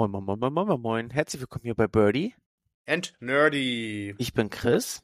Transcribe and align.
Moin, 0.00 0.10
moin, 0.10 0.24
moin, 0.24 0.50
moin, 0.54 0.66
moin, 0.66 0.80
moin. 0.80 1.10
Herzlich 1.10 1.42
willkommen 1.42 1.64
hier 1.64 1.74
bei 1.74 1.86
Birdie. 1.86 2.34
And 2.86 3.12
Nerdy. 3.20 4.14
Ich 4.16 4.32
bin 4.32 4.48
Chris. 4.48 5.02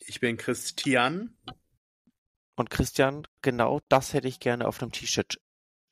Ich 0.00 0.18
bin 0.18 0.36
Christian. 0.36 1.36
Und 2.56 2.68
Christian, 2.68 3.24
genau 3.42 3.78
das 3.88 4.14
hätte 4.14 4.26
ich 4.26 4.40
gerne 4.40 4.66
auf 4.66 4.82
einem 4.82 4.90
T-Shirt 4.90 5.40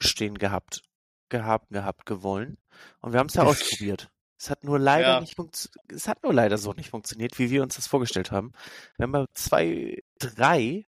stehen 0.02 0.36
gehabt. 0.36 0.82
Gehabt, 1.28 1.70
gehabt, 1.70 2.06
gewollen. 2.06 2.58
Und 2.98 3.12
wir 3.12 3.20
haben 3.20 3.28
es 3.28 3.34
ja 3.34 3.44
ausprobiert. 3.44 4.10
Es 4.36 4.50
hat 4.50 4.64
nur 4.64 4.80
leider 4.80 5.10
Ja. 5.10 5.20
nicht 5.20 5.36
funktioniert. 5.36 5.92
Es 5.92 6.08
hat 6.08 6.24
nur 6.24 6.34
leider 6.34 6.58
so 6.58 6.72
nicht 6.72 6.90
funktioniert, 6.90 7.38
wie 7.38 7.50
wir 7.50 7.62
uns 7.62 7.76
das 7.76 7.86
vorgestellt 7.86 8.32
haben. 8.32 8.50
Wir 8.96 9.04
haben 9.06 9.26
zwei, 9.32 10.02
drei 10.18 10.88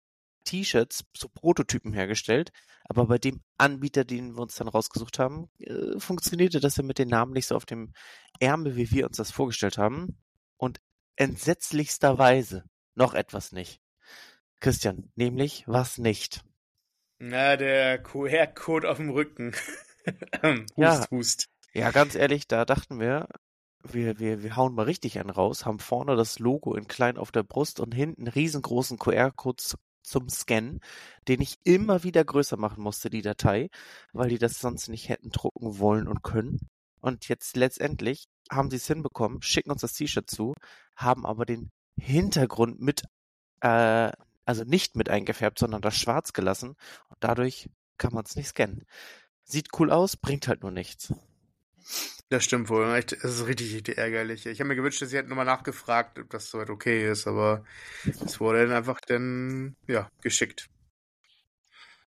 T-Shirts, 0.45 1.04
so 1.16 1.27
Prototypen 1.27 1.91
hergestellt, 1.94 2.52
aber 2.86 3.08
bei 3.08 3.17
dem 3.17 3.41
Anbieter, 3.58 4.05
den 4.05 4.36
wir 4.36 4.41
uns 4.41 4.55
dann 4.55 4.67
rausgesucht 4.67 5.20
haben, 5.20 5.49
äh, 5.59 5.99
funktionierte 5.99 6.59
das 6.59 6.77
ja 6.77 6.84
mit 6.84 6.99
den 6.99 7.09
Namen 7.09 7.34
nicht 7.34 7.48
so 7.48 7.55
auf 7.55 7.66
dem 7.66 7.91
Ärmel, 8.40 8.76
wie 8.77 8.89
wir 8.91 9.05
uns 9.08 9.17
das 9.17 9.31
vorgestellt 9.31 9.77
haben. 9.77 10.17
Und 10.58 10.80
entsetzlichsterweise 11.17 12.63
noch 12.95 13.13
etwas 13.13 13.52
nicht. 13.52 13.81
Christian, 14.59 15.12
nämlich 15.16 15.63
was 15.67 15.98
nicht. 15.98 16.44
Na, 17.17 17.55
der 17.58 18.02
QR-Code 18.02 18.89
auf 18.89 18.98
dem 18.98 19.09
Rücken. 19.09 19.53
hust, 20.44 20.73
Ja. 20.77 21.08
hust. 21.12 21.48
Ja, 21.73 21.91
ganz 21.91 22.16
ehrlich, 22.16 22.48
da 22.48 22.66
dachten 22.66 23.00
wir, 23.00 23.28
wir, 23.84 24.19
wir, 24.19 24.44
wir 24.44 24.56
hauen 24.56 24.73
mal 24.73 24.84
richtig 24.84 25.19
einen 25.19 25.30
raus, 25.30 25.66
haben 25.66 25.80
vorne 25.80 26.16
das 26.16 26.39
Logo 26.39 26.75
in 26.75 26.88
klein 26.88 27.17
auf 27.17 27.31
der 27.31 27.44
Brust 27.44 27.80
und 27.80 27.94
hinten 27.94 28.28
riesengroßen 28.28 28.97
QR-Code 28.97 29.58
zu- 29.58 29.78
zum 30.06 30.30
Scannen, 30.30 30.80
den 31.28 31.42
ich 31.42 31.58
immer 31.64 32.03
wieder 32.03 32.23
größer 32.23 32.58
machen 32.58 32.84
musste, 32.84 33.09
die 33.09 33.22
Datei, 33.22 33.70
weil 34.14 34.30
die 34.30 34.38
das 34.38 34.59
sonst 34.59 34.88
nicht 34.88 35.09
hätten 35.09 35.30
drucken 35.30 35.80
wollen 35.80 36.08
und 36.08 36.23
können. 36.23 36.59
Und 37.02 37.28
jetzt 37.28 37.56
letztendlich 37.56 38.25
haben 38.50 38.70
sie 38.70 38.78
es 38.78 38.88
hinbekommen, 38.88 39.42
schicken 39.42 39.72
uns 39.72 39.81
das 39.81 39.94
T-Shirt 39.94 40.30
zu, 40.30 40.53
haben 40.95 41.25
aber 41.25 41.45
den 41.45 41.72
Hintergrund 42.00 42.80
mit, 42.80 43.03
äh, 43.62 44.12
also 44.45 44.64
nicht 44.64 44.95
mit 44.95 45.09
eingefärbt, 45.09 45.59
sondern 45.59 45.81
das 45.81 45.95
schwarz 45.95 46.34
gelassen. 46.34 46.69
Und 47.09 47.17
dadurch 47.19 47.69
kann 47.97 48.14
man 48.14 48.25
es 48.25 48.36
nicht 48.36 48.47
scannen. 48.47 48.86
Sieht 49.44 49.69
cool 49.80 49.92
aus, 49.92 50.17
bringt 50.17 50.47
halt 50.47 50.64
nur 50.64 50.72
nichts. 50.72 51.14
Das 52.30 52.44
stimmt 52.44 52.70
wohl. 52.70 52.86
Das 53.02 53.22
ist 53.23 53.45
richtig, 53.45 53.76
richtig 53.76 53.98
ärgerlich. 53.98 54.45
Ich 54.45 54.59
habe 54.59 54.68
mir 54.70 54.76
gewünscht, 54.76 55.02
dass 55.02 55.09
sie 55.09 55.18
hätten 55.18 55.30
nochmal 55.30 55.45
nachgefragt, 55.45 56.18
ob 56.18 56.30
das 56.31 56.50
soweit 56.50 56.70
okay 56.70 57.09
ist, 57.09 57.28
aber 57.28 57.64
es 58.04 58.40
wurde 58.40 58.66
dann 58.66 58.76
einfach 58.76 59.00
dann, 59.02 59.76
ja, 59.88 60.09
geschickt. 60.22 60.70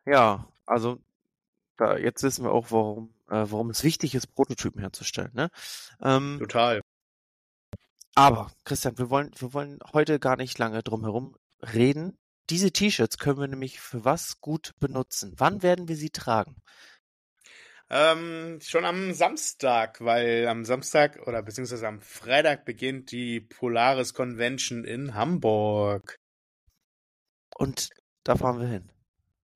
Ja, 0.06 0.48
also 0.64 1.00
da, 1.76 1.98
jetzt 1.98 2.22
wissen 2.22 2.44
wir 2.44 2.52
auch, 2.52 2.70
warum, 2.70 3.14
äh, 3.28 3.44
warum 3.50 3.70
es 3.70 3.84
wichtig 3.84 4.14
ist, 4.14 4.28
Prototypen 4.28 4.80
herzustellen. 4.80 5.32
Ne? 5.34 5.50
Ähm, 6.00 6.38
Total. 6.38 6.80
aber 8.14 8.50
Christian, 8.64 8.96
wir 8.98 9.10
wollen, 9.10 9.30
wir 9.36 9.52
wollen 9.52 9.78
heute 9.92 10.18
gar 10.18 10.36
nicht 10.36 10.58
lange 10.58 10.82
drum 10.82 11.02
herum 11.02 11.36
reden. 11.60 12.16
Diese 12.48 12.70
T-Shirts 12.70 13.18
können 13.18 13.40
wir 13.40 13.48
nämlich 13.48 13.80
für 13.80 14.04
was 14.04 14.40
gut 14.40 14.72
benutzen. 14.78 15.34
Wann 15.36 15.62
werden 15.62 15.88
wir 15.88 15.96
sie 15.96 16.10
tragen? 16.10 16.56
Ähm, 17.88 18.58
schon 18.62 18.84
am 18.84 19.12
Samstag, 19.12 20.00
weil 20.00 20.48
am 20.48 20.64
Samstag 20.64 21.26
oder 21.26 21.42
beziehungsweise 21.42 21.86
am 21.86 22.00
Freitag 22.00 22.64
beginnt 22.64 23.12
die 23.12 23.40
Polaris 23.40 24.12
Convention 24.12 24.84
in 24.84 25.14
Hamburg. 25.14 26.18
Und 27.54 27.90
da 28.24 28.34
fahren 28.36 28.60
wir 28.60 28.66
hin. 28.66 28.90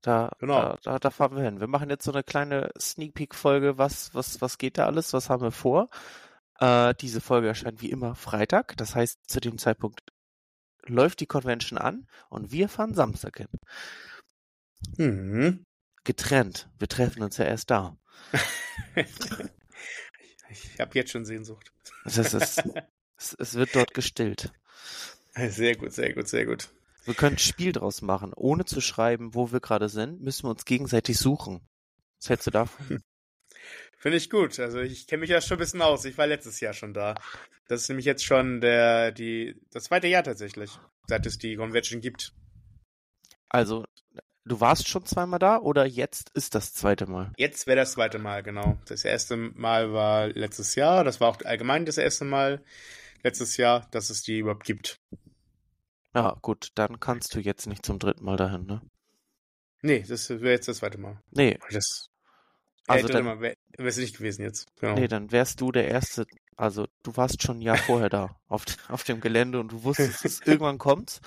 Da, 0.03 0.31
Genau. 0.39 0.61
da, 0.61 0.79
da, 0.83 0.99
da 0.99 1.11
fahren 1.11 1.37
wir 1.37 1.43
hin. 1.43 1.61
Wir 1.61 1.67
machen 1.67 1.91
jetzt 1.91 2.05
so 2.05 2.13
eine 2.13 2.23
kleine 2.23 2.71
Sneak 2.79 3.15
Peek 3.15 3.35
Folge. 3.35 3.79
Was, 3.79 4.15
was, 4.15 4.41
was 4.41 4.59
geht 4.59 4.79
da 4.79 4.87
alles? 4.87 5.13
Was 5.13 5.29
haben 5.29 5.43
wir 5.43 5.51
vor? 5.51 5.89
Äh, 6.61 6.95
diese 7.01 7.21
Folge 7.21 7.49
erscheint 7.49 7.83
wie 7.83 7.91
immer 7.91 8.15
Freitag. 8.15 8.77
Das 8.77 8.95
heißt, 8.95 9.19
zu 9.29 9.41
dem 9.41 9.59
Zeitpunkt 9.59 10.01
läuft 10.87 11.21
die 11.21 11.27
Convention 11.27 11.79
an 11.79 12.07
und 12.31 12.53
wir 12.53 12.69
fahren 12.69 12.95
Samstag 12.95 13.39
hin. 13.39 13.49
Mhm. 14.97 15.65
Getrennt. 16.05 16.71
Wir 16.79 16.89
treffen 16.89 17.23
uns 17.23 17.37
ja 17.37 17.45
erst 17.45 17.71
da. 17.71 17.97
Ich 20.51 20.81
habe 20.81 20.95
jetzt 20.95 21.11
schon 21.11 21.25
Sehnsucht. 21.25 21.73
Das 22.05 22.19
ist, 22.19 22.35
es, 22.35 22.59
es, 23.17 23.37
es 23.39 23.55
wird 23.55 23.75
dort 23.75 23.95
gestillt. 23.95 24.53
Sehr 25.35 25.77
gut, 25.77 25.93
sehr 25.93 26.13
gut, 26.13 26.29
sehr 26.29 26.47
gut. 26.47 26.69
Wir 27.05 27.15
können 27.15 27.37
ein 27.37 27.39
Spiel 27.39 27.73
draus 27.73 28.03
machen. 28.03 28.33
Ohne 28.35 28.65
zu 28.65 28.81
schreiben, 28.81 29.35
wo 29.35 29.53
wir 29.53 29.61
gerade 29.61 29.89
sind, 29.89 30.21
müssen 30.21 30.45
wir 30.45 30.51
uns 30.51 30.65
gegenseitig 30.65 31.19
suchen. 31.19 31.61
Was 32.19 32.29
hältst 32.29 32.47
du 32.47 32.51
davon? 32.51 33.03
Finde 33.97 34.17
ich 34.17 34.31
gut. 34.31 34.59
Also 34.59 34.81
ich 34.81 35.07
kenne 35.07 35.21
mich 35.21 35.31
ja 35.31 35.41
schon 35.41 35.57
ein 35.57 35.61
bisschen 35.61 35.83
aus. 35.83 36.05
Ich 36.05 36.19
war 36.19 36.27
letztes 36.27 36.61
Jahr 36.61 36.73
schon 36.73 36.95
da. 36.95 37.15
Das 37.69 37.83
ist 37.83 37.89
nämlich 37.89 38.07
jetzt 38.07 38.25
schon 38.25 38.61
der, 38.61 39.13
die, 39.13 39.61
das 39.71 39.85
zweite 39.85 40.09
Jahr 40.09 40.25
tatsächlich, 40.25 40.71
seit 41.07 41.25
es 41.27 41.39
die 41.39 41.57
Convention 41.57 42.01
gibt. 42.01 42.33
Also, 43.49 43.85
du 44.45 44.61
warst 44.61 44.89
schon 44.89 45.05
zweimal 45.07 45.39
da 45.39 45.59
oder 45.59 45.85
jetzt 45.87 46.31
ist 46.35 46.55
das 46.55 46.73
zweite 46.73 47.07
Mal? 47.07 47.33
Jetzt 47.37 47.67
wäre 47.67 47.77
das 47.77 47.93
zweite 47.93 48.19
Mal, 48.19 48.43
genau. 48.43 48.79
Das 48.87 49.05
erste 49.05 49.37
Mal 49.37 49.93
war 49.93 50.29
letztes 50.29 50.75
Jahr. 50.75 51.05
Das 51.05 51.21
war 51.21 51.29
auch 51.29 51.39
allgemein 51.45 51.85
das 51.87 51.99
erste 51.99 52.25
Mal 52.25 52.63
letztes 53.23 53.57
Jahr, 53.57 53.87
dass 53.91 54.11
es 54.11 54.23
die 54.23 54.39
überhaupt 54.39 54.65
gibt. 54.65 54.99
Ja, 56.15 56.37
gut, 56.43 56.71
dann 56.75 56.99
kannst 56.99 57.35
du 57.35 57.41
jetzt 57.41 57.67
nicht 57.67 57.87
zum 57.87 57.99
dritten 57.99 58.25
Mal 58.25 58.37
dahin, 58.37 58.67
ne? 58.67 58.81
Nee, 59.83 60.05
das 60.07 60.29
wäre 60.29 60.51
jetzt 60.51 60.69
das 60.69 60.79
zweite 60.79 60.99
Mal. 60.99 61.21
Nee, 61.31 61.59
Das 61.71 62.09
Also 62.87 63.07
dann- 63.09 63.25
dann, 63.25 63.41
wäre 63.41 63.57
es 63.77 63.97
nicht 63.97 64.17
gewesen 64.17 64.43
jetzt. 64.43 64.67
Genau. 64.81 64.95
nee, 64.95 65.07
dann 65.09 65.31
wärst 65.31 65.61
du 65.61 65.71
der 65.71 65.89
Erste. 65.89 66.27
Also, 66.57 66.87
du 67.03 67.17
warst 67.17 67.43
schon 67.43 67.59
ein 67.59 67.63
Jahr 67.63 67.79
vorher 67.79 68.11
da, 68.11 68.37
auf, 68.49 68.65
auf 68.89 69.05
dem 69.05 69.21
Gelände 69.21 69.61
und 69.61 69.73
du 69.73 69.85
wusstest, 69.85 70.25
dass 70.25 70.33
es 70.33 70.41
irgendwann 70.47 70.79
kommt 70.79 71.21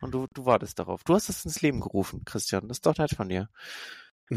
und 0.00 0.12
du, 0.12 0.26
du 0.32 0.44
wartest 0.46 0.78
darauf. 0.78 1.04
Du 1.04 1.14
hast 1.14 1.28
es 1.28 1.44
ins 1.44 1.62
Leben 1.62 1.80
gerufen, 1.80 2.24
Christian. 2.24 2.68
Das 2.68 2.78
ist 2.78 2.86
doch 2.86 2.96
nett 2.96 3.14
von 3.14 3.28
dir. 3.28 3.48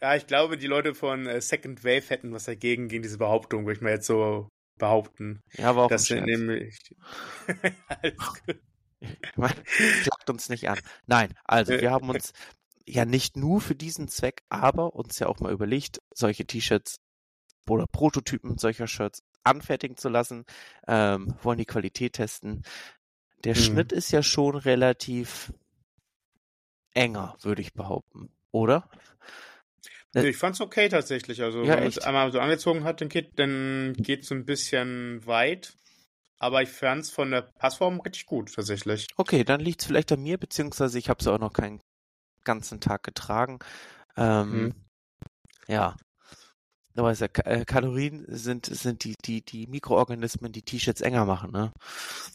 ja, 0.00 0.14
ich 0.14 0.26
glaube, 0.26 0.56
die 0.56 0.66
Leute 0.66 0.94
von 0.94 1.26
äh, 1.26 1.40
Second 1.40 1.84
Wave 1.84 2.08
hätten 2.08 2.32
was 2.32 2.44
dagegen, 2.44 2.88
gegen 2.88 3.02
diese 3.02 3.18
Behauptung, 3.18 3.64
würde 3.64 3.76
ich 3.76 3.82
mal 3.82 3.90
jetzt 3.90 4.06
so 4.06 4.48
behaupten. 4.78 5.40
Ja, 5.54 5.70
aber 5.70 5.84
auch 5.84 5.88
Das 5.88 6.10
ein 6.10 6.24
nämlich. 6.24 6.78
Klagt 9.34 10.30
uns 10.30 10.48
nicht 10.48 10.68
an. 10.68 10.78
Nein, 11.06 11.34
also 11.44 11.72
wir 11.72 11.90
haben 11.90 12.08
uns 12.08 12.32
ja 12.86 13.04
nicht 13.04 13.36
nur 13.36 13.60
für 13.60 13.74
diesen 13.74 14.08
Zweck, 14.08 14.42
aber 14.48 14.94
uns 14.94 15.18
ja 15.18 15.26
auch 15.26 15.40
mal 15.40 15.52
überlegt, 15.52 16.00
solche 16.14 16.46
T-Shirts 16.46 16.96
oder 17.68 17.86
Prototypen 17.86 18.58
solcher 18.58 18.86
Shirts 18.86 19.22
anfertigen 19.42 19.96
zu 19.96 20.08
lassen, 20.08 20.44
ähm, 20.86 21.34
wollen 21.42 21.58
die 21.58 21.66
Qualität 21.66 22.14
testen. 22.14 22.62
Der 23.44 23.54
Mhm. 23.54 23.60
Schnitt 23.60 23.92
ist 23.92 24.10
ja 24.10 24.22
schon 24.22 24.56
relativ 24.56 25.52
enger, 26.94 27.36
würde 27.42 27.62
ich 27.62 27.74
behaupten, 27.74 28.30
oder? 28.52 28.88
Nee, 30.14 30.28
ich 30.28 30.36
fand's 30.36 30.60
okay 30.60 30.88
tatsächlich. 30.88 31.42
Also, 31.42 31.64
Ja, 31.64 31.74
wenn 31.74 31.80
man 31.80 31.88
es 31.88 31.98
einmal 31.98 32.30
so 32.32 32.38
angezogen 32.40 32.84
hat, 32.84 33.00
dann 33.00 33.94
geht's 33.98 34.30
ein 34.30 34.44
bisschen 34.44 35.26
weit. 35.26 35.74
Aber 36.38 36.62
ich 36.62 36.68
fand's 36.68 37.10
von 37.10 37.30
der 37.30 37.42
Passform 37.42 38.00
richtig 38.00 38.26
gut, 38.26 38.54
tatsächlich. 38.54 39.06
Okay, 39.16 39.44
dann 39.44 39.60
liegt's 39.60 39.86
vielleicht 39.86 40.12
an 40.12 40.22
mir, 40.22 40.38
beziehungsweise 40.38 40.98
ich 40.98 41.08
habe 41.08 41.20
es 41.20 41.26
auch 41.26 41.38
noch 41.38 41.52
keinen 41.52 41.80
ganzen 42.44 42.80
Tag 42.80 43.02
getragen. 43.02 43.58
Ähm, 44.16 44.50
Mhm. 44.50 44.74
Ja. 45.66 45.96
Weißt 46.96 47.22
ja, 47.22 47.28
äh, 47.44 47.64
Kalorien 47.64 48.24
sind, 48.28 48.66
sind 48.66 49.02
die, 49.04 49.14
die, 49.24 49.42
die 49.42 49.66
Mikroorganismen, 49.66 50.52
die 50.52 50.62
T-Shirts 50.62 51.00
enger 51.00 51.24
machen, 51.24 51.50
ne? 51.50 51.72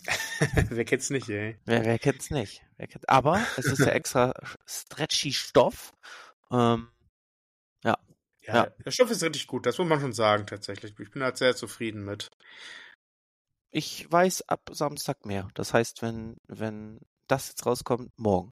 Wer 0.69 0.85
kennt's 0.85 1.09
nicht, 1.09 1.29
ey? 1.29 1.57
Wer, 1.65 1.85
wer 1.85 1.97
kennt's 1.99 2.29
nicht? 2.29 2.61
Wer 2.77 2.87
kennt, 2.87 3.07
aber 3.07 3.41
es 3.57 3.65
ist 3.65 3.79
ja 3.79 3.87
extra 3.91 4.33
stretchy 4.67 5.31
Stoff. 5.31 5.93
Ähm, 6.51 6.89
Ja, 7.83 7.97
Ja. 8.41 8.65
der 8.85 8.91
Stoff 8.91 9.11
ist 9.11 9.23
richtig 9.23 9.47
gut, 9.47 9.65
das 9.65 9.77
muss 9.77 9.87
man 9.87 10.01
schon 10.01 10.13
sagen, 10.13 10.45
tatsächlich. 10.45 10.93
Ich 10.99 11.11
bin 11.11 11.23
halt 11.23 11.37
sehr 11.37 11.55
zufrieden 11.55 12.03
mit. 12.03 12.27
ich 13.71 14.11
weiß 14.11 14.49
ab 14.49 14.69
Samstag 14.71 15.25
mehr. 15.25 15.47
Das 15.53 15.73
heißt, 15.73 16.01
wenn, 16.01 16.37
wenn 16.47 16.99
das 17.27 17.49
jetzt 17.49 17.65
rauskommt, 17.65 18.11
morgen. 18.17 18.51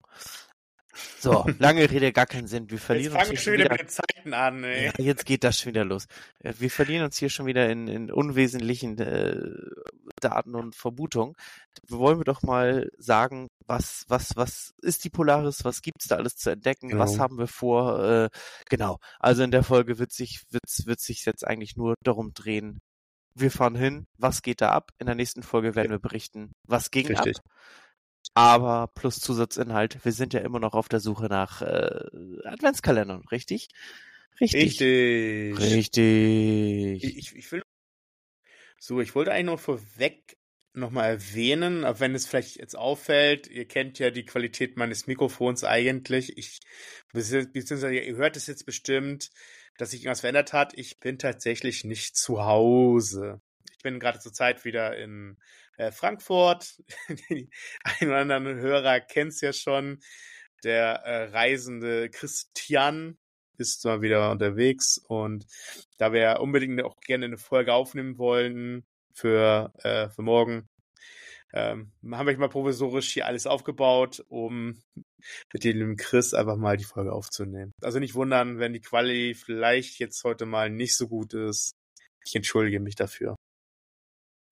So, 1.20 1.46
lange 1.60 1.90
Rede, 1.90 2.12
gar 2.12 2.26
keinen 2.26 2.48
Sinn. 2.48 2.70
Wir 2.70 2.78
Jetzt 2.78 2.86
verlieren 2.86 3.14
uns 3.14 3.24
fangen 3.24 3.32
hier 3.32 3.38
wir 3.38 3.38
schon 3.38 3.54
schon 3.54 3.54
wieder 3.54 3.72
mit 3.72 3.82
den 3.82 3.88
Zeiten 3.90 4.34
an, 4.34 4.64
ey. 4.64 4.86
Ja, 4.86 4.92
jetzt 4.98 5.26
geht 5.26 5.44
das 5.44 5.60
schon 5.60 5.72
wieder 5.72 5.86
los. 5.86 6.06
Äh, 6.40 6.54
Wir 6.58 6.72
verlieren 6.72 7.06
uns 7.06 7.18
hier 7.18 7.30
schon 7.30 7.46
wieder 7.46 7.70
in, 7.70 7.88
in 7.88 8.12
unwesentlichen 8.12 8.98
äh, 9.00 9.36
Daten 10.22 10.56
und 10.56 10.76
Vermutungen. 10.76 11.36
Wollen 11.88 12.20
wir 12.20 12.24
doch 12.26 12.42
mal 12.44 12.90
sagen, 12.98 13.48
was, 13.66 14.06
was, 14.08 14.36
was 14.36 14.74
ist 14.82 15.04
die 15.04 15.10
Polaris, 15.10 15.64
was 15.66 15.82
gibt's 15.82 16.08
da 16.08 16.16
alles 16.16 16.36
zu 16.36 16.50
entdecken, 16.50 16.90
Genau. 16.90 17.04
was 17.04 17.20
haben 17.20 17.38
wir 17.38 17.48
vor? 17.48 18.04
Äh, 18.04 18.30
genau. 18.70 18.98
Also 19.20 19.44
in 19.44 19.52
der 19.52 19.64
Folge 19.64 20.00
wird 20.00 20.12
sich, 20.12 20.42
wird, 20.52 20.64
wird 20.86 21.00
sich 21.00 21.26
jetzt 21.26 21.46
eigentlich 21.46 21.76
nur 21.76 21.96
darum 22.04 22.34
drehen. 22.34 22.80
Wir 23.36 23.52
fahren 23.52 23.76
hin, 23.76 24.06
was 24.18 24.42
geht 24.42 24.62
da 24.62 24.72
ab? 24.72 24.90
In 24.98 25.06
der 25.06 25.16
nächsten 25.16 25.44
Folge 25.44 25.76
werden 25.76 25.92
wir 25.92 26.00
berichten, 26.00 26.54
was 26.68 26.90
ging 26.90 27.06
Richtig. 27.08 27.38
ab. 27.38 27.44
Aber 28.34 28.88
plus 28.94 29.20
Zusatzinhalt, 29.20 30.04
wir 30.06 30.12
sind 30.12 30.34
ja 30.34 30.42
immer 30.42 30.60
noch 30.60 30.74
auf 30.74 30.90
der 30.90 31.00
Suche 31.00 31.26
nach 31.26 31.62
äh, 31.62 32.02
Adventskalendern, 32.44 33.24
richtig? 33.32 33.70
Richtig. 34.40 34.80
Richtig. 34.80 35.60
Richtig. 35.60 37.04
Ich, 37.04 37.36
ich 37.36 37.52
will. 37.52 37.64
So, 38.80 39.02
ich 39.02 39.16
wollte 39.16 39.32
eigentlich 39.32 39.46
noch 39.46 39.60
vorweg 39.60 40.38
nochmal 40.74 41.10
erwähnen, 41.10 41.84
auch 41.84 42.00
wenn 42.00 42.14
es 42.14 42.28
vielleicht 42.28 42.58
jetzt 42.58 42.78
auffällt, 42.78 43.48
ihr 43.48 43.68
kennt 43.68 43.98
ja 44.00 44.12
die 44.12 44.26
Qualität 44.26 44.78
meines 44.78 45.08
Mikrofons 45.08 45.64
eigentlich. 45.64 46.38
Ich, 46.38 46.60
beziehungsweise 47.12 47.98
ihr 47.98 48.16
hört 48.16 48.38
es 48.38 48.48
jetzt 48.48 48.66
bestimmt, 48.66 49.32
dass 49.78 49.92
sich 49.92 50.02
irgendwas 50.02 50.22
verändert 50.22 50.54
hat. 50.54 50.78
Ich 50.78 51.00
bin 51.00 51.18
tatsächlich 51.18 51.84
nicht 51.84 52.16
zu 52.16 52.46
Hause. 52.46 53.42
Ich 53.72 53.80
bin 53.84 54.00
gerade 54.00 54.20
zur 54.20 54.34
Zeit 54.34 54.66
wieder 54.66 54.96
in 54.96 55.38
äh, 55.78 55.92
Frankfurt. 55.92 56.82
Ein 57.30 58.08
oder 58.08 58.18
anderen 58.18 58.60
Hörer 58.60 59.00
kennt 59.00 59.34
es 59.34 59.42
ja 59.42 59.54
schon. 59.54 60.00
Der 60.64 61.04
äh, 61.04 61.24
reisende 61.30 62.10
Christian 62.10 63.18
ist 63.58 63.86
mal 63.86 64.02
wieder 64.02 64.32
unterwegs 64.32 65.00
und 65.08 65.46
da 65.98 66.14
wir 66.14 66.40
unbedingt 66.40 66.84
auch 66.84 67.00
gerne 67.02 67.26
eine 67.26 67.38
Folge 67.38 67.74
aufnehmen 67.74 68.18
wollen 68.18 68.86
für, 69.14 69.72
äh, 69.84 70.10
für 70.10 70.22
morgen, 70.22 70.68
ähm, 71.54 71.92
haben 72.12 72.28
wir 72.28 72.38
mal 72.38 72.50
provisorisch 72.50 73.14
hier 73.14 73.26
alles 73.26 73.48
aufgebaut, 73.48 74.24
um 74.28 74.80
mit 75.54 75.64
dem 75.64 75.96
Chris 75.96 76.34
einfach 76.34 76.58
mal 76.58 76.78
die 76.78 76.84
Folge 76.84 77.12
aufzunehmen. 77.12 77.72
Also 77.82 78.00
nicht 78.00 78.16
wundern, 78.16 78.60
wenn 78.60 78.74
die 78.74 78.82
Quali 78.82 79.34
vielleicht 79.34 80.00
jetzt 80.00 80.24
heute 80.24 80.46
mal 80.46 80.70
nicht 80.70 80.96
so 80.96 81.08
gut 81.08 81.34
ist. 81.34 81.72
Ich 82.26 82.36
entschuldige 82.36 82.80
mich 82.80 82.96
dafür. 82.96 83.36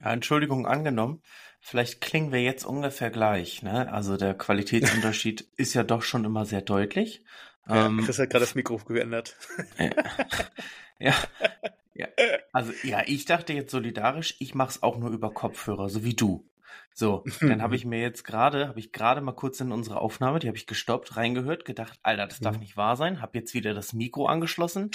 Ja, 0.01 0.13
Entschuldigung 0.13 0.67
angenommen. 0.67 1.21
Vielleicht 1.61 1.99
klingen 1.99 2.31
wir 2.31 2.43
jetzt 2.43 2.63
ungefähr 2.63 3.09
gleich. 3.09 3.63
Ne? 3.63 3.91
Also 3.91 4.17
der 4.17 4.35
Qualitätsunterschied 4.35 5.41
ist 5.57 5.73
ja 5.73 5.83
doch 5.83 6.03
schon 6.03 6.23
immer 6.23 6.45
sehr 6.45 6.61
deutlich. 6.61 7.23
Ja, 7.67 7.87
ähm, 7.87 8.03
Chris 8.05 8.19
hat 8.19 8.29
gerade 8.29 8.45
das 8.45 8.55
Mikro 8.55 8.77
geändert. 8.77 9.35
ja, 10.99 11.13
ja, 11.93 12.07
also 12.51 12.71
ja, 12.83 13.01
ich 13.05 13.25
dachte 13.25 13.53
jetzt 13.53 13.71
solidarisch, 13.71 14.35
ich 14.39 14.53
mach's 14.53 14.83
auch 14.83 14.97
nur 14.97 15.09
über 15.09 15.33
Kopfhörer, 15.33 15.89
so 15.89 16.03
wie 16.03 16.13
du. 16.13 16.47
So, 16.93 17.25
dann 17.41 17.61
habe 17.61 17.75
ich 17.75 17.83
mir 17.83 17.99
jetzt 17.99 18.23
gerade, 18.23 18.69
habe 18.69 18.79
ich 18.79 18.93
gerade 18.93 19.19
mal 19.19 19.33
kurz 19.33 19.59
in 19.59 19.73
unsere 19.73 19.99
Aufnahme, 19.99 20.39
die 20.39 20.47
habe 20.47 20.55
ich 20.55 20.65
gestoppt, 20.65 21.17
reingehört, 21.17 21.65
gedacht, 21.65 21.99
Alter, 22.03 22.25
das 22.25 22.39
darf 22.39 22.57
nicht 22.57 22.77
wahr 22.77 22.95
sein, 22.95 23.21
habe 23.21 23.37
jetzt 23.37 23.53
wieder 23.53 23.73
das 23.73 23.91
Mikro 23.91 24.27
angeschlossen. 24.27 24.91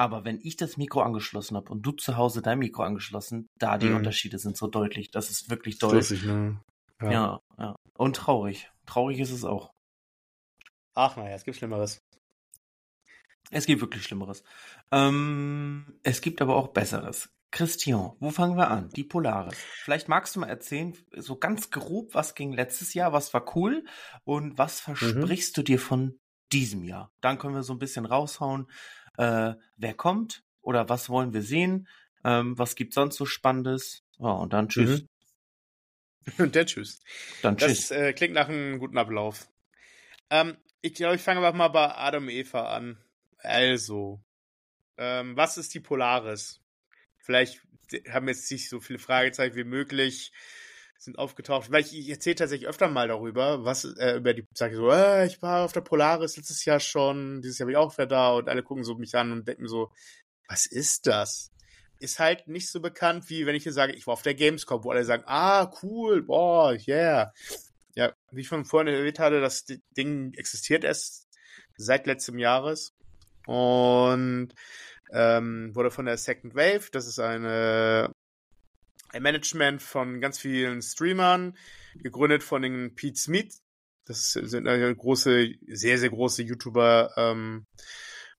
Aber 0.00 0.24
wenn 0.24 0.40
ich 0.42 0.56
das 0.56 0.78
Mikro 0.78 1.02
angeschlossen 1.02 1.58
habe 1.58 1.70
und 1.70 1.82
du 1.82 1.92
zu 1.92 2.16
Hause 2.16 2.40
dein 2.40 2.58
Mikro 2.58 2.84
angeschlossen, 2.84 3.50
da 3.58 3.76
die 3.76 3.90
mhm. 3.90 3.96
Unterschiede 3.96 4.38
sind 4.38 4.56
so 4.56 4.66
deutlich. 4.66 5.10
Das 5.10 5.28
ist 5.28 5.50
wirklich 5.50 5.78
deutlich. 5.78 6.22
Ne? 6.22 6.58
ja. 7.02 7.10
ja, 7.10 7.40
ja. 7.58 7.76
Und 7.98 8.16
traurig. 8.16 8.70
Traurig 8.86 9.20
ist 9.20 9.30
es 9.30 9.44
auch. 9.44 9.74
Ach 10.94 11.16
naja, 11.16 11.34
es 11.34 11.44
gibt 11.44 11.58
Schlimmeres. 11.58 12.00
Es 13.50 13.66
gibt 13.66 13.82
wirklich 13.82 14.02
Schlimmeres. 14.04 14.42
Ähm, 14.90 16.00
es 16.02 16.22
gibt 16.22 16.40
aber 16.40 16.56
auch 16.56 16.68
Besseres. 16.68 17.28
Christian, 17.50 18.12
wo 18.20 18.30
fangen 18.30 18.56
wir 18.56 18.70
an? 18.70 18.88
Die 18.96 19.04
Polaris. 19.04 19.58
Vielleicht 19.82 20.08
magst 20.08 20.34
du 20.34 20.40
mal 20.40 20.48
erzählen, 20.48 20.96
so 21.14 21.36
ganz 21.36 21.68
grob, 21.70 22.14
was 22.14 22.34
ging 22.34 22.54
letztes 22.54 22.94
Jahr, 22.94 23.12
was 23.12 23.34
war 23.34 23.54
cool 23.54 23.84
und 24.24 24.56
was 24.56 24.80
mhm. 24.80 24.96
versprichst 24.96 25.54
mhm. 25.54 25.60
du 25.60 25.62
dir 25.62 25.78
von 25.78 26.18
diesem 26.52 26.84
Jahr? 26.84 27.12
Dann 27.20 27.38
können 27.38 27.54
wir 27.54 27.64
so 27.64 27.74
ein 27.74 27.78
bisschen 27.78 28.06
raushauen, 28.06 28.66
äh, 29.20 29.54
wer 29.76 29.94
kommt 29.94 30.42
oder 30.62 30.88
was 30.88 31.10
wollen 31.10 31.34
wir 31.34 31.42
sehen, 31.42 31.86
ähm, 32.24 32.58
was 32.58 32.74
gibt 32.74 32.94
sonst 32.94 33.16
so 33.16 33.26
Spannendes. 33.26 34.02
Ja, 34.18 34.30
und 34.30 34.52
dann 34.52 34.68
tschüss. 34.68 35.02
Mhm. 35.02 35.08
Und 36.38 36.54
dann 36.54 36.66
tschüss. 36.66 37.00
Dann 37.40 37.56
tschüss. 37.56 37.88
Das 37.88 37.90
äh, 37.92 38.12
klingt 38.12 38.34
nach 38.34 38.48
einem 38.48 38.78
guten 38.78 38.98
Ablauf. 38.98 39.48
Ähm, 40.28 40.58
ich 40.82 40.94
glaube, 40.94 41.16
ich 41.16 41.22
fange 41.22 41.40
einfach 41.40 41.56
mal 41.56 41.68
bei 41.68 41.94
Adam 41.96 42.28
Eva 42.28 42.74
an. 42.76 42.98
Also, 43.38 44.20
ähm, 44.98 45.34
was 45.36 45.56
ist 45.56 45.72
die 45.72 45.80
Polaris? 45.80 46.60
Vielleicht 47.16 47.62
haben 48.10 48.28
jetzt 48.28 48.50
nicht 48.50 48.68
so 48.68 48.80
viele 48.80 48.98
Fragezeichen 48.98 49.56
wie 49.56 49.64
möglich 49.64 50.30
sind 51.00 51.18
aufgetaucht. 51.18 51.70
Weil 51.70 51.82
ich, 51.82 51.98
ich 51.98 52.10
erzähle 52.10 52.36
tatsächlich 52.36 52.68
öfter 52.68 52.88
mal 52.88 53.08
darüber, 53.08 53.64
was 53.64 53.84
äh, 53.84 54.16
über 54.16 54.34
die, 54.34 54.46
sage 54.54 54.76
so, 54.76 54.90
äh, 54.90 55.26
ich 55.26 55.40
war 55.42 55.64
auf 55.64 55.72
der 55.72 55.80
Polaris 55.80 56.36
letztes 56.36 56.64
Jahr 56.64 56.80
schon, 56.80 57.42
dieses 57.42 57.58
Jahr 57.58 57.66
bin 57.66 57.74
ich 57.74 57.78
auch 57.78 57.96
wieder 57.96 58.06
da 58.06 58.32
und 58.32 58.48
alle 58.48 58.62
gucken 58.62 58.84
so 58.84 58.94
mich 58.94 59.14
an 59.14 59.32
und 59.32 59.48
denken 59.48 59.66
so, 59.66 59.90
was 60.48 60.66
ist 60.66 61.06
das? 61.06 61.50
Ist 61.98 62.18
halt 62.18 62.48
nicht 62.48 62.70
so 62.70 62.80
bekannt, 62.80 63.28
wie 63.28 63.46
wenn 63.46 63.54
ich 63.54 63.62
hier 63.64 63.72
sage, 63.72 63.92
ich 63.94 64.06
war 64.06 64.14
auf 64.14 64.22
der 64.22 64.34
Gamescom, 64.34 64.84
wo 64.84 64.90
alle 64.90 65.04
sagen, 65.04 65.24
ah, 65.26 65.72
cool, 65.82 66.22
boah, 66.22 66.76
yeah. 66.86 67.32
Ja, 67.94 68.12
wie 68.30 68.42
ich 68.42 68.48
schon 68.48 68.64
vorhin 68.64 68.94
erwähnt 68.94 69.18
hatte, 69.18 69.40
das 69.40 69.64
Ding 69.96 70.32
existiert 70.34 70.84
erst 70.84 71.28
seit 71.76 72.06
letztem 72.06 72.38
Jahres 72.38 72.94
und 73.46 74.54
ähm, 75.12 75.74
wurde 75.74 75.90
von 75.90 76.06
der 76.06 76.16
Second 76.18 76.54
Wave, 76.54 76.90
das 76.92 77.06
ist 77.06 77.18
eine 77.18 78.12
ein 78.12 78.19
Management 79.18 79.82
von 79.82 80.20
ganz 80.20 80.38
vielen 80.38 80.82
Streamern, 80.82 81.56
gegründet 81.94 82.42
von 82.42 82.62
den 82.62 82.94
Pete 82.94 83.18
Smith. 83.18 83.60
Das 84.06 84.32
sind 84.32 84.64
große, 84.64 85.54
sehr, 85.68 85.98
sehr 85.98 86.10
große 86.10 86.42
YouTuber 86.42 87.12
ähm, 87.16 87.64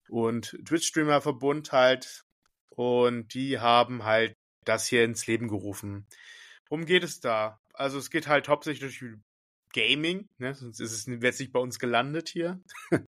und 0.09 0.57
Twitch-Streamer-Verbund 0.65 1.71
halt. 1.71 2.23
Und 2.69 3.33
die 3.33 3.59
haben 3.59 4.03
halt 4.03 4.35
das 4.65 4.87
hier 4.87 5.03
ins 5.03 5.27
Leben 5.27 5.47
gerufen. 5.47 6.07
Worum 6.69 6.85
geht 6.85 7.03
es 7.03 7.19
da? 7.19 7.59
Also 7.73 7.97
es 7.97 8.09
geht 8.09 8.27
halt 8.27 8.47
hauptsächlich 8.47 8.79
durch 8.79 9.17
Gaming, 9.73 10.27
ne? 10.37 10.53
sonst 10.53 10.79
ist 10.79 10.91
es 10.91 11.05
jetzt 11.07 11.39
nicht 11.39 11.51
bei 11.51 11.59
uns 11.59 11.79
gelandet 11.79 12.29
hier. 12.29 12.61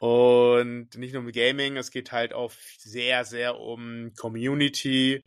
Und 0.00 0.96
nicht 0.96 1.14
nur 1.14 1.22
um 1.22 1.32
Gaming, 1.32 1.76
es 1.76 1.90
geht 1.90 2.12
halt 2.12 2.32
auch 2.34 2.52
sehr, 2.78 3.24
sehr 3.24 3.58
um 3.58 4.12
Community, 4.16 5.22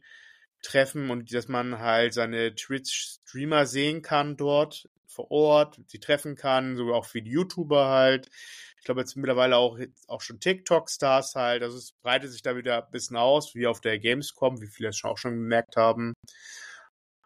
Treffen 0.68 1.10
und 1.10 1.34
dass 1.34 1.48
man 1.48 1.80
halt 1.80 2.14
seine 2.14 2.54
Twitch-Streamer 2.54 3.66
sehen 3.66 4.02
kann 4.02 4.36
dort 4.36 4.90
vor 5.08 5.32
Ort, 5.32 5.80
sie 5.88 6.00
treffen 6.00 6.36
kann, 6.36 6.76
so 6.76 6.94
auch 6.94 7.14
wie 7.14 7.22
die 7.22 7.32
YouTuber 7.32 7.88
halt. 7.88 8.30
Ich 8.78 8.84
glaube 8.84 9.00
jetzt 9.00 9.16
mittlerweile 9.16 9.58
auch, 9.58 9.80
auch 10.08 10.22
schon 10.22 10.40
TikTok-Stars 10.40 11.36
halt. 11.36 11.64
Also 11.64 11.78
es 11.78 11.94
breitet 12.04 12.32
sich 12.32 12.42
da 12.42 12.56
wieder 12.58 12.86
ein 12.86 12.92
bisschen 12.92 13.16
aus, 13.16 13.56
wie 13.56 13.66
auf 13.66 13.80
der 13.82 13.98
Gamescom, 13.98 14.62
wie 14.62 14.68
viele 14.68 14.90
das 14.90 15.04
auch 15.04 15.18
schon 15.18 15.36
gemerkt 15.36 15.78
haben. 15.78 16.14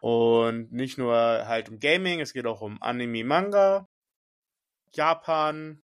Und 0.00 0.72
nicht 0.72 0.96
nur 0.98 1.16
halt 1.16 1.68
um 1.68 1.78
Gaming, 1.80 2.20
es 2.20 2.32
geht 2.32 2.46
auch 2.46 2.60
um 2.60 2.80
Anime, 2.80 3.24
Manga, 3.24 3.86
Japan, 4.94 5.82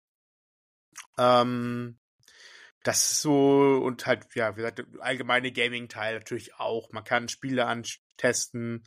ähm, 1.18 1.98
das 2.86 3.12
ist 3.12 3.22
so, 3.22 3.82
und 3.84 4.06
halt, 4.06 4.28
ja, 4.36 4.56
wie 4.56 4.62
gesagt, 4.62 4.86
allgemeine 5.00 5.52
Gaming-Teil 5.52 6.14
natürlich 6.14 6.56
auch. 6.60 6.92
Man 6.92 7.04
kann 7.04 7.30
Spiele 7.30 7.66
antesten 7.66 8.86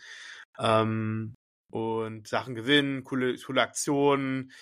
ähm, 0.56 1.34
und 1.70 2.28
Sachen 2.28 2.54
gewinnen, 2.54 3.02
coole, 3.02 3.36
coole 3.38 3.60
Aktionen, 3.60 4.52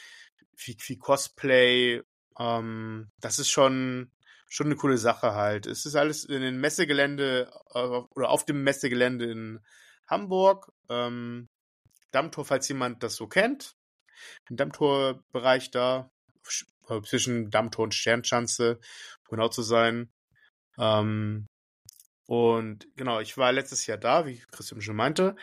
viel, 0.57 0.76
viel 0.81 0.97
Cosplay. 0.97 2.00
Ähm, 2.38 3.11
das 3.21 3.38
ist 3.38 3.50
schon, 3.50 4.11
schon 4.49 4.69
eine 4.69 4.76
coole 4.76 4.97
Sache 4.97 5.35
halt. 5.35 5.66
Es 5.66 5.85
ist 5.85 5.97
alles 5.97 6.25
in 6.25 6.40
den 6.40 6.59
Messegelände 6.59 7.52
äh, 7.75 7.78
oder 7.78 8.31
auf 8.31 8.47
dem 8.47 8.64
Messegelände 8.64 9.31
in 9.31 9.61
Hamburg. 10.07 10.73
Ähm, 10.88 11.50
Dammtor, 12.11 12.47
falls 12.47 12.69
jemand 12.69 13.02
das 13.02 13.16
so 13.16 13.26
kennt. 13.26 13.76
Im 14.49 14.57
Dammtorbereich 14.57 15.71
da, 15.71 16.11
zwischen 17.05 17.50
Dammtor 17.50 17.85
und 17.85 17.95
Sternschanze, 17.95 18.79
um 19.29 19.37
genau 19.37 19.49
zu 19.49 19.62
sein. 19.62 20.11
Ähm, 20.79 21.47
und 22.26 22.87
genau, 22.97 23.21
ich 23.21 23.37
war 23.38 23.53
letztes 23.53 23.87
Jahr 23.87 23.99
da, 23.99 24.26
wie 24.26 24.38
Christian 24.50 24.81
schon 24.81 24.97
meinte. 24.97 25.37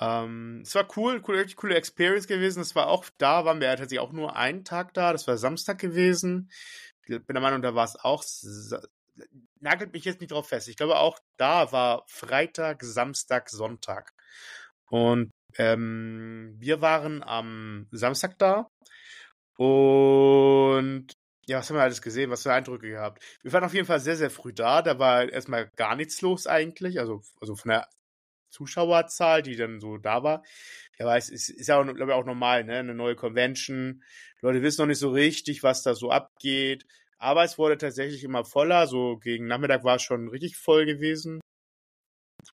Ähm, 0.00 0.62
es 0.64 0.74
war 0.74 0.88
cool, 0.96 1.22
cool, 1.26 1.46
coole 1.54 1.74
Experience 1.74 2.26
gewesen. 2.26 2.60
Es 2.60 2.74
war 2.74 2.86
auch, 2.86 3.06
da 3.18 3.44
waren 3.44 3.60
wir 3.60 3.68
tatsächlich 3.68 4.00
auch 4.00 4.12
nur 4.12 4.36
einen 4.36 4.64
Tag 4.64 4.94
da. 4.94 5.12
Das 5.12 5.26
war 5.26 5.36
Samstag 5.36 5.78
gewesen. 5.78 6.50
Ich 7.04 7.08
bin 7.08 7.34
der 7.34 7.42
Meinung, 7.42 7.62
da 7.62 7.74
war 7.74 7.84
es 7.84 7.96
auch, 7.96 8.24
nagelt 9.60 9.92
mich 9.92 10.04
jetzt 10.04 10.20
nicht 10.20 10.32
drauf 10.32 10.48
fest. 10.48 10.68
Ich 10.68 10.76
glaube 10.76 10.96
auch, 10.96 11.18
da 11.36 11.72
war 11.72 12.04
Freitag, 12.06 12.82
Samstag, 12.82 13.50
Sonntag. 13.50 14.14
Und 14.88 15.30
ähm, 15.58 16.54
wir 16.58 16.80
waren 16.80 17.22
am 17.22 17.88
Samstag 17.90 18.38
da 18.38 18.70
und 19.62 21.06
ja, 21.46 21.58
was 21.58 21.70
haben 21.70 21.76
wir 21.76 21.82
alles 21.82 22.02
gesehen? 22.02 22.30
Was 22.30 22.42
für 22.42 22.52
Eindrücke 22.52 22.88
gehabt? 22.88 23.22
Wir 23.42 23.52
waren 23.52 23.62
auf 23.62 23.74
jeden 23.74 23.86
Fall 23.86 24.00
sehr, 24.00 24.16
sehr 24.16 24.30
früh 24.30 24.52
da. 24.52 24.82
Da 24.82 24.98
war 24.98 25.28
erstmal 25.28 25.70
gar 25.76 25.94
nichts 25.94 26.20
los 26.20 26.48
eigentlich. 26.48 26.98
Also, 26.98 27.22
also 27.40 27.54
von 27.54 27.68
der 27.68 27.88
Zuschauerzahl, 28.50 29.42
die 29.42 29.54
dann 29.54 29.78
so 29.78 29.98
da 29.98 30.24
war. 30.24 30.42
Ja, 30.98 31.06
aber 31.06 31.16
es 31.16 31.28
ist, 31.28 31.48
ist 31.48 31.68
ja 31.68 31.78
auch, 31.78 31.84
glaube 31.84 32.10
ich, 32.10 32.16
auch 32.16 32.24
normal, 32.24 32.64
ne? 32.64 32.78
Eine 32.78 32.94
neue 32.96 33.14
Convention. 33.14 34.02
Die 34.40 34.46
Leute 34.46 34.62
wissen 34.62 34.82
noch 34.82 34.88
nicht 34.88 34.98
so 34.98 35.10
richtig, 35.10 35.62
was 35.62 35.84
da 35.84 35.94
so 35.94 36.10
abgeht. 36.10 36.84
Aber 37.18 37.44
es 37.44 37.56
wurde 37.56 37.78
tatsächlich 37.78 38.24
immer 38.24 38.44
voller. 38.44 38.88
So 38.88 39.18
gegen 39.18 39.46
Nachmittag 39.46 39.84
war 39.84 39.96
es 39.96 40.02
schon 40.02 40.26
richtig 40.28 40.56
voll 40.56 40.86
gewesen. 40.86 41.40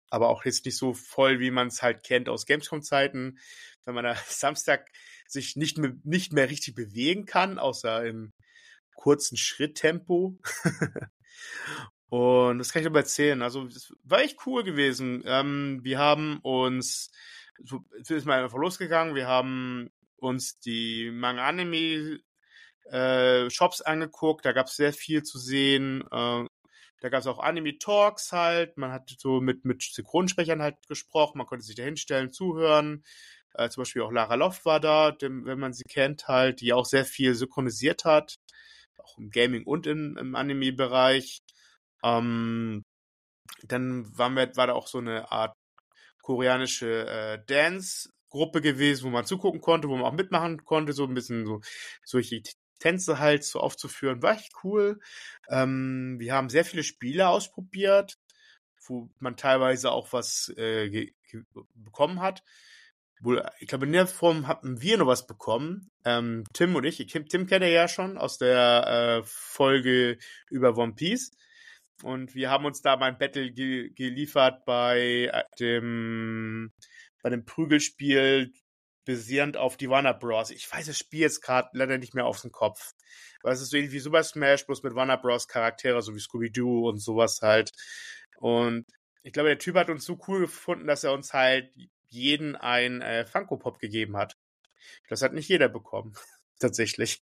Aber 0.10 0.30
auch 0.30 0.44
jetzt 0.44 0.66
nicht 0.66 0.78
so 0.78 0.96
voll, 0.96 1.40
wie 1.40 1.52
man 1.52 1.68
es 1.68 1.84
halt 1.84 2.04
kennt 2.04 2.30
aus 2.30 2.48
Gamescom-Zeiten. 2.48 3.38
Wenn 3.86 3.96
man 3.96 4.06
da 4.06 4.16
Samstag 4.28 4.90
sich 5.28 5.56
nicht 5.56 5.78
mehr, 5.78 5.94
nicht 6.04 6.34
mehr 6.34 6.50
richtig 6.50 6.76
bewegen 6.76 7.26
kann, 7.26 7.60
außer 7.60 8.06
im 8.06 8.34
kurzen 8.96 9.38
Schritttempo. 9.38 10.40
Und 12.10 12.60
das 12.60 12.72
kann 12.72 12.82
ich 12.82 12.88
aber 12.88 13.00
erzählen. 13.00 13.42
Also, 13.42 13.66
das 13.66 13.94
war 14.04 14.22
echt 14.22 14.38
cool 14.46 14.64
gewesen. 14.64 15.24
Ähm, 15.26 15.80
wir 15.84 16.00
haben 16.00 16.40
uns, 16.44 17.12
so, 17.64 17.84
ist 18.08 18.26
mal 18.26 18.44
einfach 18.44 18.58
losgegangen. 18.58 19.16
Wir 19.16 19.28
haben 19.28 19.90
uns 20.18 20.60
die 20.60 21.12
Manga-Anime 21.12 22.20
äh, 22.86 23.50
Shops 23.50 23.82
angeguckt. 23.82 24.46
Da 24.46 24.54
gab 24.54 24.68
es 24.68 24.76
sehr 24.76 24.94
viel 24.94 25.24
zu 25.24 25.40
sehen. 25.40 26.04
Äh, 26.12 26.46
da 27.02 27.10
gab 27.10 27.20
es 27.20 27.28
auch 27.28 27.40
Anime-Talks 27.40 28.32
halt. 28.32 28.78
Man 28.78 28.92
hat 28.92 29.14
so 29.18 29.42
mit, 29.42 29.66
mit 29.66 29.84
Synchronsprechern 29.84 30.62
halt 30.62 30.78
gesprochen. 30.88 31.38
Man 31.38 31.48
konnte 31.48 31.66
sich 31.66 31.76
da 31.76 31.84
hinstellen, 31.84 32.32
zuhören. 32.32 33.04
Äh, 33.58 33.70
zum 33.70 33.82
Beispiel 33.82 34.02
auch 34.02 34.12
Lara 34.12 34.36
Loft 34.36 34.66
war 34.66 34.80
da, 34.80 35.12
dem, 35.12 35.46
wenn 35.46 35.60
man 35.60 35.74
sie 35.74 35.84
kennt 35.84 36.28
halt, 36.28 36.62
die 36.62 36.74
auch 36.74 36.86
sehr 36.86 37.06
viel 37.06 37.36
synchronisiert 37.36 38.06
hat. 38.06 38.36
Auch 38.98 39.18
im 39.18 39.30
Gaming 39.32 39.64
und 39.66 39.88
im, 39.88 40.18
im 40.18 40.36
Anime-Bereich. 40.36 41.40
Ähm, 42.04 42.84
dann 43.64 44.18
waren 44.18 44.36
wir, 44.36 44.56
war 44.56 44.68
da 44.68 44.74
auch 44.74 44.88
so 44.88 45.00
eine 45.00 45.32
Art 45.32 45.54
koreanische 46.22 47.08
äh, 47.08 47.40
Dance-Gruppe 47.46 48.62
gewesen, 48.62 49.06
wo 49.06 49.10
man 49.10 49.26
zugucken 49.26 49.62
konnte, 49.62 49.88
wo 49.90 49.96
man 49.96 50.06
auch 50.06 50.14
mitmachen 50.14 50.64
konnte, 50.66 50.94
so 50.94 51.06
ein 51.06 51.14
bisschen 51.14 51.46
so 51.46 51.62
solche 52.04 52.42
Tänze 52.80 53.20
halt 53.20 53.44
so 53.44 53.60
aufzuführen. 53.60 54.22
War 54.22 54.36
echt 54.36 54.54
cool. 54.64 55.00
Ähm, 55.50 56.18
wir 56.20 56.34
haben 56.34 56.50
sehr 56.50 56.66
viele 56.66 56.84
Spiele 56.84 57.30
ausprobiert, 57.30 58.18
wo 58.88 59.10
man 59.20 59.38
teilweise 59.38 59.92
auch 59.92 60.14
was 60.14 60.52
äh, 60.58 61.12
bekommen 61.76 62.22
hat. 62.22 62.44
Ich 63.60 63.68
glaube, 63.68 63.86
in 63.86 63.94
der 63.94 64.08
Form 64.08 64.48
haben 64.48 64.82
wir 64.82 64.98
noch 64.98 65.08
was 65.08 65.26
bekommen. 65.26 65.90
Ähm, 66.04 66.44
Tim 66.54 66.76
und 66.76 66.84
ich. 66.84 66.98
Tim, 67.08 67.28
Tim 67.28 67.48
kennt 67.48 67.64
er 67.64 67.70
ja 67.70 67.88
schon 67.88 68.18
aus 68.18 68.38
der 68.38 69.22
äh, 69.22 69.24
Folge 69.26 70.18
über 70.50 70.78
One 70.78 70.94
Piece. 70.94 71.32
Und 72.04 72.36
wir 72.36 72.50
haben 72.50 72.66
uns 72.66 72.82
da 72.82 72.98
mein 72.98 73.18
Battle 73.18 73.52
ge 73.52 73.90
geliefert 73.92 74.66
bei 74.66 75.30
äh, 75.32 75.44
dem, 75.60 76.74
bei 77.24 77.30
dem 77.30 77.46
Prügelspiel 77.46 78.52
basierend 79.06 79.56
auf 79.56 79.78
die 79.78 79.90
Warner 79.90 80.14
Bros. 80.14 80.50
Ich 80.50 80.72
weiß 80.72 80.88
das 80.88 80.98
Spiel 80.98 81.22
jetzt 81.22 81.42
gerade 81.42 81.70
leider 81.74 81.98
nicht 81.98 82.16
mehr 82.16 82.26
auf 82.26 82.42
den 82.42 82.52
Kopf. 82.52 82.92
Weil 83.44 83.54
es 83.54 83.62
ist 83.62 83.70
so 83.70 83.78
ähnlich 83.78 83.94
wie 83.94 84.00
Super 84.00 84.24
Smash, 84.24 84.66
bloß 84.66 84.84
mit 84.84 84.96
Warner 84.96 85.18
Bros. 85.18 85.48
Charaktere, 85.48 86.02
so 86.02 86.14
wie 86.16 86.20
Scooby-Doo 86.20 86.90
und 86.90 87.00
sowas 87.00 87.40
halt. 87.42 87.72
Und 88.40 88.86
ich 89.24 89.34
glaube, 89.34 89.50
der 89.50 89.60
Typ 89.60 89.76
hat 89.76 89.90
uns 89.90 90.06
so 90.06 90.20
cool 90.28 90.42
gefunden, 90.42 90.88
dass 90.88 91.04
er 91.04 91.14
uns 91.14 91.34
halt 91.34 91.72
jeden 92.16 92.56
ein 92.56 93.02
äh, 93.02 93.26
Funko 93.26 93.58
Pop 93.58 93.80
gegeben 93.80 94.18
hat. 94.18 94.36
Das 95.10 95.22
hat 95.22 95.34
nicht 95.34 95.50
jeder 95.50 95.70
bekommen. 95.70 96.14
Tatsächlich. 96.60 97.22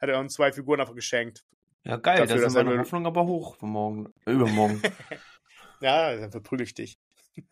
Hat 0.00 0.08
er 0.08 0.18
uns 0.18 0.34
zwei 0.34 0.52
Figuren 0.52 0.80
einfach 0.80 0.94
geschenkt. 0.94 1.44
Ja, 1.84 1.96
geil, 1.96 2.18
Dafür, 2.18 2.42
da 2.42 2.50
sind 2.50 2.66
meine 2.66 2.80
Hoffnung 2.80 3.06
aber 3.06 3.24
hoch 3.24 3.56
für 3.56 3.66
morgen, 3.66 4.12
äh, 4.26 4.32
übermorgen. 4.32 4.82
ja, 5.80 6.16
dann 6.16 6.30
verprügel 6.30 6.66
ich 6.66 6.74
dich. 6.74 6.98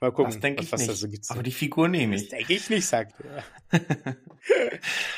Mal 0.00 0.10
gucken, 0.12 0.32
das 0.32 0.40
denke 0.40 0.64
ich 0.64 0.72
was, 0.72 0.86
nicht. 0.86 0.96
So 0.96 1.08
gibt. 1.08 1.30
Aber 1.30 1.42
die 1.42 1.52
Figur 1.52 1.88
nehme 1.88 2.16
ich. 2.16 2.22
Das 2.22 2.30
denke 2.30 2.52
ich 2.52 2.68
nicht, 2.68 2.86
sagt 2.86 3.14
er. 3.20 3.44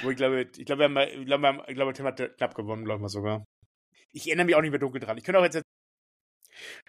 Ich 0.09 0.17
glaube, 0.17 0.43
ich 0.57 0.65
glaube, 0.67 0.81
wir 0.81 0.85
haben, 0.85 0.99
ich 1.19 1.27
glaube, 1.27 1.65
ich 1.67 1.75
glaube, 1.75 1.93
Tim 1.95 2.07
hat 2.07 2.37
knapp 2.37 2.55
gewonnen, 2.55 2.85
glaube 2.85 2.99
ich 2.99 3.03
mal 3.03 3.09
sogar. 3.09 3.45
Ich 4.13 4.27
erinnere 4.27 4.47
mich 4.47 4.55
auch 4.55 4.61
nicht 4.61 4.71
mehr 4.71 4.81
dunkel 4.81 5.01
dran. 5.01 5.17
Ich 5.17 5.25
könnte 5.25 5.39
auch 5.39 5.45
jetzt. 5.45 5.63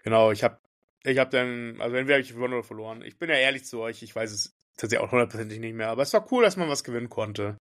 Genau, 0.04 0.32
ich 0.32 0.44
habe 0.44 0.60
ich 1.04 1.18
habe 1.18 1.30
dann, 1.30 1.80
also 1.80 1.96
entweder 1.96 2.16
habe 2.16 2.24
ich 2.24 2.34
gewonnen 2.34 2.54
oder 2.54 2.64
verloren. 2.64 3.04
Ich 3.04 3.18
bin 3.18 3.30
ja 3.30 3.36
ehrlich 3.36 3.66
zu 3.66 3.80
euch, 3.80 4.04
ich 4.04 4.16
weiß 4.16 4.32
es 4.32 4.56
tatsächlich 4.78 5.06
auch 5.08 5.12
hundertprozentig 5.12 5.60
nicht 5.60 5.74
mehr, 5.74 5.90
aber 5.90 6.04
es 6.04 6.14
war 6.14 6.32
cool, 6.32 6.44
dass 6.44 6.58
man 6.58 6.70
was 6.70 6.84
gewinnen 6.84 7.10
konnte. 7.10 7.58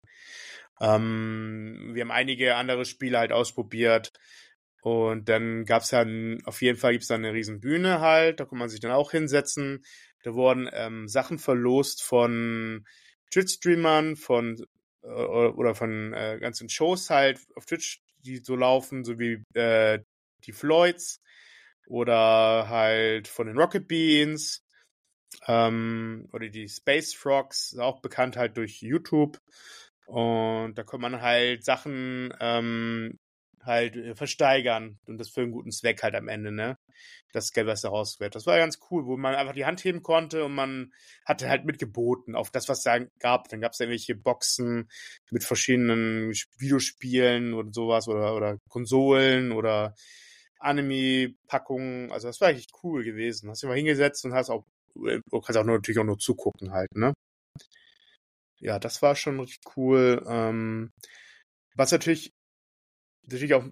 Ähm, 0.82 1.92
wir 1.94 2.02
haben 2.02 2.12
einige 2.12 2.56
andere 2.56 2.86
Spiele 2.86 3.20
halt 3.20 3.32
ausprobiert. 3.32 4.12
Und 4.82 5.30
dann 5.30 5.66
gab's 5.66 5.90
dann, 5.90 6.42
auf 6.46 6.62
jeden 6.62 6.78
Fall 6.78 6.92
gibt's 6.92 7.08
dann 7.08 7.26
eine 7.26 7.34
riesen 7.34 7.60
Bühne 7.60 8.02
halt, 8.02 8.40
da 8.40 8.46
kann 8.46 8.60
man 8.60 8.70
sich 8.70 8.80
dann 8.80 8.92
auch 8.92 9.12
hinsetzen. 9.12 9.84
Da 10.24 10.36
wurden 10.36 10.70
ähm, 10.74 11.08
Sachen 11.08 11.40
verlost 11.40 12.04
von 12.04 12.86
Twitch-Streamern, 13.32 14.16
von 14.16 14.64
äh, 15.02 15.08
oder 15.08 15.74
von 15.74 16.14
äh, 16.14 16.38
ganzen 16.40 16.70
Shows 16.70 17.10
halt 17.10 17.40
auf 17.56 17.66
Twitch, 17.66 18.04
die 18.20 18.38
so 18.38 18.56
laufen, 18.56 19.04
so 19.04 19.18
wie 19.18 19.44
äh, 19.54 20.00
die 20.46 20.52
Floyds 20.52 21.20
oder 21.88 22.70
halt 22.70 23.28
von 23.28 23.48
den 23.48 23.58
Rocket 23.58 23.88
Beans 23.88 24.66
ähm, 25.48 26.28
oder 26.34 26.50
die 26.50 26.70
Space 26.70 27.14
Frogs, 27.14 27.78
auch 27.78 28.02
bekannt 28.02 28.38
halt 28.38 28.58
durch 28.58 28.82
YouTube. 28.82 29.40
Und 30.06 30.76
da 30.76 30.84
kann 30.84 31.02
man 31.02 31.22
halt 31.22 31.66
Sachen 31.66 32.34
ähm, 32.40 33.20
halt 33.66 33.96
äh, 33.96 34.16
versteigern 34.16 35.00
und 35.08 35.18
das 35.18 35.30
für 35.30 35.42
einen 35.42 35.52
guten 35.52 35.72
Zweck 35.72 36.04
halt 36.04 36.16
am 36.16 36.28
Ende, 36.28 36.52
ne? 36.52 36.78
Das 37.34 37.52
Geld, 37.52 37.68
was 37.68 37.82
daraus 37.82 38.20
wird. 38.20 38.36
Das 38.36 38.46
war 38.46 38.58
ganz 38.58 38.80
cool, 38.90 39.06
wo 39.06 39.18
man 39.18 39.36
einfach 39.36 39.54
die 39.54 39.66
Hand 39.66 39.84
heben 39.84 40.04
konnte 40.04 40.46
und 40.46 40.54
man 40.54 40.94
hatte 41.26 41.50
halt 41.50 41.66
mitgeboten 41.66 42.36
auf 42.36 42.50
das, 42.52 42.70
was 42.70 42.84
da 42.84 43.00
gab. 43.20 43.50
Dann 43.50 43.62
gab 43.62 43.74
es 43.74 43.80
irgendwelche 43.80 44.16
Boxen 44.16 44.90
mit 45.32 45.44
verschiedenen 45.44 46.32
Videospielen 46.58 47.54
oder 47.54 47.70
sowas 47.74 48.08
oder, 48.08 48.36
oder 48.36 48.60
Konsolen 48.70 49.52
oder 49.52 49.96
Anime-Packungen. 50.60 52.12
Also 52.12 52.28
das 52.28 52.42
war 52.42 52.50
echt 52.50 52.72
cool 52.84 53.04
gewesen. 53.04 53.50
Hast 53.50 53.64
dich 53.64 53.68
mal 53.68 53.76
hingesetzt 53.78 54.26
und 54.26 54.34
hast 54.34 54.50
auch, 54.50 54.66
äh, 55.06 55.20
du 55.30 55.42
kannst 55.42 55.58
auch 55.58 55.66
nur, 55.66 55.76
natürlich 55.76 56.00
auch 56.00 56.04
nur 56.06 56.20
zugucken 56.20 56.72
halt, 56.72 56.96
ne? 56.96 57.14
Ja, 58.60 58.80
das 58.80 59.02
war 59.02 59.16
schon 59.16 59.40
richtig 59.40 59.60
cool. 59.76 60.24
Ähm, 60.28 60.92
was 61.76 61.92
natürlich 61.92 62.32
natürlich 63.24 63.54
auch, 63.54 63.66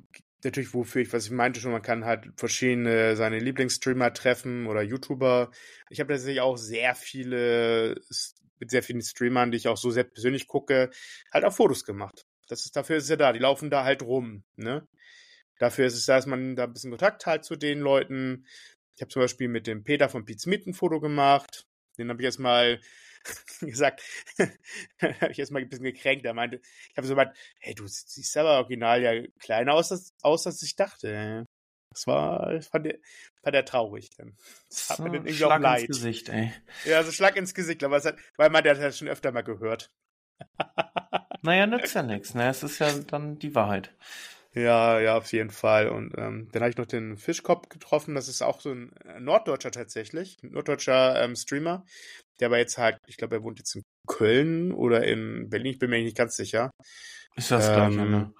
natürlich 0.44 0.74
wofür 0.74 1.02
ich, 1.02 1.14
was 1.14 1.26
ich 1.26 1.32
meinte 1.32 1.60
schon, 1.60 1.72
man 1.72 1.82
kann 1.82 2.06
halt 2.06 2.28
verschiedene 2.38 3.16
seine 3.16 3.40
Lieblingsstreamer 3.40 4.14
treffen 4.14 4.68
oder 4.68 4.82
YouTuber. 4.82 5.52
Ich 5.90 6.00
habe 6.00 6.14
tatsächlich 6.14 6.42
auch 6.42 6.58
sehr 6.58 6.96
viele, 6.96 7.96
mit 8.60 8.72
sehr 8.72 8.84
vielen 8.84 9.02
Streamern, 9.02 9.52
die 9.52 9.58
ich 9.58 9.68
auch 9.68 9.78
so 9.78 9.92
sehr 9.92 10.04
persönlich 10.04 10.48
gucke, 10.48 10.90
halt 11.34 11.46
auch 11.46 11.54
Fotos 11.54 11.86
gemacht. 11.86 12.26
Das 12.48 12.66
ist, 12.66 12.76
dafür 12.76 12.98
ist 12.98 13.10
ja 13.10 13.16
da, 13.16 13.34
die 13.34 13.40
laufen 13.40 13.70
da 13.70 13.84
halt 13.84 14.02
rum, 14.04 14.44
ne? 14.56 14.86
Dafür 15.60 15.86
ist 15.86 15.96
es 15.96 16.06
da, 16.06 16.16
dass 16.16 16.26
man 16.26 16.56
da 16.56 16.66
ein 16.66 16.74
bisschen 16.74 16.92
Kontakt 16.92 17.26
hat 17.26 17.46
zu 17.46 17.56
den 17.56 17.80
Leuten. 17.80 18.46
Ich 18.96 19.02
habe 19.02 19.10
zum 19.10 19.22
Beispiel 19.22 19.48
mit 19.48 19.68
dem 19.68 19.84
Peter 19.84 20.10
von 20.10 20.26
Smith 20.38 20.66
ein 20.66 20.74
Foto 20.74 21.00
gemacht. 21.00 21.66
Den 21.98 22.10
habe 22.10 22.22
ich 22.22 22.26
erstmal 22.26 22.80
gesagt, 23.62 24.02
habe 25.02 25.32
ich 25.32 25.40
erstmal 25.40 25.62
ein 25.62 25.70
bisschen 25.70 25.86
gekränkt. 25.86 26.26
Er 26.26 26.34
meinte, 26.34 26.60
ich 26.92 26.98
habe 26.98 27.08
so 27.08 27.16
gemeint, 27.16 27.36
hey, 27.60 27.76
du 27.76 27.88
siehst 27.88 28.36
aber 28.38 28.58
original 28.58 29.02
ja 29.02 29.24
kleiner 29.40 29.74
aus, 29.74 29.92
als, 29.92 30.14
aus, 30.22 30.46
als 30.48 30.62
ich 30.64 30.76
dachte. 30.76 31.46
Das 31.94 32.08
war, 32.08 32.60
fand 32.62 32.88
der, 32.88 32.98
fand 33.44 33.56
der 33.56 33.66
traurig 33.66 34.10
dann. 34.18 34.36
Das 34.70 34.90
hat 34.90 34.98
so, 34.98 35.04
mir 35.04 35.10
dann 35.10 35.26
irgendwie 35.26 35.36
Schlag 35.36 35.60
auch 35.60 35.64
leid. 35.64 35.82
ins 35.84 35.98
Gesicht, 35.98 36.30
ey. 36.30 36.52
Ja, 36.86 37.04
so 37.04 37.12
Schlag 37.12 37.36
ins 37.36 37.54
Gesicht, 37.54 37.84
aber 37.84 38.02
hat, 38.02 38.18
weil 38.38 38.50
man 38.50 38.64
der 38.64 38.76
hat 38.76 38.82
das 38.82 38.98
schon 38.98 39.08
öfter 39.08 39.32
mal 39.32 39.44
gehört. 39.44 39.92
naja, 41.42 41.68
nützt 41.68 41.94
ja 41.94 42.02
nichts, 42.02 42.34
ne? 42.34 42.50
Es 42.50 42.64
ist 42.64 42.80
ja 42.80 42.92
dann 43.00 43.38
die 43.38 43.54
Wahrheit. 43.54 43.96
Ja, 44.56 45.00
ja, 45.00 45.18
auf 45.18 45.32
jeden 45.34 45.50
Fall. 45.50 45.90
Und 45.90 46.14
ähm, 46.18 46.48
dann 46.52 46.62
habe 46.62 46.70
ich 46.70 46.78
noch 46.78 46.86
den 46.86 47.18
Fischkopf 47.18 47.70
getroffen. 47.70 48.14
Das 48.14 48.28
ist 48.28 48.44
auch 48.44 48.62
so 48.62 48.72
ein 48.72 48.96
äh, 48.98 49.20
Norddeutscher 49.20 49.72
tatsächlich, 49.72 50.38
ein 50.44 50.52
norddeutscher 50.52 51.24
ähm, 51.24 51.36
Streamer. 51.36 51.86
Der 52.40 52.48
aber 52.48 52.60
jetzt 52.60 52.78
halt, 52.78 52.98
ich 53.08 53.18
glaube, 53.18 53.36
er 53.36 53.44
wohnt 53.44 53.60
jetzt 53.60 53.76
in 53.76 53.84
Köln 54.08 54.72
oder 54.72 55.06
in 55.06 55.50
Berlin. 55.50 55.74
Ich 55.74 55.80
bin 55.80 55.90
mir 55.90 56.02
nicht 56.04 56.18
ganz 56.18 56.36
sicher. 56.36 56.72
Ist 57.36 57.50
das 57.50 57.68
ähm, 57.68 57.74
gleiche, 57.74 58.10
ne? 58.10 58.34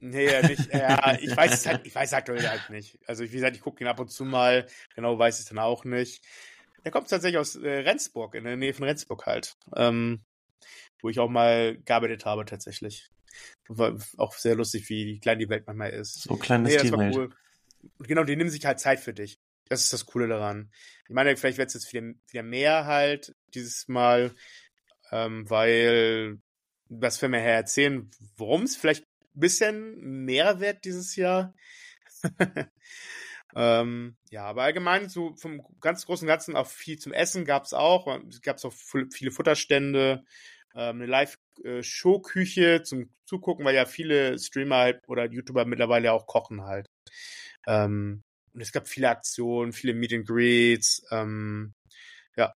Nee, 0.00 0.30
ja, 0.30 0.46
nicht. 0.46 0.72
ja, 0.72 1.18
ich 1.20 1.36
weiß 1.36 1.54
es 1.54 1.66
halt, 1.66 1.84
ich 1.84 1.94
weiß 1.94 2.12
aktuell 2.12 2.48
halt 2.48 2.70
nicht. 2.70 2.98
Also 3.06 3.24
wie 3.24 3.28
gesagt, 3.28 3.56
ich 3.56 3.62
gucke 3.62 3.82
ihn 3.82 3.88
ab 3.88 3.98
und 3.98 4.12
zu 4.12 4.24
mal. 4.24 4.66
Genau 4.94 5.18
weiß 5.18 5.36
ich 5.36 5.42
es 5.42 5.48
dann 5.48 5.58
auch 5.58 5.84
nicht. 5.84 6.24
Er 6.84 6.92
kommt 6.92 7.10
tatsächlich 7.10 7.38
aus 7.38 7.56
äh, 7.56 7.68
Rendsburg, 7.68 8.36
in 8.36 8.44
der 8.44 8.56
Nähe 8.56 8.74
von 8.74 8.86
Rendsburg 8.86 9.26
halt. 9.26 9.54
Ähm, 9.74 10.24
wo 11.00 11.08
ich 11.08 11.18
auch 11.18 11.28
mal 11.28 11.78
gearbeitet 11.84 12.24
habe 12.24 12.44
tatsächlich. 12.44 13.10
War 13.68 13.96
auch 14.16 14.34
sehr 14.34 14.56
lustig, 14.56 14.88
wie 14.88 15.20
klein 15.20 15.38
die 15.38 15.48
Welt 15.48 15.64
manchmal 15.66 15.90
ist. 15.90 16.22
So 16.22 16.36
klein 16.36 16.64
ist 16.66 16.82
nee, 16.82 16.90
die 16.90 16.96
Welt. 16.96 17.16
Cool. 17.16 17.30
Genau, 18.00 18.24
die 18.24 18.36
nehmen 18.36 18.50
sich 18.50 18.64
halt 18.64 18.80
Zeit 18.80 19.00
für 19.00 19.14
dich. 19.14 19.38
Das 19.68 19.84
ist 19.84 19.92
das 19.92 20.06
Coole 20.06 20.28
daran. 20.28 20.70
Ich 21.06 21.14
meine, 21.14 21.36
vielleicht 21.36 21.58
wird 21.58 21.68
es 21.68 21.74
jetzt 21.74 21.92
wieder, 21.92 22.14
wieder 22.30 22.42
mehr 22.42 22.86
halt 22.86 23.34
dieses 23.54 23.86
Mal, 23.88 24.34
ähm, 25.10 25.48
weil 25.48 26.38
was 26.88 27.20
wir 27.20 27.28
mir 27.28 27.40
her 27.40 27.54
erzählen, 27.54 28.10
worum 28.36 28.62
es 28.62 28.76
vielleicht 28.76 29.04
ein 29.04 29.40
bisschen 29.40 30.24
mehr 30.24 30.60
wird 30.60 30.84
dieses 30.84 31.16
Jahr. 31.16 31.54
ähm, 33.54 34.16
ja, 34.30 34.44
aber 34.44 34.62
allgemein 34.62 35.08
so 35.08 35.34
vom 35.36 35.62
ganz 35.80 36.06
großen 36.06 36.26
Ganzen 36.26 36.56
auch 36.56 36.66
viel 36.66 36.98
zum 36.98 37.12
Essen 37.12 37.44
gab 37.44 37.64
es 37.64 37.74
auch. 37.74 38.06
Es 38.28 38.40
gab 38.40 38.62
auch 38.64 38.72
viele 39.12 39.30
Futterstände 39.30 40.24
ähm, 40.74 40.96
eine 40.96 41.06
Live-Show-Küche 41.06 42.82
zum 42.82 43.10
Zugucken, 43.24 43.64
weil 43.64 43.74
ja 43.74 43.86
viele 43.86 44.38
Streamer 44.38 44.76
halt 44.76 45.00
oder 45.08 45.30
YouTuber 45.30 45.64
mittlerweile 45.64 46.12
auch 46.12 46.26
kochen 46.26 46.62
halt. 46.62 46.86
Ähm, 47.66 48.22
und 48.54 48.60
es 48.60 48.72
gab 48.72 48.88
viele 48.88 49.08
Aktionen, 49.08 49.72
viele 49.72 49.94
Meet 49.94 50.12
and 50.14 50.26
Greets. 50.26 51.02
Ähm, 51.10 51.74
ja, 52.36 52.52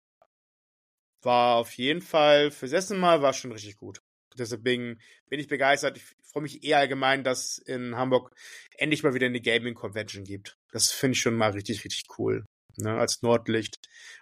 war 1.21 1.57
auf 1.57 1.73
jeden 1.73 2.01
Fall 2.01 2.51
fürs 2.51 2.71
erste 2.71 2.95
Mal 2.95 3.21
war 3.21 3.33
schon 3.33 3.51
richtig 3.51 3.77
gut. 3.77 4.01
Deswegen 4.37 4.99
bin 5.29 5.39
ich 5.39 5.47
begeistert. 5.47 5.97
Ich 5.97 6.05
freue 6.23 6.43
mich 6.43 6.63
eher 6.63 6.77
allgemein, 6.77 7.23
dass 7.23 7.57
in 7.57 7.95
Hamburg 7.95 8.33
endlich 8.77 9.03
mal 9.03 9.13
wieder 9.13 9.25
eine 9.25 9.41
Gaming 9.41 9.75
Convention 9.75 10.23
gibt. 10.23 10.57
Das 10.71 10.91
finde 10.91 11.13
ich 11.13 11.21
schon 11.21 11.35
mal 11.35 11.51
richtig, 11.51 11.83
richtig 11.83 12.05
cool. 12.17 12.45
Ne? 12.77 12.97
Als 12.97 13.21
Nordlicht 13.21 13.77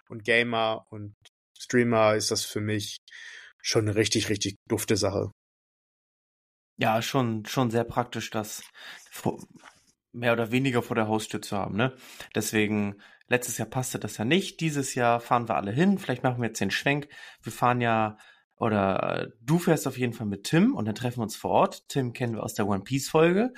und 0.08 0.24
Gamer 0.24 0.86
und 0.90 1.14
Streamer 1.58 2.16
ist 2.16 2.30
das 2.30 2.44
für 2.44 2.60
mich 2.60 2.98
schon 3.62 3.88
eine 3.88 3.96
richtig, 3.96 4.28
richtig 4.28 4.56
dufte 4.68 4.96
Sache. 4.96 5.30
Ja, 6.76 7.02
schon, 7.02 7.44
schon 7.46 7.70
sehr 7.70 7.84
praktisch, 7.84 8.30
das 8.30 8.62
mehr 10.12 10.32
oder 10.32 10.50
weniger 10.50 10.82
vor 10.82 10.96
der 10.96 11.08
Haustür 11.08 11.42
zu 11.42 11.56
haben, 11.56 11.76
ne? 11.76 11.94
Deswegen, 12.34 12.96
letztes 13.28 13.58
Jahr 13.58 13.68
passte 13.68 13.98
das 13.98 14.16
ja 14.16 14.24
nicht. 14.24 14.60
Dieses 14.60 14.94
Jahr 14.94 15.20
fahren 15.20 15.48
wir 15.48 15.56
alle 15.56 15.72
hin. 15.72 15.98
Vielleicht 15.98 16.22
machen 16.22 16.40
wir 16.40 16.48
jetzt 16.48 16.60
den 16.60 16.70
Schwenk. 16.70 17.08
Wir 17.42 17.52
fahren 17.52 17.80
ja, 17.80 18.18
oder 18.56 19.28
du 19.40 19.58
fährst 19.58 19.86
auf 19.86 19.98
jeden 19.98 20.12
Fall 20.12 20.26
mit 20.26 20.44
Tim 20.44 20.74
und 20.74 20.84
dann 20.84 20.94
treffen 20.94 21.18
wir 21.18 21.24
uns 21.24 21.36
vor 21.36 21.50
Ort. 21.50 21.88
Tim 21.88 22.12
kennen 22.12 22.34
wir 22.34 22.42
aus 22.42 22.54
der 22.54 22.66
One 22.66 22.82
Piece 22.82 23.08
Folge. 23.08 23.52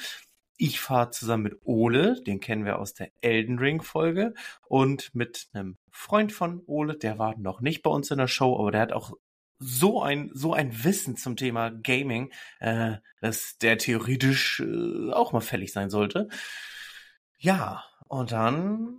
Ich 0.58 0.78
fahre 0.78 1.10
zusammen 1.10 1.42
mit 1.42 1.56
Ole, 1.64 2.22
den 2.22 2.38
kennen 2.38 2.64
wir 2.64 2.78
aus 2.78 2.94
der 2.94 3.10
Elden 3.20 3.58
Ring 3.58 3.82
Folge 3.82 4.34
und 4.68 5.12
mit 5.14 5.48
einem 5.52 5.76
Freund 5.90 6.32
von 6.32 6.62
Ole, 6.66 6.96
der 6.96 7.18
war 7.18 7.36
noch 7.36 7.60
nicht 7.60 7.82
bei 7.82 7.90
uns 7.90 8.10
in 8.12 8.18
der 8.18 8.28
Show, 8.28 8.56
aber 8.60 8.70
der 8.70 8.82
hat 8.82 8.92
auch 8.92 9.12
so 9.62 10.02
ein, 10.02 10.30
so 10.34 10.52
ein 10.52 10.84
Wissen 10.84 11.16
zum 11.16 11.36
Thema 11.36 11.70
Gaming, 11.70 12.32
äh, 12.60 12.96
dass 13.20 13.58
der 13.58 13.78
theoretisch 13.78 14.60
äh, 14.60 15.12
auch 15.12 15.32
mal 15.32 15.40
fällig 15.40 15.72
sein 15.72 15.90
sollte. 15.90 16.28
Ja, 17.38 17.84
und 18.08 18.32
dann, 18.32 18.98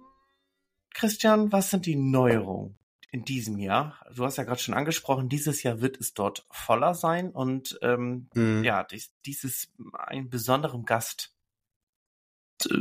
Christian, 0.94 1.52
was 1.52 1.70
sind 1.70 1.86
die 1.86 1.96
Neuerungen 1.96 2.78
in 3.12 3.26
diesem 3.26 3.60
Jahr? 3.60 4.00
Du 4.16 4.26
hast 4.26 4.38
ja 4.38 4.44
gerade 4.44 4.62
schon 4.62 4.74
angesprochen, 4.74 5.30
dieses 5.30 5.64
Jahr 5.64 5.82
wird 5.82 6.00
es 6.00 6.14
dort 6.14 6.46
voller 6.50 6.96
sein 6.96 7.32
und 7.32 7.78
ähm, 7.82 8.30
mhm. 8.34 8.64
ja, 8.64 8.84
dies, 8.84 9.14
dieses 9.26 9.72
einen 9.94 10.30
besonderen 10.30 10.86
Gast 10.86 11.36
äh, 12.70 12.78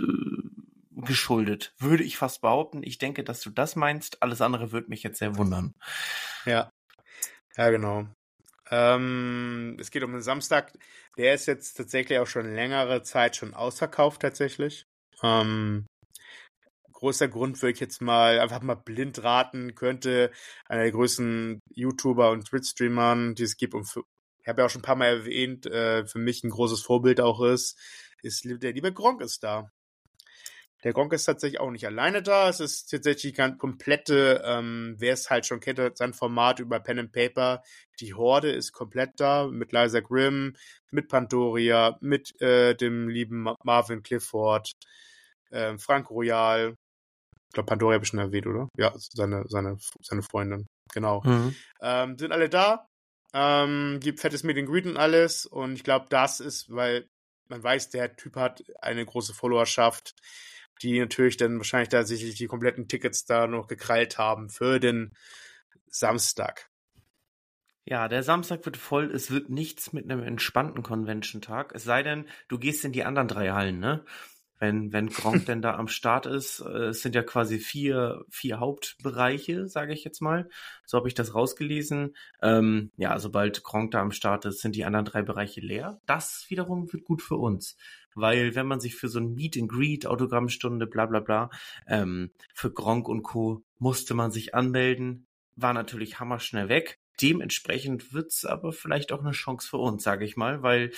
geschuldet, 0.94 1.74
würde 1.78 2.04
ich 2.04 2.16
fast 2.16 2.40
behaupten. 2.40 2.82
Ich 2.82 2.98
denke, 2.98 3.24
dass 3.24 3.40
du 3.40 3.50
das 3.50 3.76
meinst. 3.76 4.22
Alles 4.22 4.40
andere 4.40 4.72
würde 4.72 4.88
mich 4.88 5.02
jetzt 5.02 5.18
sehr 5.18 5.36
wundern. 5.36 5.74
Ja, 6.46 6.70
ja, 7.56 7.70
genau. 7.70 8.06
Ähm, 8.70 9.76
es 9.80 9.90
geht 9.90 10.02
um 10.02 10.12
den 10.12 10.22
Samstag. 10.22 10.72
Der 11.18 11.34
ist 11.34 11.46
jetzt 11.46 11.74
tatsächlich 11.74 12.18
auch 12.18 12.26
schon 12.26 12.54
längere 12.54 13.02
Zeit 13.02 13.36
schon 13.36 13.54
ausverkauft 13.54 14.22
tatsächlich. 14.22 14.86
Ähm, 15.22 15.86
großer 17.02 17.28
Grund 17.28 17.60
würde 17.60 17.72
ich 17.72 17.80
jetzt 17.80 18.00
mal 18.00 18.38
einfach 18.38 18.62
mal 18.62 18.76
blind 18.76 19.22
raten 19.24 19.74
könnte 19.74 20.30
einer 20.66 20.82
der 20.82 20.92
größten 20.92 21.60
YouTuber 21.74 22.30
und 22.30 22.46
Twitch-Streamern, 22.46 23.34
die 23.34 23.42
es 23.42 23.56
gibt 23.56 23.74
und 23.74 23.84
für, 23.84 24.04
ich 24.40 24.48
habe 24.48 24.62
ja 24.62 24.66
auch 24.66 24.70
schon 24.70 24.80
ein 24.80 24.84
paar 24.84 24.96
Mal 24.96 25.06
erwähnt, 25.06 25.66
äh, 25.66 26.06
für 26.06 26.18
mich 26.18 26.44
ein 26.44 26.50
großes 26.50 26.82
Vorbild 26.82 27.20
auch 27.20 27.42
ist, 27.42 27.76
ist 28.22 28.44
der 28.44 28.72
liebe 28.72 28.92
Gronk 28.92 29.20
ist 29.20 29.42
da. 29.42 29.68
Der 30.84 30.92
Gronk 30.92 31.12
ist 31.12 31.24
tatsächlich 31.24 31.60
auch 31.60 31.70
nicht 31.70 31.86
alleine 31.86 32.22
da. 32.22 32.48
Es 32.48 32.58
ist 32.58 32.90
tatsächlich 32.90 33.34
die 33.34 33.56
komplette, 33.56 34.42
ähm, 34.44 34.96
wer 34.98 35.12
es 35.12 35.30
halt 35.30 35.46
schon 35.46 35.60
kennt, 35.60 35.96
sein 35.96 36.12
Format 36.12 36.58
über 36.58 36.80
Pen 36.80 36.98
and 36.98 37.12
Paper. 37.12 37.62
Die 38.00 38.14
Horde 38.14 38.50
ist 38.50 38.72
komplett 38.72 39.12
da 39.16 39.46
mit 39.46 39.72
Liza 39.72 40.00
Grimm, 40.00 40.54
mit 40.90 41.08
Pandoria, 41.08 41.96
mit 42.00 42.40
äh, 42.40 42.74
dem 42.74 43.08
lieben 43.08 43.46
Marvin 43.62 44.02
Clifford, 44.02 44.72
äh, 45.50 45.78
Frank 45.78 46.10
Royal. 46.10 46.74
Ich 47.48 47.54
glaube, 47.54 47.66
Pandoria 47.66 47.94
habe 47.94 48.04
ich 48.04 48.08
schon 48.08 48.18
erwähnt, 48.18 48.46
oder? 48.46 48.68
Ja, 48.76 48.92
seine, 48.96 49.44
seine, 49.46 49.78
seine 50.00 50.22
Freundin. 50.22 50.66
Genau. 50.92 51.22
Mhm. 51.24 51.54
Ähm, 51.80 52.18
sind 52.18 52.32
alle 52.32 52.48
da. 52.48 52.86
Ähm, 53.34 53.98
gibt 54.00 54.20
fettes 54.20 54.42
Meet 54.42 54.58
and 54.58 54.68
Greet 54.68 54.86
und 54.86 54.96
alles. 54.96 55.46
Und 55.46 55.74
ich 55.74 55.84
glaube, 55.84 56.06
das 56.08 56.40
ist, 56.40 56.70
weil 56.70 57.06
man 57.48 57.62
weiß, 57.62 57.90
der 57.90 58.16
Typ 58.16 58.36
hat 58.36 58.64
eine 58.80 59.04
große 59.04 59.34
Followerschaft 59.34 60.14
die 60.82 60.98
natürlich 60.98 61.36
dann 61.36 61.58
wahrscheinlich 61.58 61.88
tatsächlich 61.88 62.34
die 62.34 62.46
kompletten 62.46 62.88
Tickets 62.88 63.24
da 63.24 63.46
noch 63.46 63.68
gekrallt 63.68 64.18
haben 64.18 64.50
für 64.50 64.80
den 64.80 65.12
Samstag. 65.86 66.70
Ja, 67.84 68.08
der 68.08 68.22
Samstag 68.22 68.64
wird 68.64 68.76
voll. 68.76 69.10
Es 69.12 69.30
wird 69.30 69.50
nichts 69.50 69.92
mit 69.92 70.04
einem 70.04 70.22
entspannten 70.22 70.82
Convention-Tag. 70.82 71.72
Es 71.74 71.84
sei 71.84 72.02
denn, 72.02 72.26
du 72.48 72.58
gehst 72.58 72.84
in 72.84 72.92
die 72.92 73.04
anderen 73.04 73.28
drei 73.28 73.50
Hallen, 73.50 73.80
ne? 73.80 74.04
Wenn, 74.60 74.92
wenn 74.92 75.08
Gronk 75.08 75.46
denn 75.46 75.62
da 75.62 75.74
am 75.74 75.88
Start 75.88 76.26
ist, 76.26 76.60
äh, 76.60 76.90
es 76.90 77.02
sind 77.02 77.16
ja 77.16 77.24
quasi 77.24 77.58
vier, 77.58 78.24
vier 78.30 78.60
Hauptbereiche, 78.60 79.66
sage 79.66 79.92
ich 79.92 80.04
jetzt 80.04 80.20
mal. 80.20 80.48
So 80.86 80.96
habe 80.96 81.08
ich 81.08 81.14
das 81.14 81.34
rausgelesen. 81.34 82.14
Ähm, 82.40 82.92
ja, 82.96 83.18
sobald 83.18 83.64
Gronk 83.64 83.90
da 83.90 84.00
am 84.00 84.12
Start 84.12 84.44
ist, 84.44 84.60
sind 84.60 84.76
die 84.76 84.84
anderen 84.84 85.04
drei 85.04 85.22
Bereiche 85.22 85.60
leer. 85.60 86.00
Das 86.06 86.46
wiederum 86.48 86.92
wird 86.92 87.02
gut 87.02 87.22
für 87.22 87.36
uns 87.36 87.76
weil 88.14 88.54
wenn 88.54 88.66
man 88.66 88.80
sich 88.80 88.96
für 88.96 89.08
so 89.08 89.18
ein 89.18 89.34
Meet 89.34 89.58
and 89.58 89.68
Greet, 89.70 90.06
Autogrammstunde, 90.06 90.86
bla 90.86 91.06
bla 91.06 91.20
bla, 91.20 91.50
ähm, 91.86 92.30
für 92.54 92.72
Gronk 92.72 93.08
und 93.08 93.22
Co. 93.22 93.62
musste 93.78 94.14
man 94.14 94.30
sich 94.30 94.54
anmelden, 94.54 95.26
war 95.56 95.72
natürlich 95.72 96.20
hammerschnell 96.20 96.68
weg. 96.68 96.98
Dementsprechend 97.20 98.12
wird's 98.12 98.44
aber 98.44 98.72
vielleicht 98.72 99.12
auch 99.12 99.20
eine 99.20 99.32
Chance 99.32 99.68
für 99.68 99.76
uns, 99.76 100.02
sage 100.02 100.24
ich 100.24 100.36
mal, 100.36 100.62
weil 100.62 100.92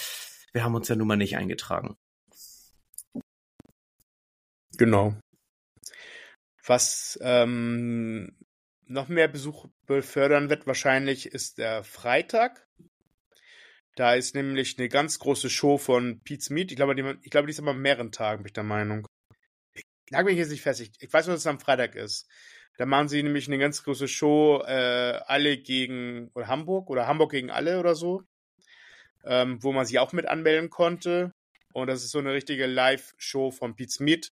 wir 0.52 0.64
haben 0.64 0.74
uns 0.74 0.88
ja 0.88 0.96
nun 0.96 1.08
mal 1.08 1.16
nicht 1.16 1.36
eingetragen. 1.36 1.96
Genau. 4.76 5.14
Was 6.64 7.18
ähm, 7.22 8.36
noch 8.86 9.08
mehr 9.08 9.28
Besuch 9.28 9.66
befördern 9.86 10.48
wird 10.48 10.66
wahrscheinlich 10.66 11.26
ist 11.26 11.58
der 11.58 11.84
Freitag. 11.84 12.66
Da 13.96 14.14
ist 14.14 14.34
nämlich 14.34 14.78
eine 14.78 14.88
ganz 14.88 15.18
große 15.20 15.48
Show 15.48 15.78
von 15.78 16.20
Pete's 16.24 16.50
Meat. 16.50 16.72
Ich 16.72 16.76
glaube, 16.76 16.94
die, 16.96 17.14
ich 17.22 17.30
glaube, 17.30 17.46
die 17.46 17.52
ist 17.52 17.60
aber 17.60 17.70
an 17.70 17.78
mehreren 17.78 18.10
Tagen, 18.10 18.42
bin 18.42 18.48
ich 18.48 18.52
der 18.52 18.64
Meinung. 18.64 19.06
Ich 19.74 19.84
lag 20.10 20.24
mich 20.24 20.36
jetzt 20.36 20.50
nicht 20.50 20.62
fest. 20.62 20.80
Ich, 20.80 20.90
ich 20.98 21.12
weiß 21.12 21.26
nur, 21.26 21.34
dass 21.34 21.42
es 21.42 21.46
am 21.46 21.60
Freitag 21.60 21.94
ist. 21.94 22.28
Da 22.76 22.86
machen 22.86 23.08
sie 23.08 23.22
nämlich 23.22 23.46
eine 23.46 23.58
ganz 23.58 23.84
große 23.84 24.08
Show, 24.08 24.62
äh, 24.66 25.20
alle 25.26 25.58
gegen 25.58 26.30
oder 26.34 26.48
Hamburg 26.48 26.90
oder 26.90 27.06
Hamburg 27.06 27.30
gegen 27.30 27.50
alle 27.50 27.78
oder 27.78 27.94
so, 27.94 28.22
ähm, 29.24 29.62
wo 29.62 29.72
man 29.72 29.86
sich 29.86 30.00
auch 30.00 30.12
mit 30.12 30.26
anmelden 30.26 30.70
konnte. 30.70 31.30
Und 31.72 31.86
das 31.86 32.04
ist 32.04 32.10
so 32.10 32.18
eine 32.18 32.32
richtige 32.32 32.66
Live-Show 32.66 33.52
von 33.52 33.76
Pete's 33.76 34.00
Meat. 34.00 34.32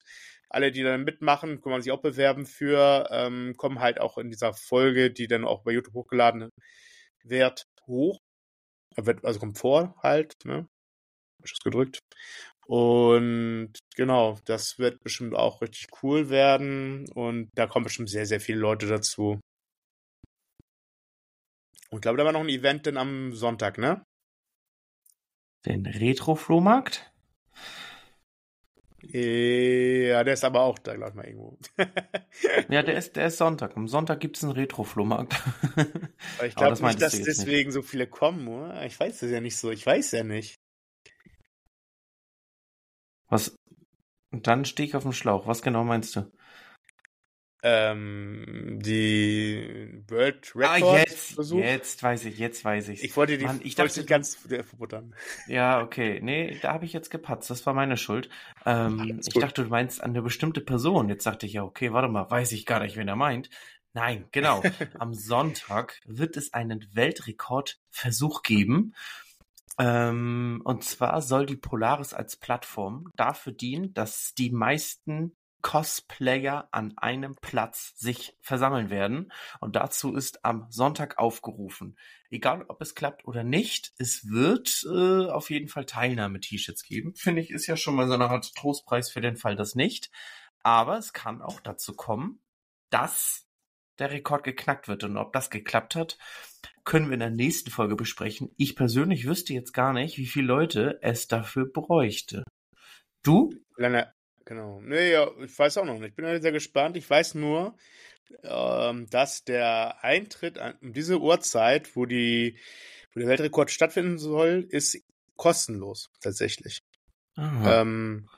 Alle, 0.49 0.71
die 0.71 0.81
dann 0.81 1.03
mitmachen, 1.03 1.61
kann 1.61 1.71
man 1.71 1.81
sich 1.83 1.91
auch 1.91 2.01
bewerben 2.01 2.45
für, 2.47 3.07
ähm, 3.11 3.53
kommen 3.57 3.79
halt 3.79 4.01
auch 4.01 4.17
in 4.17 4.31
dieser 4.31 4.53
Folge, 4.53 5.11
die 5.11 5.27
dann 5.27 5.45
auch 5.45 5.63
bei 5.63 5.71
YouTube 5.71 5.93
hochgeladen 5.93 6.49
wird, 7.23 7.67
hoch 7.87 8.19
also 9.23 9.39
kommt 9.39 9.57
vor 9.57 9.95
halt, 10.03 10.33
ne? 10.45 10.67
Das 11.41 11.51
gedrückt. 11.63 11.99
Und 12.67 13.73
genau, 13.95 14.39
das 14.45 14.77
wird 14.79 15.03
bestimmt 15.03 15.35
auch 15.35 15.61
richtig 15.61 15.87
cool 16.03 16.29
werden. 16.29 17.09
Und 17.13 17.49
da 17.55 17.67
kommen 17.67 17.85
bestimmt 17.85 18.09
sehr, 18.09 18.25
sehr 18.25 18.39
viele 18.39 18.59
Leute 18.59 18.87
dazu. 18.87 19.39
Und 21.89 21.97
ich 21.97 22.01
glaube, 22.01 22.17
da 22.17 22.25
war 22.25 22.31
noch 22.31 22.41
ein 22.41 22.49
Event 22.49 22.85
denn 22.85 22.97
am 22.97 23.33
Sonntag, 23.33 23.77
ne? 23.77 24.03
Den 25.65 25.85
Retro-Flohmarkt? 25.85 27.10
Ja, 29.03 30.23
der 30.23 30.33
ist 30.33 30.43
aber 30.43 30.61
auch 30.61 30.77
da, 30.77 30.95
glaube 30.95 31.09
ich 31.09 31.15
mal, 31.15 31.25
irgendwo. 31.25 31.57
ja, 32.69 32.83
der 32.83 32.95
ist, 32.97 33.15
der 33.15 33.27
ist 33.27 33.37
Sonntag. 33.37 33.75
Am 33.75 33.87
Sonntag 33.87 34.19
gibt 34.19 34.37
es 34.37 34.43
einen 34.43 34.53
Retro-Flohmarkt. 34.53 35.33
ich 36.45 36.55
glaube 36.55 36.71
das 36.71 36.81
nicht, 36.81 37.01
dass 37.01 37.21
deswegen 37.21 37.69
nicht. 37.69 37.73
so 37.73 37.81
viele 37.81 38.07
kommen, 38.07 38.47
oder? 38.47 38.85
Ich 38.85 38.99
weiß 38.99 39.23
es 39.23 39.31
ja 39.31 39.41
nicht 39.41 39.57
so. 39.57 39.71
Ich 39.71 39.85
weiß 39.85 40.11
ja 40.11 40.23
nicht. 40.23 40.55
Was? 43.27 43.55
Dann 44.31 44.65
stehe 44.65 44.87
ich 44.87 44.95
auf 44.95 45.03
dem 45.03 45.13
Schlauch. 45.13 45.47
Was 45.47 45.61
genau 45.61 45.83
meinst 45.83 46.15
du? 46.15 46.31
Ähm, 47.63 48.79
die 48.81 50.03
World 50.07 50.55
Record 50.55 50.83
ah, 50.83 50.97
jetzt, 50.97 51.33
Versuch. 51.33 51.59
Jetzt 51.59 52.01
weiß 52.01 52.25
ich, 52.25 52.37
jetzt 52.39 52.65
weiß 52.65 52.89
ich. 52.89 53.03
Ich 53.03 53.15
wollte 53.15 53.37
die 53.37 53.45
Mann, 53.45 53.59
ich 53.63 53.75
dachte, 53.75 54.03
ganz 54.05 54.35
verbuttern. 54.35 55.15
Ja, 55.47 55.81
okay. 55.81 56.19
Nee, 56.21 56.57
da 56.61 56.73
habe 56.73 56.85
ich 56.85 56.93
jetzt 56.93 57.09
gepatzt. 57.09 57.49
Das 57.49 57.65
war 57.65 57.73
meine 57.73 57.97
Schuld. 57.97 58.29
Ähm, 58.65 59.19
ich 59.25 59.33
dachte, 59.33 59.63
du 59.63 59.69
meinst 59.69 60.01
an 60.01 60.11
eine 60.11 60.21
bestimmte 60.21 60.61
Person. 60.61 61.09
Jetzt 61.09 61.25
dachte 61.25 61.45
ich 61.45 61.53
ja, 61.53 61.63
okay, 61.63 61.93
warte 61.93 62.07
mal, 62.07 62.29
weiß 62.29 62.51
ich 62.53 62.65
gar 62.65 62.79
nicht, 62.79 62.97
wen 62.97 63.07
er 63.07 63.15
meint. 63.15 63.49
Nein, 63.93 64.25
genau. 64.31 64.63
Am 64.99 65.13
Sonntag 65.13 65.99
wird 66.05 66.37
es 66.37 66.53
einen 66.53 66.87
Weltrekordversuch 66.93 68.41
geben. 68.41 68.95
Ähm, 69.77 70.61
und 70.63 70.83
zwar 70.83 71.21
soll 71.21 71.45
die 71.45 71.57
Polaris 71.57 72.13
als 72.13 72.37
Plattform 72.37 73.11
dafür 73.15 73.53
dienen, 73.53 73.93
dass 73.93 74.33
die 74.33 74.51
meisten 74.51 75.35
Cosplayer 75.61 76.67
an 76.71 76.97
einem 76.97 77.35
Platz 77.35 77.93
sich 77.97 78.35
versammeln 78.41 78.89
werden. 78.89 79.31
Und 79.59 79.75
dazu 79.75 80.15
ist 80.15 80.43
am 80.45 80.67
Sonntag 80.69 81.17
aufgerufen. 81.17 81.97
Egal, 82.29 82.65
ob 82.67 82.81
es 82.81 82.95
klappt 82.95 83.25
oder 83.25 83.43
nicht, 83.43 83.93
es 83.97 84.29
wird 84.29 84.85
äh, 84.85 85.29
auf 85.29 85.49
jeden 85.49 85.67
Fall 85.67 85.85
Teilnahme-T-Shirts 85.85 86.83
geben. 86.83 87.13
Finde 87.15 87.41
ich, 87.41 87.51
ist 87.51 87.67
ja 87.67 87.77
schon 87.77 87.95
mal 87.95 88.07
so 88.07 88.13
eine 88.13 88.29
Art 88.29 88.55
Trostpreis 88.55 89.09
für 89.09 89.21
den 89.21 89.37
Fall, 89.37 89.55
das 89.55 89.75
nicht. 89.75 90.11
Aber 90.63 90.97
es 90.97 91.13
kann 91.13 91.41
auch 91.41 91.59
dazu 91.59 91.93
kommen, 91.93 92.39
dass 92.89 93.47
der 93.99 94.11
Rekord 94.11 94.43
geknackt 94.43 94.87
wird. 94.87 95.03
Und 95.03 95.17
ob 95.17 95.33
das 95.33 95.49
geklappt 95.49 95.95
hat, 95.95 96.17
können 96.83 97.07
wir 97.07 97.13
in 97.13 97.19
der 97.19 97.29
nächsten 97.29 97.71
Folge 97.71 97.95
besprechen. 97.95 98.53
Ich 98.57 98.75
persönlich 98.75 99.25
wüsste 99.27 99.53
jetzt 99.53 99.73
gar 99.73 99.93
nicht, 99.93 100.17
wie 100.17 100.25
viele 100.25 100.47
Leute 100.47 100.99
es 101.01 101.27
dafür 101.27 101.71
bräuchte. 101.71 102.43
Du? 103.23 103.51
Lange, 103.77 104.11
genau. 104.45 104.81
Nee, 104.81 105.11
ja, 105.11 105.29
ich 105.43 105.57
weiß 105.57 105.77
auch 105.77 105.85
noch 105.85 105.99
nicht. 105.99 106.09
Ich 106.09 106.15
bin 106.15 106.41
sehr 106.41 106.51
gespannt. 106.51 106.97
Ich 106.97 107.09
weiß 107.09 107.35
nur, 107.35 107.75
ähm, 108.43 109.09
dass 109.09 109.43
der 109.43 110.03
Eintritt 110.03 110.57
an 110.57 110.75
um 110.81 110.93
diese 110.93 111.19
Uhrzeit, 111.19 111.95
wo 111.95 112.05
die, 112.05 112.57
wo 113.13 113.19
der 113.19 113.29
Weltrekord 113.29 113.71
stattfinden 113.71 114.17
soll, 114.17 114.65
ist 114.69 114.97
kostenlos 115.35 116.11
tatsächlich. 116.21 116.83
Ähm, 117.37 118.29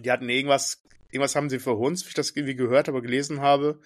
die 0.00 0.10
hatten 0.10 0.28
irgendwas, 0.28 0.82
irgendwas 1.10 1.36
haben 1.36 1.50
sie 1.50 1.58
verhunzt, 1.58 2.04
wie 2.04 2.08
ich 2.08 2.14
das 2.14 2.30
irgendwie 2.30 2.56
gehört, 2.56 2.88
aber 2.88 3.02
gelesen 3.02 3.40
habe. 3.40 3.80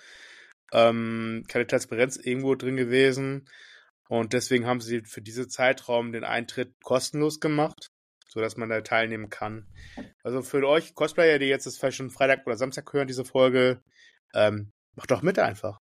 Ähm, 0.73 1.45
keine 1.49 1.67
Transparenz 1.67 2.17
irgendwo 2.17 2.55
drin 2.55 2.77
gewesen. 2.77 3.49
Und 4.09 4.33
deswegen 4.33 4.67
haben 4.67 4.81
sie 4.81 5.03
für 5.03 5.23
diesen 5.23 5.49
Zeitraum 5.49 6.13
den 6.13 6.25
Eintritt 6.25 6.75
kostenlos 6.83 7.41
gemacht, 7.41 7.91
sodass 8.35 8.57
man 8.57 8.69
da 8.69 8.81
teilnehmen 8.81 9.31
kann. 9.31 9.67
Also 10.23 10.43
für 10.43 10.67
euch 10.69 10.95
Cosplayer, 10.95 11.39
die 11.39 11.47
jetzt 11.47 11.67
das 11.67 11.79
vielleicht 11.79 11.97
schon 11.97 12.11
Freitag 12.11 12.47
oder 12.47 12.57
Samstag 12.57 12.93
hören, 12.93 13.07
diese 13.07 13.25
Folge, 13.25 13.81
ähm, 14.35 14.73
macht 14.97 15.11
doch 15.11 15.23
mit 15.23 15.39
einfach. 15.39 15.79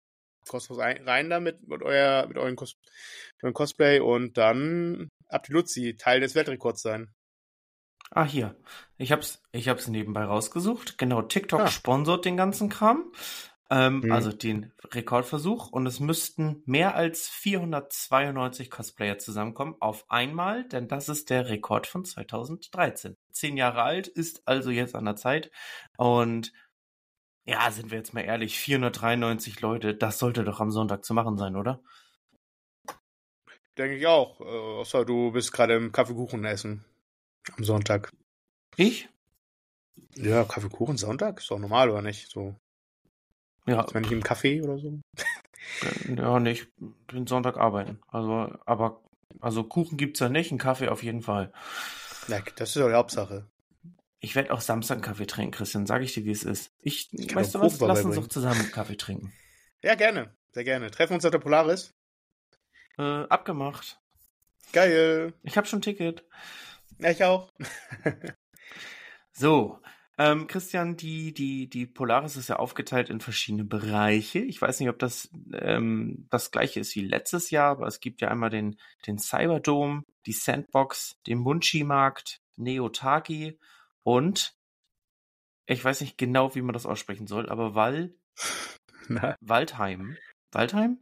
Kosmos 0.47 0.79
rein 0.79 1.31
damit 1.31 1.67
mit, 1.67 1.83
euer, 1.83 2.27
mit 2.27 2.37
euren 2.37 2.57
Cos 2.57 2.75
mit 3.43 3.55
Cosplay 3.55 4.01
und 4.01 4.37
dann 4.37 5.09
ab 5.29 5.45
die 5.45 5.53
Luzi 5.53 5.97
Teil 5.97 6.21
des 6.21 6.35
Weltrekords 6.35 6.83
sein. 6.83 7.13
Ah, 8.11 8.25
hier. 8.27 8.57
Ich 8.99 9.13
hab's, 9.13 9.43
ich 9.53 9.69
hab's 9.69 9.89
nebenbei 9.89 10.25
rausgesucht. 10.25 10.99
Genau, 10.99 11.23
TikTok 11.23 11.61
ah. 11.61 11.69
sponsort 11.69 12.27
den 12.27 12.37
ganzen 12.37 12.69
Kram. 12.69 13.11
Ähm, 13.73 14.01
mhm. 14.01 14.13
Also 14.13 14.33
den 14.33 14.71
Rekordversuch. 14.85 15.73
Und 15.73 15.87
es 15.87 15.99
müssten 15.99 16.63
mehr 16.67 16.95
als 16.95 17.29
492 17.29 18.71
Cosplayer 18.71 19.17
zusammenkommen 19.17 19.77
auf 19.81 20.05
einmal, 20.11 20.69
denn 20.69 20.89
das 20.89 21.09
ist 21.09 21.31
der 21.31 21.49
Rekord 21.49 21.87
von 21.87 22.05
2013. 22.05 23.17
Zehn 23.31 23.57
Jahre 23.57 23.83
alt, 23.83 24.09
ist 24.09 24.47
also 24.47 24.71
jetzt 24.71 24.95
an 24.95 25.07
der 25.07 25.17
Zeit. 25.17 25.51
Und 25.97 26.53
ja, 27.47 27.71
sind 27.71 27.91
wir 27.91 27.97
jetzt 27.97 28.13
mal 28.13 28.21
ehrlich, 28.21 28.59
493 28.59 29.63
Leute, 29.63 29.95
das 29.95 30.19
sollte 30.19 30.45
doch 30.45 30.61
am 30.61 30.71
Sonntag 30.71 31.03
zu 31.03 31.15
machen 31.15 31.39
sein, 31.39 31.57
oder? 31.57 31.83
Denke 33.79 33.97
ich 33.97 34.07
auch. 34.07 34.39
Äh, 34.43 34.45
außer 34.45 35.07
du 35.07 35.33
bist 35.33 35.51
gerade 35.51 35.77
im 35.77 35.93
Kaffeekuchen 35.93 36.45
essen. 36.45 36.85
Am 37.57 37.65
Sonntag. 37.65 38.13
Ich? 38.77 39.09
Ja, 40.15 40.45
Kaffeekuchen 40.45 40.99
Sonntag? 40.99 41.41
Ist 41.41 41.51
doch 41.51 41.59
normal, 41.59 41.89
oder 41.89 42.03
nicht? 42.03 42.29
So. 42.29 42.55
Ja. 43.67 43.87
Wenn 43.93 44.05
ich 44.05 44.13
im 44.13 44.23
Kaffee 44.23 44.63
oder 44.63 44.79
so? 44.79 45.01
ja, 46.17 46.41
nicht. 46.41 46.69
Den 47.13 47.27
Sonntag 47.27 47.57
arbeiten. 47.57 48.01
Also, 48.09 48.55
aber, 48.67 49.01
also 49.41 49.65
Kuchen 49.65 49.97
gibt's 49.97 50.21
ja 50.21 50.29
nicht, 50.29 50.51
einen 50.51 50.59
Kaffee 50.59 50.89
auf 50.89 51.03
jeden 51.03 51.23
Fall. 51.23 51.53
Ja, 52.29 52.41
das 52.57 52.71
ist 52.71 52.77
doch 52.77 52.89
die 52.89 52.95
Hauptsache. 52.95 53.47
Ich 54.21 54.37
werde 54.37 54.53
auch 54.53 54.61
Samstag 54.61 54.97
einen 54.97 55.03
Kaffee 55.03 55.27
trinken, 55.27 55.53
Christian. 55.53 55.87
Sag 55.87 56.03
ich 56.03 56.15
dir, 56.15 56.25
wie 56.25 56.31
es 56.31 56.45
ist. 56.45 56.71
Ich, 56.81 57.13
ich 57.13 57.35
weißt 57.35 57.55
du 57.55 57.61
was? 57.61 57.81
Lass 57.81 58.05
uns 58.05 58.17
doch 58.17 58.29
zusammen 58.29 58.71
Kaffee 58.71 58.97
trinken. 58.97 59.33
Ja, 59.83 59.97
gerne. 59.97 60.35
Sehr 60.53 60.65
gerne. 60.65 60.91
Treffen 60.91 61.11
wir 61.11 61.15
uns 61.17 61.25
auf 61.25 61.33
der 61.33 61.39
Polaris? 61.39 61.93
Äh, 62.99 63.03
abgemacht. 63.03 63.99
Geil. 64.73 65.35
Ich 65.43 65.57
habe 65.57 65.67
schon 65.67 65.81
ein 65.81 65.83
Ticket. 65.83 66.25
Ja, 66.99 67.11
ich 67.11 67.25
auch. 67.25 67.51
so. 69.33 69.81
Ähm, 70.25 70.47
Christian, 70.47 70.97
die, 70.97 71.35
die, 71.35 71.69
die 71.69 71.85
Polaris 71.85 72.37
ist 72.37 72.49
ja 72.49 72.57
aufgeteilt 72.57 73.11
in 73.11 73.21
verschiedene 73.21 73.65
Bereiche. 73.65 74.39
Ich 74.39 74.63
weiß 74.63 74.79
nicht, 74.79 74.89
ob 74.89 75.01
das 75.01 75.31
ähm, 75.53 76.29
das 76.31 76.53
gleiche 76.53 76.79
ist 76.79 76.95
wie 76.95 77.05
letztes 77.05 77.51
Jahr, 77.51 77.73
aber 77.73 77.89
es 77.89 77.99
gibt 77.99 78.21
ja 78.21 78.29
einmal 78.29 78.51
den, 78.51 78.77
den 79.05 79.19
Cyberdome, 79.19 80.05
die 80.27 80.33
Sandbox, 80.33 81.17
den 81.27 81.39
Munchi-Markt, 81.39 82.41
Neotaki 82.57 83.59
und 84.05 84.55
ich 85.67 85.85
weiß 85.85 86.01
nicht 86.03 86.19
genau, 86.19 86.55
wie 86.55 86.63
man 86.63 86.73
das 86.73 86.87
aussprechen 86.87 87.27
soll, 87.27 87.49
aber 87.49 87.75
Wal 87.75 88.15
Na? 89.09 89.35
Waldheim. 89.41 90.17
Waldheim? 90.53 90.99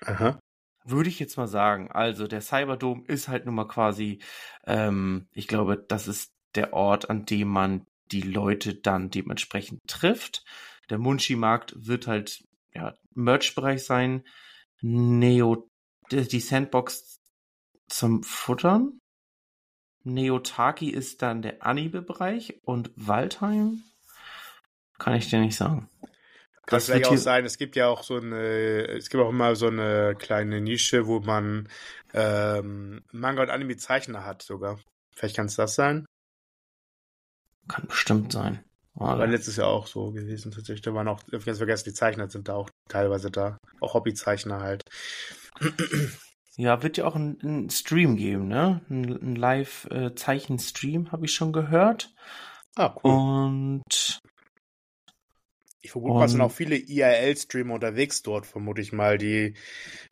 Aha. 0.00 0.40
Würde 0.84 1.10
ich 1.10 1.20
jetzt 1.20 1.36
mal 1.36 1.46
sagen. 1.46 1.92
Also 1.92 2.26
der 2.26 2.40
Cyberdome 2.40 3.04
ist 3.06 3.28
halt 3.28 3.46
nun 3.46 3.54
mal 3.54 3.68
quasi, 3.68 4.18
ähm, 4.66 5.28
ich 5.32 5.46
glaube, 5.46 5.76
das 5.76 6.08
ist 6.08 6.33
der 6.54 6.72
Ort, 6.72 7.10
an 7.10 7.26
dem 7.26 7.48
man 7.48 7.86
die 8.12 8.22
Leute 8.22 8.74
dann 8.74 9.10
dementsprechend 9.10 9.80
trifft. 9.86 10.44
Der 10.90 10.98
Munchi-Markt 10.98 11.74
wird 11.76 12.06
halt 12.06 12.44
ja, 12.74 12.94
Merch-Bereich 13.14 13.84
sein. 13.84 14.24
Neo, 14.80 15.68
die 16.10 16.40
Sandbox 16.40 17.20
zum 17.88 18.22
Futtern. 18.22 18.98
Neotaki 20.02 20.90
ist 20.90 21.22
dann 21.22 21.40
der 21.40 21.64
Anime-Bereich 21.64 22.60
und 22.62 22.90
Waldheim 22.94 23.82
kann 24.98 25.14
ich 25.14 25.30
dir 25.30 25.40
nicht 25.40 25.56
sagen. 25.56 25.88
Kann 26.66 26.78
das 26.78 26.86
vielleicht 26.86 27.06
auch 27.06 27.16
sein, 27.16 27.44
es 27.44 27.58
gibt 27.58 27.76
ja 27.76 27.88
auch 27.88 28.02
so 28.02 28.16
eine, 28.16 28.86
es 28.88 29.10
gibt 29.10 29.22
auch 29.22 29.30
immer 29.30 29.54
so 29.56 29.66
eine 29.66 30.14
kleine 30.18 30.60
Nische, 30.60 31.06
wo 31.06 31.20
man 31.20 31.68
ähm, 32.12 33.02
Manga 33.12 33.42
und 33.42 33.50
Anime-Zeichner 33.50 34.24
hat 34.24 34.42
sogar. 34.42 34.78
Vielleicht 35.14 35.36
kann 35.36 35.46
es 35.46 35.56
das 35.56 35.74
sein? 35.74 36.06
Kann 37.68 37.86
bestimmt 37.86 38.32
sein. 38.32 38.60
Aber 38.96 39.18
War 39.18 39.26
letztes 39.26 39.56
Jahr 39.56 39.68
auch 39.68 39.86
so 39.86 40.12
gewesen 40.12 40.52
tatsächlich. 40.52 40.82
Da 40.82 40.94
waren 40.94 41.08
auch, 41.08 41.20
ganz 41.26 41.58
vergessen, 41.58 41.84
die 41.88 41.94
Zeichner 41.94 42.30
sind 42.30 42.48
da 42.48 42.54
auch 42.54 42.70
teilweise 42.88 43.30
da. 43.30 43.58
Auch 43.80 43.94
Hobbyzeichner 43.94 44.60
halt. 44.60 44.82
Ja, 46.56 46.84
wird 46.84 46.96
ja 46.98 47.06
auch 47.06 47.16
ein, 47.16 47.68
Stream 47.68 48.16
geben, 48.16 48.46
ne? 48.46 48.80
Ein, 48.88 49.10
ein 49.10 49.34
Live-Zeichen-Stream, 49.34 51.10
habe 51.10 51.26
ich 51.26 51.34
schon 51.34 51.52
gehört. 51.52 52.14
Ah, 52.76 52.94
cool. 53.02 53.10
Und. 53.10 54.20
Ich 55.80 55.90
vermute 55.90 56.14
mal, 56.14 56.28
sind 56.28 56.40
auch 56.40 56.52
viele 56.52 56.76
IRL-Streamer 56.76 57.74
unterwegs 57.74 58.22
dort, 58.22 58.46
vermute 58.46 58.80
ich 58.80 58.92
mal, 58.92 59.18
die 59.18 59.54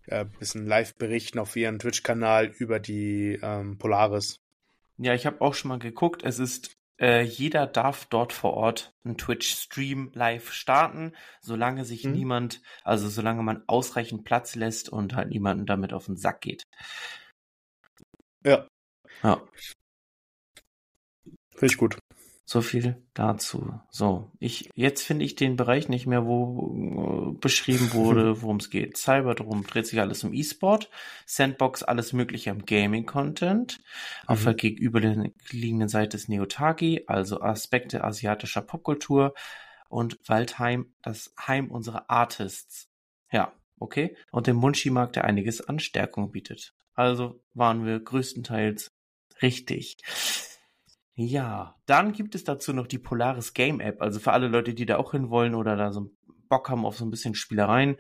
äh, 0.07 0.25
bisschen 0.41 0.67
live 0.67 0.97
berichten 0.97 1.39
auf 1.39 1.55
ihren 1.55 1.79
Twitch-Kanal 1.79 2.47
über 2.47 2.81
die 2.81 3.39
ähm, 3.41 3.79
Polaris. 3.79 4.41
Ja, 4.99 5.15
ich 5.15 5.27
habe 5.27 5.41
auch 5.41 5.55
schon 5.55 5.69
mal 5.69 5.79
geguckt. 5.79 6.25
Es 6.25 6.41
ist 6.41 6.77
äh, 7.03 7.23
jeder 7.23 7.67
darf 7.67 8.07
dort 8.07 8.33
vor 8.33 8.55
Ort 8.55 8.95
einen 9.05 9.19
Twitch-Stream 9.19 10.13
live 10.15 10.53
starten, 10.53 11.15
solange 11.41 11.85
sich 11.85 12.05
mhm. 12.05 12.13
niemand, 12.13 12.63
also 12.85 13.09
solange 13.09 13.43
man 13.43 13.65
ausreichend 13.67 14.25
Platz 14.25 14.55
lässt 14.55 14.89
und 14.89 15.15
halt 15.15 15.29
niemanden 15.29 15.67
damit 15.67 15.93
auf 15.93 16.07
den 16.07 16.17
Sack 16.17 16.41
geht. 16.41 16.63
Ja. 18.45 18.69
Ja. 19.25 19.43
Finde 21.51 21.67
ich 21.67 21.77
gut. 21.77 21.99
So 22.53 22.61
viel 22.61 23.03
dazu. 23.15 23.81
So, 23.89 24.31
ich 24.39 24.69
jetzt 24.75 25.05
finde 25.05 25.25
ich 25.25 25.37
den 25.37 25.57
Bereich 25.57 25.89
nicht 25.89 26.07
mehr, 26.07 26.27
wo 26.27 27.33
äh, 27.33 27.39
beschrieben 27.41 27.95
wurde, 27.95 28.43
worum 28.43 28.59
es 28.59 28.69
geht. 28.69 28.99
Cyberdome 28.99 29.63
dreht 29.63 29.87
sich 29.87 29.99
alles 30.01 30.23
um 30.23 30.35
E-Sport, 30.35 30.91
Sandbox 31.25 31.83
alles 31.83 32.13
mögliche 32.13 32.51
am 32.51 32.67
Gaming-Content. 32.67 33.79
Mhm. 33.79 34.29
Auf 34.29 34.45
der 34.45 34.53
gegenüberliegenden 34.53 35.89
Seite 35.89 36.19
ist 36.19 36.29
Neotagi, 36.29 37.05
also 37.07 37.41
Aspekte 37.41 38.05
asiatischer 38.05 38.61
Popkultur 38.61 39.33
und 39.89 40.19
Waldheim, 40.29 40.93
das 41.01 41.33
Heim 41.41 41.71
unserer 41.71 42.11
Artists. 42.11 42.91
Ja, 43.31 43.55
okay. 43.79 44.15
Und 44.31 44.47
dem 44.47 44.57
Munchi-Markt, 44.57 45.17
der 45.17 45.25
einiges 45.25 45.67
an 45.67 45.79
Stärkung 45.79 46.33
bietet. 46.33 46.75
Also 46.93 47.41
waren 47.55 47.87
wir 47.87 47.99
größtenteils 47.99 48.93
richtig. 49.41 49.97
Ja, 51.15 51.77
dann 51.87 52.13
gibt 52.13 52.35
es 52.35 52.45
dazu 52.45 52.73
noch 52.73 52.87
die 52.87 52.99
Polaris 52.99 53.53
Game 53.53 53.81
App. 53.81 54.01
Also 54.01 54.19
für 54.19 54.33
alle 54.33 54.49
Leute, 54.49 54.73
die 54.75 54.87
da 54.87 54.97
auch 54.97 55.13
hinwollen 55.13 55.55
oder 55.55 55.77
da 55.77 55.93
so 55.93 56.11
Bock 56.49 56.71
haben 56.71 56.87
auf 56.87 56.97
so 56.97 57.05
ein 57.05 57.11
bisschen 57.11 57.35
Spielereien. 57.35 57.97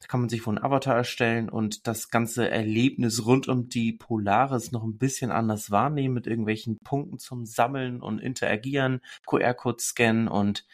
Da 0.00 0.06
kann 0.06 0.20
man 0.20 0.28
sich 0.28 0.46
wohl 0.46 0.56
einen 0.56 0.64
Avatar 0.64 0.96
erstellen 0.96 1.48
und 1.48 1.86
das 1.86 2.10
ganze 2.10 2.48
Erlebnis 2.48 3.26
rund 3.26 3.48
um 3.48 3.68
die 3.68 3.92
Polaris 3.92 4.72
noch 4.72 4.84
ein 4.84 4.98
bisschen 4.98 5.30
anders 5.30 5.70
wahrnehmen 5.70 6.14
mit 6.14 6.26
irgendwelchen 6.26 6.78
Punkten 6.84 7.18
zum 7.18 7.46
Sammeln 7.46 8.00
und 8.00 8.20
Interagieren, 8.20 9.00
QR-Code 9.26 9.82
scannen 9.82 10.28
und 10.28 10.64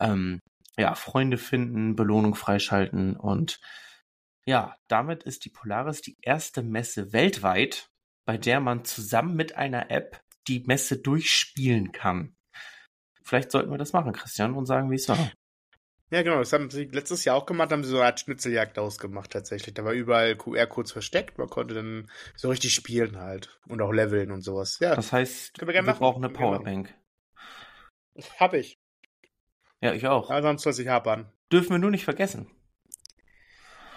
ähm, 0.00 0.40
ja, 0.78 0.94
Freunde 0.94 1.36
finden, 1.36 1.96
Belohnung 1.96 2.34
freischalten 2.34 3.16
und 3.16 3.60
ja, 4.44 4.76
damit 4.88 5.22
ist 5.22 5.44
die 5.44 5.50
Polaris 5.50 6.00
die 6.00 6.16
erste 6.20 6.62
Messe 6.62 7.12
weltweit, 7.12 7.90
bei 8.24 8.38
der 8.38 8.60
man 8.60 8.84
zusammen 8.84 9.36
mit 9.36 9.56
einer 9.56 9.90
App 9.90 10.20
die 10.48 10.60
Messe 10.66 10.98
durchspielen 10.98 11.92
kann. 11.92 12.34
Vielleicht 13.22 13.50
sollten 13.50 13.70
wir 13.70 13.78
das 13.78 13.92
machen, 13.92 14.12
Christian, 14.12 14.54
und 14.54 14.66
sagen, 14.66 14.90
wie 14.90 14.96
es 14.96 15.08
war. 15.08 15.32
Ja, 16.10 16.20
genau, 16.20 16.40
das 16.40 16.52
haben 16.52 16.68
sie 16.68 16.84
letztes 16.84 17.24
Jahr 17.24 17.36
auch 17.36 17.46
gemacht, 17.46 17.72
haben 17.72 17.84
sie 17.84 17.88
so 17.88 17.96
eine 17.96 18.04
Art 18.04 18.20
Schnitzeljagd 18.20 18.78
ausgemacht 18.78 19.30
tatsächlich. 19.30 19.72
Da 19.72 19.82
war 19.82 19.92
überall 19.92 20.36
QR-Codes 20.36 20.92
versteckt, 20.92 21.38
man 21.38 21.48
konnte 21.48 21.72
dann 21.74 22.10
so 22.36 22.50
richtig 22.50 22.74
spielen 22.74 23.18
halt 23.18 23.58
und 23.66 23.80
auch 23.80 23.92
leveln 23.92 24.30
und 24.30 24.42
sowas. 24.42 24.78
Ja. 24.78 24.94
Das 24.94 25.10
heißt, 25.10 25.58
wir, 25.66 25.68
wir 25.68 25.94
brauchen 25.94 26.22
eine 26.22 26.30
Powerbank. 26.30 26.94
Hab 28.38 28.52
ich. 28.52 28.78
Ja, 29.80 29.94
ich 29.94 30.06
auch. 30.06 30.28
Ja, 30.28 30.42
sonst 30.42 30.66
was 30.66 30.78
ich 30.78 30.88
hapern. 30.88 31.32
Dürfen 31.50 31.70
wir 31.70 31.78
nur 31.78 31.90
nicht 31.90 32.04
vergessen. 32.04 32.46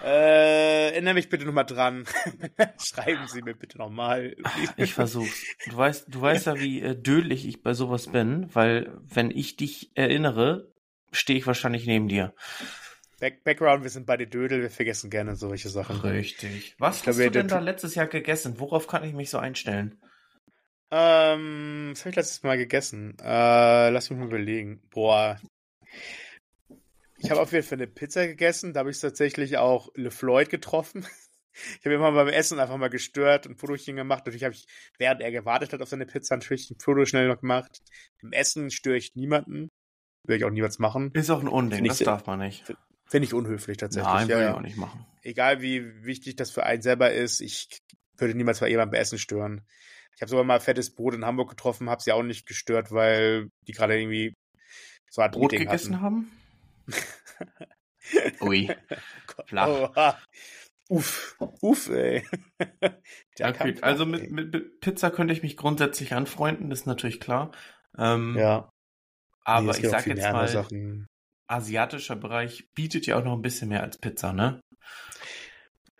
Äh, 0.06 0.91
erinnere 0.91 1.15
mich 1.15 1.30
bitte 1.30 1.46
nochmal 1.46 1.65
dran. 1.65 2.06
Schreiben 2.78 3.28
Sie 3.28 3.41
mir 3.41 3.56
bitte 3.56 3.80
nochmal. 3.80 4.36
ich 4.78 4.94
versuch's. 4.94 5.44
Du 5.68 5.78
weißt, 5.78 6.06
du 6.13 6.22
weißt 6.22 6.46
ja, 6.46 6.60
wie 6.60 6.80
äh, 6.82 6.96
dödlich 6.96 7.48
ich 7.48 7.63
bei 7.63 7.74
sowas 7.74 8.08
bin, 8.08 8.48
weil 8.54 8.96
wenn 9.02 9.32
ich 9.32 9.56
dich 9.56 9.89
erinnere, 9.96 10.72
stehe 11.12 11.39
ich 11.39 11.48
wahrscheinlich 11.48 11.88
neben 11.88 12.08
dir. 12.08 12.36
Back 13.20 13.44
Background, 13.44 13.82
wir 13.82 13.89
sind 13.89 14.06
beide 14.06 14.28
Dödel, 14.28 14.62
wir 14.62 14.70
vergessen 14.70 15.10
gerne 15.10 15.36
solche 15.36 15.70
Sachen. 15.70 16.00
Richtig. 16.02 16.76
Was 16.78 17.02
glaub, 17.02 17.15
hast 17.15 17.26
du 17.26 17.32
denn 17.32 17.48
da 17.48 17.58
letztes 17.58 17.96
Jahr 17.96 18.06
gegessen? 18.06 18.60
Worauf 18.60 18.86
kann 18.86 19.04
ich 19.04 19.13
mich 19.13 19.32
so 19.32 19.39
einstellen? 19.39 20.00
Ähm, 20.91 21.89
was 21.91 22.02
habe 22.02 22.12
ich 22.12 22.15
letztes 22.15 22.44
Mal 22.44 22.58
gegessen? 22.58 23.18
Äh, 23.20 23.89
lass 23.89 24.12
mich 24.12 24.20
mal 24.20 24.28
überlegen. 24.28 24.84
Boah. 24.91 25.39
Ich 27.26 27.32
habe 27.32 27.42
auf 27.42 27.52
jeden 27.52 27.66
Fall 27.66 27.80
eine 27.80 27.88
Pizza 27.88 28.28
gegessen. 28.28 28.74
Da 28.74 28.82
habe 28.82 28.92
ich 28.92 29.00
tatsächlich 29.00 29.58
auch 29.58 29.90
LeFloid 29.96 30.50
getroffen. 30.50 31.06
Ich 31.80 31.86
habe 31.86 31.96
immer 31.96 32.12
beim 32.12 32.28
Essen 32.28 32.60
einfach 32.60 32.76
mal 32.76 32.90
gestört 32.90 33.48
und 33.48 33.54
ein 33.54 33.56
Fotochen 33.56 33.96
gemacht. 33.96 34.26
Natürlich 34.26 34.44
habe 34.44 34.54
ich, 34.54 34.68
während 34.98 35.22
er 35.22 35.32
gewartet 35.32 35.72
hat 35.72 35.82
auf 35.82 35.88
seine 35.88 36.06
Pizza, 36.06 36.36
natürlich 36.36 36.70
ein 36.70 36.76
Foto 36.82 37.06
schnell 37.06 37.30
noch 37.30 37.40
gemacht. 37.40 37.80
Im 38.22 38.34
Essen 38.34 38.70
störe 38.72 38.98
ich 38.98 39.16
niemanden. 39.16 39.70
Will 40.26 40.36
ich 40.36 40.44
auch 40.44 40.50
niemals 40.50 40.80
machen. 40.80 41.12
Ist 41.14 41.30
auch 41.30 41.40
ein 41.40 41.48
Unding, 41.48 41.78
Find 41.78 41.92
das 41.92 42.02
ich, 42.02 42.06
darf 42.06 42.28
man 42.28 42.40
nicht. 42.40 42.66
Finde 43.06 43.26
ich 43.26 43.34
unhöflich 43.34 43.78
tatsächlich. 43.78 44.14
Nein, 44.14 44.28
ja, 44.28 44.38
will 44.38 44.48
ich 44.48 44.54
auch 44.54 44.62
nicht 44.62 44.76
machen. 44.76 45.06
Egal 45.22 45.62
wie 45.62 46.04
wichtig 46.04 46.36
das 46.36 46.52
für 46.52 46.66
einen 46.66 46.82
selber 46.82 47.14
ist, 47.14 47.40
ich 47.40 47.82
würde 48.18 48.36
niemals 48.36 48.60
bei 48.60 48.68
jemandem 48.68 48.92
beim 48.92 49.02
Essen 49.02 49.18
stören. 49.18 49.66
Ich 50.14 50.22
habe 50.22 50.30
sogar 50.30 50.44
mal 50.44 50.60
fettes 50.60 50.94
Brot 50.94 51.14
in 51.14 51.24
Hamburg 51.24 51.52
getroffen, 51.52 51.90
habe 51.90 52.04
sie 52.04 52.12
auch 52.12 52.22
nicht 52.22 52.48
gestört, 52.48 52.92
weil 52.92 53.48
die 53.66 53.72
gerade 53.72 53.98
irgendwie 53.98 54.34
so 55.10 55.22
ein 55.22 55.32
Brot 55.32 55.54
Meeting 55.54 55.68
gegessen 55.68 56.02
hatten. 56.02 56.04
haben? 56.04 56.32
Ui. 58.41 58.69
Flach. 59.45 59.67
Oh, 59.95 60.13
Uff, 60.88 61.36
uff, 61.62 61.89
ey. 61.89 62.24
okay, 63.41 63.76
also 63.82 64.06
mit, 64.06 64.30
mit, 64.30 64.80
Pizza 64.82 65.10
könnte 65.10 65.34
ich 65.34 65.41
mich 65.41 65.58
grundsätzlich 65.58 66.13
anfreunden, 66.13 66.71
ist 66.71 66.86
natürlich 66.86 67.19
klar. 67.19 67.52
Ähm, 67.98 68.36
ja. 68.38 68.69
Aber 69.43 69.74
nee, 69.74 69.80
ich 69.80 69.89
sag 69.89 70.06
jetzt 70.06 70.32
mal, 70.32 70.48
Sachen. 70.48 71.08
asiatischer 71.48 72.15
Bereich 72.15 72.69
bietet 72.76 73.08
ja 73.08 73.17
auch 73.17 73.24
noch 73.24 73.34
ein 73.34 73.41
bisschen 73.41 73.69
mehr 73.69 73.82
als 73.82 73.98
Pizza, 73.98 74.32
ne? 74.32 74.62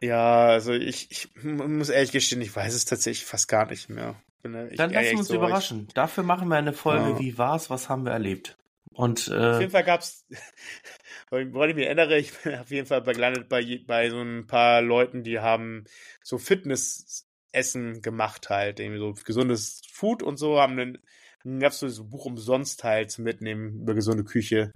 Ja, 0.02 0.48
also 0.48 0.74
ich, 0.74 1.10
ich 1.10 1.44
muss 1.44 1.90
ehrlich 1.90 2.12
gestehen, 2.12 2.42
ich 2.42 2.56
weiß 2.56 2.74
es 2.76 2.86
tatsächlich 2.86 3.26
fast 3.26 3.48
gar 3.48 3.68
nicht 3.68 3.90
mehr. 3.90 4.22
Ich, 4.44 4.78
Dann 4.78 4.92
lassen 4.92 5.12
wir 5.12 5.18
uns 5.18 5.28
so, 5.30 5.36
überraschen. 5.36 5.86
Ich, 5.88 5.94
Dafür 5.96 6.24
machen 6.24 6.48
wir 6.48 6.58
eine 6.58 6.74
Folge, 6.74 7.12
ja. 7.12 7.20
wie 7.20 7.38
war's, 7.40 7.72
was 7.72 7.90
haben 7.90 8.06
wir 8.06 8.12
erlebt? 8.12 8.56
Und, 8.96 9.28
äh, 9.28 9.52
auf 9.52 9.60
jeden 9.60 9.72
Fall 9.72 9.84
gab's, 9.84 10.26
woran 11.30 11.70
ich 11.70 11.76
mich 11.76 11.86
erinnere, 11.86 12.18
ich 12.18 12.32
bin 12.40 12.56
auf 12.56 12.72
jeden 12.72 12.88
Fall 12.88 13.02
begleitet 13.02 13.50
bei, 13.50 13.84
bei 13.86 14.10
so 14.10 14.22
ein 14.22 14.48
paar 14.48 14.82
Leuten, 14.82 15.24
die 15.24 15.40
haben 15.40 15.84
so 16.24 16.38
Fitnessessen 16.38 18.02
gemacht 18.02 18.50
halt, 18.50 18.80
irgendwie 18.80 19.00
so 19.00 19.14
gesundes 19.26 19.82
Food 19.92 20.24
und 20.24 20.38
so, 20.38 20.62
haben 20.62 20.78
dann 20.78 21.60
gab's 21.60 21.80
so 21.80 21.88
ein 21.88 22.10
Buch 22.10 22.26
umsonst 22.26 22.86
halt 22.86 23.12
zum 23.12 23.26
Mitnehmen 23.26 23.82
über 23.82 23.94
gesunde 23.94 24.24
Küche. 24.24 24.72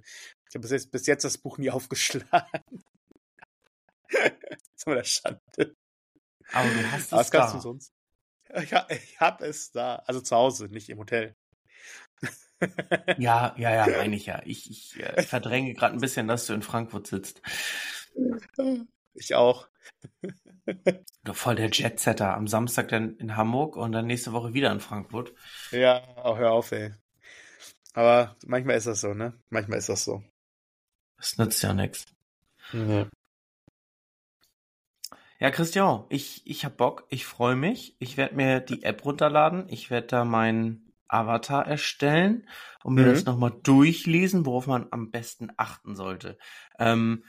Ich 0.48 0.54
habe 0.54 0.60
bis 0.60 0.70
jetzt, 0.70 0.90
bis 0.92 1.06
jetzt 1.06 1.24
das 1.24 1.38
Buch 1.38 1.56
nie 1.56 1.70
aufgeschlagen. 1.70 2.84
Zu 4.76 4.90
meiner 4.90 5.04
Schande. 5.04 5.74
Aber 6.52 6.68
du 6.68 6.92
hast 6.92 7.06
es 7.06 7.12
Was 7.12 7.30
da. 7.30 7.52
du 7.52 7.60
sonst? 7.60 7.92
Ich, 8.54 8.72
ich 8.72 9.20
hab 9.20 9.40
es 9.40 9.70
da. 9.70 9.96
Also 10.06 10.20
zu 10.20 10.36
Hause, 10.36 10.66
nicht 10.66 10.90
im 10.90 10.98
Hotel. 10.98 11.36
Ja, 13.18 13.54
ja, 13.56 13.74
ja, 13.74 13.86
meine 13.86 14.16
ich 14.16 14.26
ja. 14.26 14.42
Ich, 14.44 14.70
ich 14.70 15.00
äh, 15.00 15.22
verdränge 15.22 15.74
gerade 15.74 15.94
ein 15.94 16.00
bisschen, 16.00 16.28
dass 16.28 16.46
du 16.46 16.52
in 16.52 16.62
Frankfurt 16.62 17.06
sitzt. 17.06 17.42
Ich 19.14 19.34
auch. 19.34 19.68
Du 21.24 21.32
voll 21.32 21.56
der 21.56 21.70
Jetsetter. 21.70 22.34
Am 22.34 22.46
Samstag 22.46 22.88
dann 22.88 23.16
in 23.16 23.36
Hamburg 23.36 23.76
und 23.76 23.92
dann 23.92 24.06
nächste 24.06 24.32
Woche 24.32 24.54
wieder 24.54 24.72
in 24.72 24.80
Frankfurt. 24.80 25.32
Ja, 25.70 26.02
auch 26.16 26.38
hör 26.38 26.52
auf, 26.52 26.72
ey. 26.72 26.92
Aber 27.94 28.36
manchmal 28.46 28.76
ist 28.76 28.86
das 28.86 29.00
so, 29.00 29.14
ne? 29.14 29.34
Manchmal 29.48 29.78
ist 29.78 29.88
das 29.88 30.04
so. 30.04 30.22
Das 31.16 31.36
nützt 31.38 31.62
ja 31.62 31.74
nichts. 31.74 32.06
Ja. 32.72 33.08
Ja, 35.38 35.50
Christian, 35.50 36.04
ich, 36.10 36.42
ich 36.46 36.66
hab 36.66 36.76
Bock, 36.76 37.06
ich 37.08 37.24
freue 37.24 37.56
mich. 37.56 37.96
Ich 37.98 38.18
werde 38.18 38.36
mir 38.36 38.60
die 38.60 38.82
App 38.82 39.04
runterladen. 39.04 39.66
Ich 39.70 39.90
werde 39.90 40.06
da 40.06 40.24
meinen 40.26 40.89
Avatar 41.12 41.66
erstellen 41.66 42.46
und 42.82 42.94
mir 42.94 43.06
mhm. 43.06 43.10
das 43.10 43.24
nochmal 43.24 43.52
durchlesen, 43.62 44.46
worauf 44.46 44.66
man 44.66 44.86
am 44.90 45.10
besten 45.10 45.50
achten 45.56 45.96
sollte. 45.96 46.38
Ähm, 46.78 47.24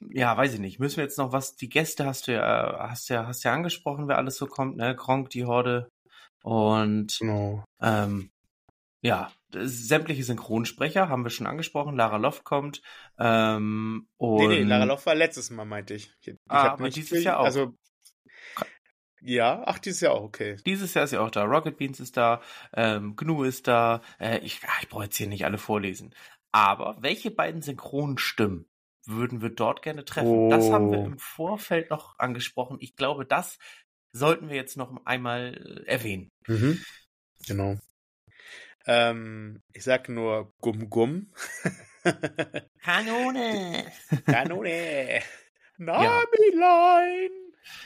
ja, 0.00 0.36
weiß 0.36 0.54
ich 0.54 0.60
nicht. 0.60 0.78
Müssen 0.80 0.96
wir 0.96 1.04
jetzt 1.04 1.18
noch 1.18 1.32
was, 1.32 1.56
die 1.56 1.68
Gäste 1.68 2.06
hast 2.06 2.26
du 2.26 2.32
ja, 2.32 2.88
hast 2.88 3.08
ja, 3.08 3.26
hast 3.26 3.42
ja 3.42 3.52
angesprochen, 3.52 4.08
wer 4.08 4.18
alles 4.18 4.36
so 4.36 4.46
kommt, 4.46 4.76
ne? 4.76 4.96
Gronk, 4.96 5.30
die 5.30 5.44
Horde 5.44 5.90
und 6.42 7.18
genau. 7.18 7.64
ähm, 7.80 8.30
ja, 9.02 9.30
sämtliche 9.52 10.24
Synchronsprecher 10.24 11.08
haben 11.08 11.24
wir 11.24 11.30
schon 11.30 11.46
angesprochen. 11.46 11.96
Lara 11.96 12.18
Loft 12.18 12.44
kommt. 12.44 12.82
Ähm, 13.18 14.08
und 14.18 14.48
nee, 14.48 14.60
nee, 14.60 14.62
Lara 14.62 14.84
Loft 14.84 15.06
war 15.06 15.14
letztes 15.14 15.50
Mal, 15.50 15.64
meinte 15.64 15.94
ich. 15.94 16.12
ich, 16.20 16.28
ich 16.28 16.36
ah, 16.48 16.72
aber 16.72 16.90
dieses 16.90 17.10
viel, 17.10 17.22
Jahr 17.22 17.40
auch. 17.40 17.44
Also, 17.44 17.74
ja, 19.22 19.62
ach, 19.66 19.78
dieses 19.78 20.00
Jahr 20.00 20.14
auch, 20.14 20.22
okay. 20.22 20.56
Dieses 20.66 20.94
Jahr 20.94 21.04
ist 21.04 21.12
ja 21.12 21.20
auch 21.20 21.30
da. 21.30 21.44
Rocket 21.44 21.76
Beans 21.76 22.00
ist 22.00 22.16
da, 22.16 22.40
ähm, 22.74 23.16
GNU 23.16 23.44
ist 23.44 23.68
da. 23.68 24.02
Äh, 24.18 24.38
ich 24.38 24.60
ich 24.80 24.88
brauche 24.88 25.04
jetzt 25.04 25.16
hier 25.16 25.28
nicht 25.28 25.44
alle 25.44 25.58
vorlesen. 25.58 26.14
Aber 26.52 26.96
welche 27.00 27.30
beiden 27.30 27.62
Synchronstimmen 27.62 28.66
würden 29.06 29.42
wir 29.42 29.50
dort 29.50 29.82
gerne 29.82 30.04
treffen? 30.04 30.28
Oh. 30.28 30.50
Das 30.50 30.70
haben 30.70 30.90
wir 30.90 31.00
oh. 31.00 31.06
im 31.06 31.18
Vorfeld 31.18 31.90
noch 31.90 32.18
angesprochen. 32.18 32.78
Ich 32.80 32.96
glaube, 32.96 33.24
das 33.24 33.58
sollten 34.12 34.48
wir 34.48 34.56
jetzt 34.56 34.76
noch 34.76 35.04
einmal 35.04 35.84
äh, 35.86 35.90
erwähnen. 35.90 36.30
Mhm. 36.46 36.82
Genau. 37.46 37.76
Ähm, 38.86 39.62
ich 39.72 39.84
sag 39.84 40.08
nur 40.08 40.52
Gum 40.60 40.88
Gum. 40.90 41.32
Kanone. 42.82 43.86
Kanone. 44.26 45.22
Nabilein. 45.76 47.30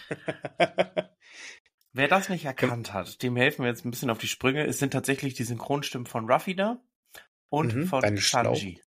Wer 1.95 2.09
das 2.09 2.29
nicht 2.29 2.45
erkannt 2.45 2.93
hat, 2.93 3.23
dem 3.23 3.37
helfen 3.37 3.63
wir 3.63 3.71
jetzt 3.71 3.85
ein 3.85 3.91
bisschen 3.93 4.11
auf 4.11 4.19
die 4.19 4.27
Sprünge. 4.27 4.67
Es 4.67 4.81
sind 4.81 4.93
tatsächlich 4.93 5.35
die 5.35 5.45
Synchronstimmen 5.45 6.07
von 6.07 6.29
Ruffy 6.29 6.57
da 6.57 6.83
und 7.49 7.73
mhm, 7.73 7.87
von 7.87 8.17
Sanji. 8.17 8.83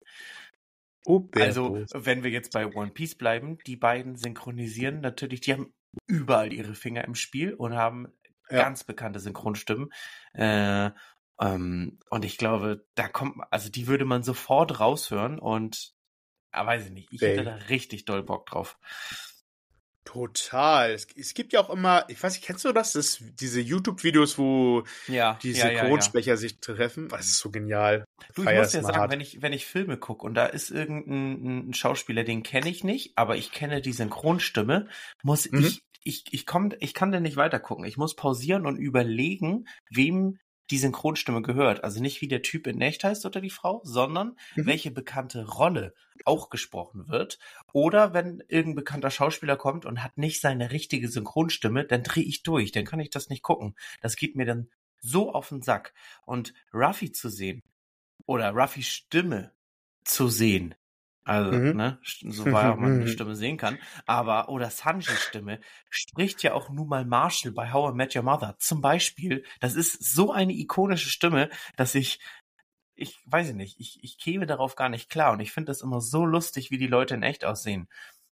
Oh, 1.05 1.25
also, 1.35 1.85
wenn 1.93 2.23
wir 2.23 2.31
jetzt 2.31 2.51
bei 2.51 2.67
One 2.67 2.91
Piece 2.91 3.15
bleiben, 3.15 3.59
die 3.65 3.77
beiden 3.77 4.17
synchronisieren 4.17 4.99
natürlich, 4.99 5.39
die 5.39 5.53
haben 5.53 5.73
überall 6.05 6.51
ihre 6.51 6.75
Finger 6.75 7.05
im 7.05 7.15
Spiel 7.15 7.53
und 7.53 7.75
haben 7.75 8.11
ja. 8.49 8.57
ganz 8.57 8.83
bekannte 8.83 9.21
Synchronstimmen. 9.21 9.89
Äh, 10.33 10.91
ähm, 11.39 11.99
und 12.09 12.25
ich 12.25 12.37
glaube, 12.37 12.85
da 12.95 13.07
kommt, 13.07 13.37
also 13.51 13.69
die 13.69 13.87
würde 13.87 14.03
man 14.03 14.23
sofort 14.23 14.81
raushören 14.81 15.39
und, 15.39 15.93
ah, 16.51 16.65
weiß 16.65 16.87
ich 16.87 16.91
nicht, 16.91 17.07
ich 17.13 17.21
Dang. 17.21 17.29
hätte 17.29 17.43
da 17.45 17.55
richtig 17.69 18.03
doll 18.03 18.23
Bock 18.23 18.47
drauf. 18.47 18.77
Total. 20.07 20.91
Es, 20.91 21.05
es, 21.17 21.33
gibt 21.33 21.51
ja 21.51 21.59
auch 21.59 21.69
immer, 21.69 22.05
ich 22.07 22.23
weiß 22.23 22.35
nicht, 22.35 22.45
kennst 22.45 22.63
du 22.63 22.71
das? 22.71 22.93
das 22.93 23.21
diese 23.41 23.59
YouTube-Videos, 23.59 24.37
wo 24.37 24.85
ja, 25.09 25.37
die 25.43 25.51
Synchronsprecher 25.51 26.27
ja, 26.27 26.33
ja, 26.35 26.37
sich 26.37 26.61
treffen? 26.61 27.09
Das 27.09 27.25
ist 27.25 27.39
so 27.39 27.51
genial. 27.51 28.05
Du, 28.33 28.43
ich 28.43 28.55
muss 28.55 28.71
ja 28.71 28.83
sagen, 28.83 28.95
hart. 28.95 29.11
wenn 29.11 29.19
ich, 29.19 29.41
wenn 29.41 29.51
ich 29.51 29.65
Filme 29.65 29.97
gucke 29.97 30.25
und 30.25 30.33
da 30.33 30.45
ist 30.45 30.71
irgendein 30.71 31.69
ein 31.69 31.73
Schauspieler, 31.73 32.23
den 32.23 32.41
kenne 32.41 32.69
ich 32.69 32.85
nicht, 32.85 33.17
aber 33.17 33.35
ich 33.35 33.51
kenne 33.51 33.81
die 33.81 33.91
Synchronstimme, 33.91 34.87
muss 35.23 35.51
mhm. 35.51 35.65
ich, 35.65 35.81
ich, 36.05 36.23
ich 36.31 36.45
komm, 36.45 36.71
ich 36.79 36.93
kann 36.93 37.11
denn 37.11 37.23
nicht 37.23 37.35
weiter 37.35 37.59
gucken. 37.59 37.83
Ich 37.83 37.97
muss 37.97 38.15
pausieren 38.15 38.65
und 38.65 38.77
überlegen, 38.77 39.67
wem 39.89 40.39
die 40.69 40.77
Synchronstimme 40.77 41.41
gehört. 41.41 41.83
Also 41.83 42.01
nicht 42.01 42.21
wie 42.21 42.27
der 42.27 42.41
Typ 42.41 42.67
in 42.67 42.81
echt 42.81 43.03
heißt 43.03 43.25
oder 43.25 43.41
die 43.41 43.49
Frau, 43.49 43.81
sondern 43.83 44.37
mhm. 44.55 44.65
welche 44.65 44.91
bekannte 44.91 45.45
Rolle 45.47 45.93
auch 46.25 46.49
gesprochen 46.49 47.07
wird. 47.07 47.39
Oder 47.73 48.13
wenn 48.13 48.43
irgendein 48.47 48.75
bekannter 48.75 49.11
Schauspieler 49.11 49.55
kommt 49.55 49.85
und 49.85 50.03
hat 50.03 50.17
nicht 50.17 50.41
seine 50.41 50.71
richtige 50.71 51.07
Synchronstimme, 51.07 51.85
dann 51.85 52.03
drehe 52.03 52.23
ich 52.23 52.43
durch, 52.43 52.71
dann 52.71 52.85
kann 52.85 52.99
ich 52.99 53.09
das 53.09 53.29
nicht 53.29 53.43
gucken. 53.43 53.75
Das 54.01 54.15
geht 54.15 54.35
mir 54.35 54.45
dann 54.45 54.69
so 54.99 55.31
auf 55.31 55.49
den 55.49 55.61
Sack. 55.61 55.93
Und 56.25 56.53
Ruffy 56.73 57.11
zu 57.11 57.29
sehen 57.29 57.63
oder 58.25 58.51
Ruffys 58.51 58.87
Stimme 58.87 59.53
zu 60.03 60.27
sehen, 60.29 60.75
also, 61.27 61.51
mhm. 61.51 61.75
ne, 61.75 61.99
so 62.03 62.45
weit 62.45 62.77
man 62.79 63.01
eine 63.01 63.07
Stimme 63.09 63.35
sehen 63.35 63.57
kann. 63.57 63.77
Aber, 64.05 64.47
oder 64.47 64.69
Sanjis 64.69 65.21
Stimme 65.21 65.59
spricht 65.89 66.41
ja 66.41 66.53
auch 66.53 66.69
nun 66.69 66.87
mal 66.87 67.03
Marshall 67.03 67.51
bei 67.51 67.73
How 67.73 67.91
I 67.91 67.95
Met 67.95 68.15
Your 68.15 68.23
Mother. 68.23 68.55
Zum 68.59 68.79
Beispiel, 68.79 69.43
das 69.59 69.75
ist 69.75 70.15
so 70.15 70.31
eine 70.31 70.53
ikonische 70.53 71.09
Stimme, 71.09 71.49
dass 71.75 71.95
ich, 71.95 72.21
ich 72.95 73.19
weiß 73.25 73.53
nicht, 73.53 73.77
ich, 73.77 73.99
ich 74.01 74.17
käme 74.17 74.45
darauf 74.45 74.75
gar 74.75 74.87
nicht 74.87 75.09
klar. 75.09 75.33
Und 75.33 75.41
ich 75.41 75.51
finde 75.51 75.71
das 75.71 75.81
immer 75.81 75.99
so 75.99 76.25
lustig, 76.25 76.71
wie 76.71 76.77
die 76.77 76.87
Leute 76.87 77.15
in 77.15 77.23
echt 77.23 77.43
aussehen. 77.43 77.89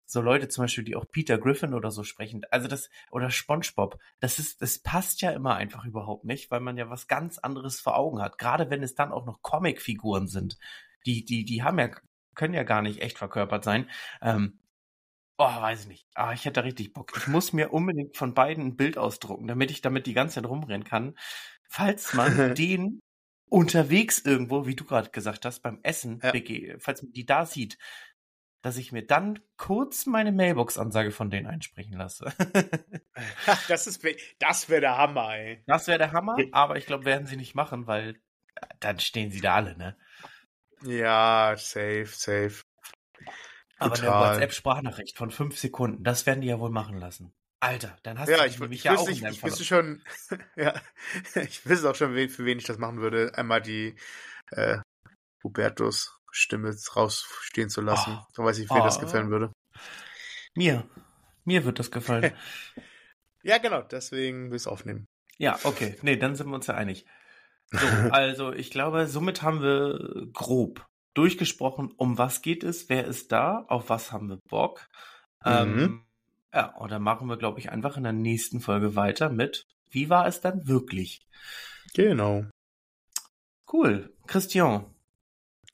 So 0.06 0.20
Leute 0.20 0.46
zum 0.46 0.62
Beispiel, 0.62 0.84
die 0.84 0.94
auch 0.94 1.06
Peter 1.10 1.36
Griffin 1.36 1.74
oder 1.74 1.90
so 1.90 2.04
sprechen. 2.04 2.42
Also 2.52 2.68
das, 2.68 2.90
oder 3.10 3.30
SpongeBob. 3.30 3.98
Das 4.20 4.38
ist, 4.38 4.62
das 4.62 4.78
passt 4.78 5.20
ja 5.20 5.32
immer 5.32 5.56
einfach 5.56 5.84
überhaupt 5.84 6.26
nicht, 6.26 6.52
weil 6.52 6.60
man 6.60 6.76
ja 6.76 6.88
was 6.90 7.08
ganz 7.08 7.38
anderes 7.38 7.80
vor 7.80 7.96
Augen 7.96 8.22
hat. 8.22 8.38
Gerade 8.38 8.70
wenn 8.70 8.84
es 8.84 8.94
dann 8.94 9.10
auch 9.10 9.26
noch 9.26 9.42
Comicfiguren 9.42 10.28
sind 10.28 10.58
die, 11.06 11.24
die, 11.24 11.44
die 11.44 11.62
haben 11.62 11.78
ja 11.78 11.90
können 12.34 12.54
ja 12.54 12.62
gar 12.62 12.82
nicht 12.82 13.00
echt 13.02 13.18
verkörpert 13.18 13.64
sein. 13.64 13.88
Ähm, 14.22 14.58
Oh, 15.36 15.46
weiß 15.46 15.82
ich 15.82 15.88
nicht. 15.88 16.06
Ah, 16.14 16.32
ich 16.32 16.44
hätte 16.44 16.62
richtig 16.62 16.92
Bock. 16.92 17.12
Ich 17.16 17.26
muss 17.26 17.52
mir 17.52 17.72
unbedingt 17.72 18.16
von 18.16 18.34
beiden 18.34 18.66
ein 18.66 18.76
Bild 18.76 18.96
ausdrucken, 18.96 19.48
damit 19.48 19.72
ich 19.72 19.80
damit 19.80 20.06
die 20.06 20.14
ganze 20.14 20.36
Zeit 20.36 20.46
rumrennen 20.48 20.84
kann. 20.84 21.16
Falls 21.68 22.14
man 22.14 22.54
den 22.54 23.00
unterwegs 23.48 24.20
irgendwo, 24.20 24.66
wie 24.66 24.76
du 24.76 24.84
gerade 24.84 25.10
gesagt 25.10 25.44
hast, 25.44 25.60
beim 25.60 25.80
Essen, 25.82 26.20
ja. 26.22 26.32
falls 26.78 27.02
man 27.02 27.12
die 27.12 27.26
da 27.26 27.46
sieht, 27.46 27.78
dass 28.62 28.76
ich 28.76 28.92
mir 28.92 29.04
dann 29.04 29.40
kurz 29.56 30.06
meine 30.06 30.32
Mailbox-Ansage 30.32 31.10
von 31.10 31.30
denen 31.30 31.46
einsprechen 31.46 31.98
lasse. 31.98 32.32
das 33.68 33.86
ist, 33.86 34.02
das 34.38 34.68
wäre 34.68 34.80
der 34.80 34.96
Hammer, 34.96 35.36
ey. 35.36 35.62
Das 35.66 35.86
wäre 35.86 35.98
der 35.98 36.12
Hammer, 36.12 36.36
aber 36.52 36.76
ich 36.76 36.86
glaube, 36.86 37.04
werden 37.04 37.26
sie 37.26 37.36
nicht 37.36 37.54
machen, 37.54 37.86
weil 37.86 38.20
äh, 38.54 38.66
dann 38.80 39.00
stehen 39.00 39.30
sie 39.30 39.40
da 39.40 39.56
alle, 39.56 39.76
ne? 39.76 39.96
Ja, 40.84 41.54
safe, 41.56 42.06
safe. 42.06 42.62
Aber 43.78 43.94
Total. 43.94 44.12
eine 44.12 44.34
WhatsApp-Sprachnachricht 44.34 45.16
von 45.16 45.30
fünf 45.30 45.58
Sekunden, 45.58 46.04
das 46.04 46.26
werden 46.26 46.40
die 46.40 46.48
ja 46.48 46.58
wohl 46.58 46.70
machen 46.70 46.98
lassen. 46.98 47.32
Alter, 47.60 47.96
dann 48.02 48.18
hast 48.18 48.28
ja, 48.28 48.46
du 48.46 48.68
mich 48.68 48.84
ja 48.84 48.94
auch 48.94 49.08
ich, 49.08 49.22
in 49.22 49.28
ich 49.28 49.42
wüsste 49.42 49.64
schon, 49.64 50.02
ja, 50.56 50.74
ich 51.34 51.66
wüsste 51.66 51.90
auch 51.90 51.94
schon, 51.94 52.12
für 52.28 52.44
wen 52.44 52.58
ich 52.58 52.64
das 52.64 52.78
machen 52.78 53.00
würde. 53.00 53.32
Einmal 53.36 53.62
die 53.62 53.96
äh, 54.50 54.78
Hubertus 55.42 56.18
Stimme 56.30 56.74
rausstehen 56.96 57.70
zu 57.70 57.80
lassen. 57.80 58.18
Oh. 58.20 58.26
Da 58.34 58.44
weiß 58.44 58.58
ich, 58.58 58.68
wie 58.68 58.74
oh. 58.74 58.84
das 58.84 59.00
gefallen 59.00 59.30
würde. 59.30 59.52
Mir. 60.54 60.88
Mir 61.44 61.64
wird 61.64 61.78
das 61.78 61.90
gefallen. 61.90 62.34
ja, 63.42 63.58
genau, 63.58 63.82
deswegen 63.82 64.50
will 64.50 64.56
ich 64.56 64.62
es 64.62 64.66
aufnehmen. 64.66 65.06
Ja, 65.38 65.58
okay. 65.64 65.96
Nee, 66.02 66.16
dann 66.16 66.36
sind 66.36 66.48
wir 66.48 66.54
uns 66.54 66.66
ja 66.66 66.74
einig. 66.74 67.06
So, 67.70 67.78
also 68.10 68.52
ich 68.52 68.70
glaube, 68.70 69.06
somit 69.06 69.42
haben 69.42 69.62
wir 69.62 70.28
grob 70.32 70.86
durchgesprochen, 71.14 71.92
um 71.96 72.18
was 72.18 72.42
geht 72.42 72.64
es, 72.64 72.88
wer 72.88 73.06
ist 73.06 73.32
da, 73.32 73.64
auf 73.68 73.88
was 73.88 74.12
haben 74.12 74.28
wir 74.28 74.38
Bock. 74.48 74.88
Ähm, 75.44 75.72
mhm. 75.72 75.80
Ähm, 75.80 76.06
ja, 76.52 76.76
und 76.76 76.90
dann 76.90 77.02
machen 77.02 77.28
wir, 77.28 77.36
glaube 77.36 77.60
ich, 77.60 77.70
einfach 77.70 77.96
in 77.96 78.02
der 78.02 78.12
nächsten 78.12 78.60
Folge 78.60 78.96
weiter 78.96 79.30
mit, 79.30 79.64
wie 79.90 80.10
war 80.10 80.26
es 80.26 80.40
dann 80.40 80.66
wirklich? 80.66 81.20
Genau. 81.94 82.44
Cool. 83.72 84.12
Christian, 84.26 84.94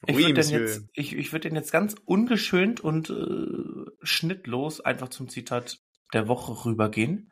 ich 0.06 0.16
oui, 0.16 0.22
würde 0.28 0.40
den, 0.40 0.50
jetzt, 0.50 0.84
ich, 0.94 1.14
ich 1.14 1.32
würd 1.32 1.44
den 1.44 1.54
jetzt 1.54 1.72
ganz 1.72 1.94
ungeschönt 2.06 2.80
und 2.80 3.10
äh, 3.10 3.90
schnittlos 4.02 4.80
einfach 4.80 5.08
zum 5.08 5.28
Zitat 5.28 5.78
der 6.14 6.28
Woche 6.28 6.64
rübergehen. 6.64 7.30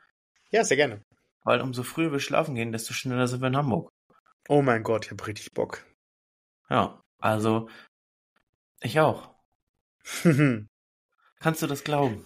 Ja, 0.50 0.64
sehr 0.64 0.76
gerne. 0.76 1.02
Weil 1.44 1.62
umso 1.62 1.82
früher 1.82 2.12
wir 2.12 2.20
schlafen 2.20 2.54
gehen, 2.54 2.72
desto 2.72 2.92
schneller 2.92 3.26
sind 3.26 3.40
wir 3.40 3.48
in 3.48 3.56
Hamburg. 3.56 3.90
Oh 4.48 4.62
mein 4.62 4.82
Gott, 4.82 5.04
ich 5.04 5.10
hab 5.10 5.26
richtig 5.26 5.52
Bock. 5.52 5.84
Ja, 6.70 7.02
also 7.18 7.68
ich 8.80 8.98
auch. 8.98 9.34
Kannst 11.40 11.62
du 11.62 11.66
das 11.66 11.84
glauben? 11.84 12.24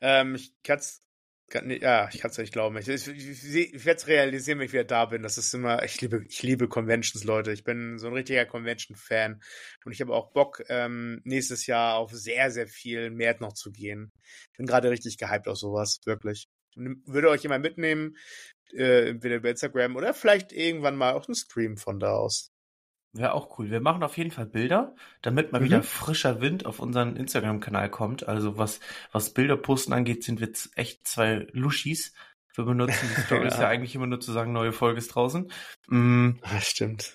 Ähm, 0.00 0.36
ich 0.36 0.54
kann's 0.62 1.02
kann, 1.48 1.70
ja, 1.70 2.08
ich 2.12 2.20
kann 2.20 2.30
es 2.30 2.38
nicht 2.38 2.52
glauben. 2.52 2.76
Ich, 2.76 2.88
ich, 2.88 3.06
ich, 3.06 3.54
ich 3.54 3.84
werde 3.84 3.98
es 3.98 4.06
realisieren, 4.06 4.58
wenn 4.58 4.66
ich 4.66 4.72
wieder 4.72 4.84
da 4.84 5.06
bin. 5.06 5.22
Das 5.22 5.38
ist 5.38 5.54
immer, 5.54 5.82
ich 5.84 6.00
liebe, 6.00 6.24
ich 6.28 6.42
liebe 6.42 6.68
Conventions, 6.68 7.24
Leute. 7.24 7.52
Ich 7.52 7.64
bin 7.64 7.98
so 7.98 8.08
ein 8.08 8.12
richtiger 8.14 8.46
Convention-Fan. 8.46 9.40
Und 9.84 9.92
ich 9.92 10.00
habe 10.00 10.12
auch 10.12 10.32
Bock, 10.32 10.62
ähm, 10.68 11.20
nächstes 11.24 11.66
Jahr 11.66 11.96
auf 11.96 12.12
sehr, 12.12 12.50
sehr 12.50 12.66
viel 12.66 13.10
mehr 13.10 13.36
noch 13.40 13.52
zu 13.52 13.70
gehen. 13.70 14.12
Ich 14.52 14.56
bin 14.58 14.66
gerade 14.66 14.90
richtig 14.90 15.18
gehypt 15.18 15.46
auf 15.48 15.56
sowas, 15.56 16.00
wirklich. 16.04 16.48
Würde 16.74 17.30
euch 17.30 17.44
immer 17.44 17.58
mitnehmen, 17.58 18.16
äh, 18.72 19.10
entweder 19.10 19.36
über 19.36 19.50
Instagram 19.50 19.96
oder 19.96 20.14
vielleicht 20.14 20.52
irgendwann 20.52 20.96
mal 20.96 21.14
auch 21.14 21.28
einen 21.28 21.34
Stream 21.34 21.76
von 21.76 22.00
da 22.00 22.12
aus. 22.12 22.50
Wäre 23.12 23.32
auch 23.32 23.58
cool. 23.58 23.70
Wir 23.70 23.80
machen 23.80 24.02
auf 24.02 24.18
jeden 24.18 24.30
Fall 24.30 24.46
Bilder, 24.46 24.94
damit 25.22 25.52
mal 25.52 25.60
mhm. 25.60 25.64
wieder 25.64 25.82
frischer 25.82 26.40
Wind 26.40 26.66
auf 26.66 26.80
unseren 26.80 27.16
Instagram-Kanal 27.16 27.90
kommt. 27.90 28.28
Also 28.28 28.58
was, 28.58 28.80
was 29.10 29.32
Bilder 29.32 29.56
posten 29.56 29.92
angeht, 29.92 30.22
sind 30.22 30.40
wir 30.40 30.50
echt 30.74 31.06
zwei 31.06 31.46
Luschis. 31.52 32.12
Wir 32.54 32.64
benutzen 32.64 33.08
die 33.16 33.22
Stories 33.26 33.54
ja. 33.54 33.62
ja. 33.62 33.68
eigentlich 33.68 33.94
immer 33.94 34.06
nur 34.06 34.20
zu 34.20 34.32
sagen, 34.32 34.52
neue 34.52 34.72
Folge 34.72 34.98
ist 34.98 35.08
draußen. 35.08 35.50
Mhm. 35.88 36.40
Das 36.42 36.66
stimmt. 36.66 37.14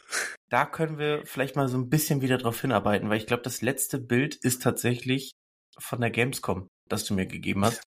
Da 0.49 0.65
können 0.65 0.97
wir 0.97 1.25
vielleicht 1.25 1.55
mal 1.55 1.67
so 1.67 1.77
ein 1.77 1.89
bisschen 1.89 2.21
wieder 2.21 2.37
drauf 2.37 2.59
hinarbeiten, 2.61 3.09
weil 3.09 3.17
ich 3.17 3.27
glaube, 3.27 3.43
das 3.43 3.61
letzte 3.61 3.99
Bild 3.99 4.35
ist 4.35 4.63
tatsächlich 4.63 5.31
von 5.77 6.01
der 6.01 6.11
Gamescom, 6.11 6.67
das 6.89 7.05
du 7.05 7.13
mir 7.13 7.27
gegeben 7.27 7.63
hast. 7.63 7.83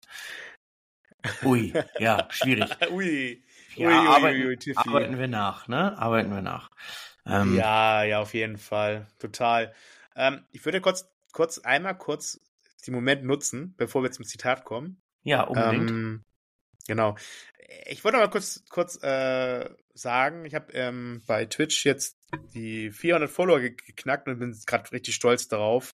Ui, 1.43 1.73
ja, 1.99 2.29
schwierig. 2.31 2.71
ui. 2.91 3.43
Ja, 3.77 3.89
ui, 3.89 3.95
ui, 3.95 4.07
arbeiten, 4.07 4.77
arbeiten 4.77 5.19
wir 5.19 5.29
nach, 5.29 5.69
ne? 5.69 5.97
Arbeiten 5.99 6.31
wir 6.31 6.43
nach. 6.43 6.71
Ähm, 7.27 7.57
ja, 7.57 8.05
ja, 8.05 8.21
auf 8.21 8.35
jeden 8.35 8.59
Fall. 8.59 9.07
Total. 9.19 9.75
Ähm, 10.17 10.45
ich 10.53 10.65
würde 10.65 10.81
kurz, 10.81 11.09
kurz 11.33 11.59
einmal 11.59 11.97
kurz 11.97 12.41
den 12.87 12.95
Moment 12.95 13.25
nutzen, 13.25 13.75
bevor 13.77 14.03
wir 14.03 14.11
zum 14.11 14.25
Zitat 14.25 14.65
kommen. 14.65 15.01
Ja, 15.23 15.43
unbedingt. 15.43 15.91
Ähm, 15.91 16.25
genau. 16.87 17.17
Ich 17.87 18.05
wollte 18.05 18.19
mal 18.19 18.29
kurz, 18.29 18.63
kurz 18.69 19.03
äh, 19.03 19.69
sagen, 19.95 20.45
ich 20.45 20.55
habe 20.55 20.73
ähm, 20.73 21.23
bei 21.27 21.47
Twitch 21.47 21.85
jetzt 21.87 22.19
die 22.55 22.91
400 22.91 23.31
Follower 23.31 23.61
geknackt 23.61 24.29
und 24.29 24.39
bin 24.39 24.57
gerade 24.67 24.93
richtig 24.93 25.15
stolz 25.15 25.49
darauf. 25.49 25.95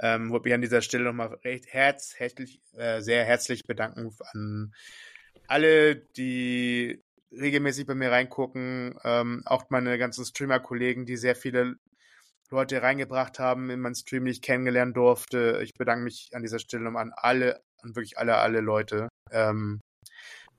Ähm, 0.00 0.30
wollte 0.30 0.44
mich 0.44 0.54
an 0.54 0.62
dieser 0.62 0.80
Stelle 0.80 1.04
nochmal 1.04 1.34
recht 1.44 1.66
herz, 1.66 2.14
herzlich, 2.16 2.62
äh, 2.76 3.02
sehr 3.02 3.24
herzlich 3.24 3.66
bedanken 3.66 4.16
an 4.32 4.74
alle, 5.48 5.96
die 5.96 7.02
regelmäßig 7.32 7.86
bei 7.86 7.94
mir 7.94 8.10
reingucken, 8.10 8.98
ähm, 9.04 9.42
auch 9.46 9.70
meine 9.70 9.98
ganzen 9.98 10.24
Streamer-Kollegen, 10.24 11.06
die 11.06 11.16
sehr 11.16 11.36
viele 11.36 11.76
Leute 12.50 12.82
reingebracht 12.82 13.38
haben 13.38 13.70
in 13.70 13.80
meinen 13.80 13.94
Stream, 13.94 14.26
die 14.26 14.30
ich 14.30 14.42
kennengelernt 14.42 14.96
durfte. 14.96 15.60
Ich 15.62 15.74
bedanke 15.74 16.04
mich 16.04 16.30
an 16.34 16.42
dieser 16.42 16.58
Stelle 16.58 16.84
nochmal 16.84 17.04
an 17.04 17.12
alle, 17.16 17.62
an 17.82 17.96
wirklich 17.96 18.18
alle, 18.18 18.36
alle 18.36 18.60
Leute. 18.60 19.08
Ähm, 19.30 19.80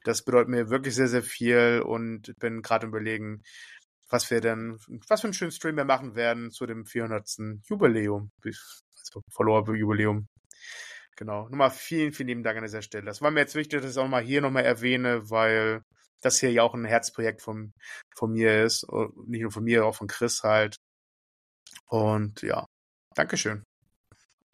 das 0.03 0.25
bedeutet 0.25 0.49
mir 0.49 0.69
wirklich 0.69 0.95
sehr, 0.95 1.07
sehr 1.07 1.23
viel 1.23 1.81
und 1.85 2.33
bin 2.39 2.61
gerade 2.61 2.87
überlegen, 2.87 3.43
was 4.09 4.29
wir 4.29 4.41
denn, 4.41 4.77
was 5.07 5.21
für 5.21 5.27
einen 5.27 5.33
schönen 5.33 5.51
Stream 5.51 5.77
wir 5.77 5.85
machen 5.85 6.15
werden 6.15 6.51
zu 6.51 6.65
dem 6.65 6.85
400. 6.85 7.25
Jubiläum, 7.63 8.31
also 8.43 9.21
Follower-Jubiläum. 9.31 10.27
Genau. 11.15 11.47
Nochmal 11.47 11.69
vielen, 11.69 12.11
vielen 12.11 12.27
lieben 12.27 12.43
Dank 12.43 12.57
an 12.57 12.63
dieser 12.63 12.81
Stelle. 12.81 13.05
Das 13.05 13.21
war 13.21 13.31
mir 13.31 13.41
jetzt 13.41 13.55
wichtig, 13.55 13.81
dass 13.81 13.91
ich 13.91 13.97
auch 13.97 14.03
nochmal 14.03 14.23
hier 14.23 14.41
nochmal 14.41 14.65
erwähne, 14.65 15.29
weil 15.29 15.83
das 16.25 16.39
hier 16.39 16.51
ja 16.51 16.63
auch 16.63 16.73
ein 16.73 16.85
Herzprojekt 16.85 17.41
von, 17.41 17.73
von 18.15 18.31
mir 18.31 18.63
ist. 18.63 18.83
Und 18.83 19.29
nicht 19.29 19.41
nur 19.41 19.51
von 19.51 19.63
mir, 19.63 19.85
auch 19.85 19.95
von 19.95 20.07
Chris 20.07 20.43
halt. 20.43 20.77
Und 21.87 22.41
ja, 22.41 22.65
Dankeschön. 23.15 23.63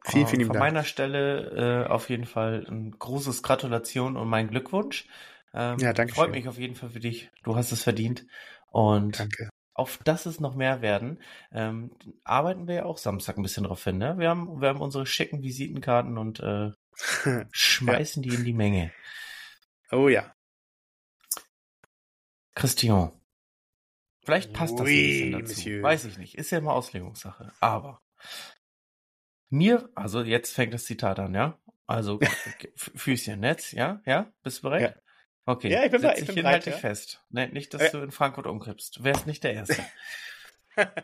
Vielen, 0.06 0.28
vielen 0.28 0.42
Dank. 0.42 0.54
Von 0.54 0.60
meiner 0.60 0.84
Stelle 0.84 1.86
äh, 1.86 1.90
auf 1.90 2.10
jeden 2.10 2.26
Fall 2.26 2.66
ein 2.68 2.92
großes 2.92 3.44
Gratulation 3.44 4.16
und 4.16 4.28
mein 4.28 4.50
Glückwunsch. 4.50 5.08
Ähm, 5.54 5.78
ja, 5.80 5.94
danke. 5.94 6.14
Freut 6.14 6.32
mich 6.32 6.48
auf 6.48 6.58
jeden 6.58 6.76
Fall 6.76 6.90
für 6.90 7.00
dich. 7.00 7.30
Du 7.44 7.56
hast 7.56 7.72
es 7.72 7.84
verdient. 7.84 8.26
Und 8.72 9.20
danke. 9.20 9.50
auf 9.74 10.00
das 10.04 10.26
es 10.26 10.40
noch 10.40 10.56
mehr 10.56 10.82
werden, 10.82 11.22
ähm, 11.52 11.92
arbeiten 12.24 12.68
wir 12.68 12.76
ja 12.76 12.86
auch 12.86 12.98
Samstag 12.98 13.38
ein 13.38 13.44
bisschen 13.44 13.66
drauf 13.66 13.84
hin. 13.84 13.98
Ne? 13.98 14.18
Wir, 14.18 14.30
haben, 14.30 14.62
wir 14.62 14.70
haben 14.70 14.82
unsere 14.82 15.06
schicken 15.06 15.42
Visitenkarten 15.42 16.18
und 16.18 16.40
äh, 16.40 16.72
schmeißen 17.52 18.24
ja. 18.24 18.30
die 18.30 18.36
in 18.36 18.46
die 18.46 18.54
Menge. 18.54 18.92
Oh 19.92 20.08
ja. 20.08 20.32
Christian. 22.60 23.14
Vielleicht 24.26 24.52
passt 24.52 24.78
das 24.78 24.86
oui, 24.86 25.00
ein 25.00 25.08
bisschen 25.08 25.32
dazu. 25.32 25.54
Monsieur. 25.54 25.84
Weiß 25.84 26.04
ich 26.04 26.18
nicht. 26.18 26.38
Ist 26.38 26.52
ja 26.52 26.58
immer 26.58 26.74
Auslegungssache. 26.74 27.54
Aber 27.62 28.02
mir, 29.50 29.90
also 29.96 30.22
jetzt 30.22 30.54
fängt 30.54 30.74
das 30.74 30.84
Zitat 30.84 31.20
an, 31.20 31.34
ja? 31.34 31.58
Also 31.88 32.20
Füßchen, 32.76 33.40
Netz, 33.40 33.72
ja? 33.72 34.02
Ja? 34.06 34.34
Bist 34.44 34.58
du 34.58 34.64
bereit? 34.64 34.82
Ja. 34.82 35.02
Okay. 35.46 35.72
Ja, 35.72 35.86
ich 35.86 35.92
bin 35.92 36.02
bereit. 36.02 36.20
Ich, 36.20 36.28
bin 36.28 36.36
bereit, 36.36 36.66
dich 36.66 36.74
ja. 36.74 36.80
fest. 36.80 37.26
Nee, 37.30 37.48
nicht, 37.48 37.74
dass 37.74 37.82
ja. 37.82 37.90
du 37.92 38.02
in 38.02 38.12
Frankfurt 38.12 38.46
umkippst. 38.46 38.98
Du 38.98 39.04
wärst 39.06 39.26
nicht 39.26 39.42
der 39.46 39.54
Erste. 39.54 39.84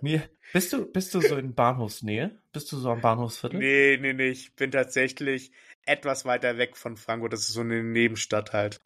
Mir, 0.00 0.28
bist 0.52 0.72
du, 0.72 0.86
bist 0.86 1.14
du 1.14 1.20
so 1.20 1.36
in 1.36 1.54
Bahnhofsnähe? 1.54 2.38
Bist 2.52 2.70
du 2.72 2.76
so 2.76 2.90
am 2.90 3.00
Bahnhofsviertel? 3.00 3.58
Nee, 3.58 3.98
nee, 4.00 4.12
nee. 4.12 4.28
Ich 4.28 4.54
bin 4.54 4.70
tatsächlich 4.70 5.52
etwas 5.86 6.24
weiter 6.24 6.58
weg 6.58 6.76
von 6.76 6.96
Frankfurt. 6.96 7.32
Das 7.32 7.40
ist 7.40 7.52
so 7.52 7.60
eine 7.60 7.82
Nebenstadt 7.82 8.52
halt. 8.52 8.80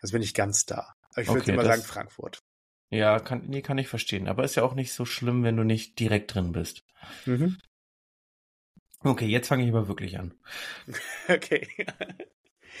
Also 0.00 0.12
bin 0.12 0.22
ich 0.22 0.34
ganz 0.34 0.66
da. 0.66 0.94
Aber 1.12 1.22
ich 1.22 1.28
würde 1.28 1.40
okay, 1.40 1.52
immer 1.52 1.62
das, 1.62 1.78
sagen 1.78 1.88
Frankfurt. 1.88 2.42
Ja, 2.90 3.18
kann, 3.18 3.44
nee, 3.46 3.62
kann 3.62 3.78
ich 3.78 3.88
verstehen. 3.88 4.28
Aber 4.28 4.44
ist 4.44 4.54
ja 4.54 4.62
auch 4.62 4.74
nicht 4.74 4.92
so 4.92 5.04
schlimm, 5.04 5.42
wenn 5.42 5.56
du 5.56 5.64
nicht 5.64 5.98
direkt 5.98 6.34
drin 6.34 6.52
bist. 6.52 6.84
Mhm. 7.26 7.58
Okay, 9.00 9.26
jetzt 9.26 9.48
fange 9.48 9.64
ich 9.64 9.70
aber 9.70 9.88
wirklich 9.88 10.18
an. 10.18 10.34
okay. 11.28 11.68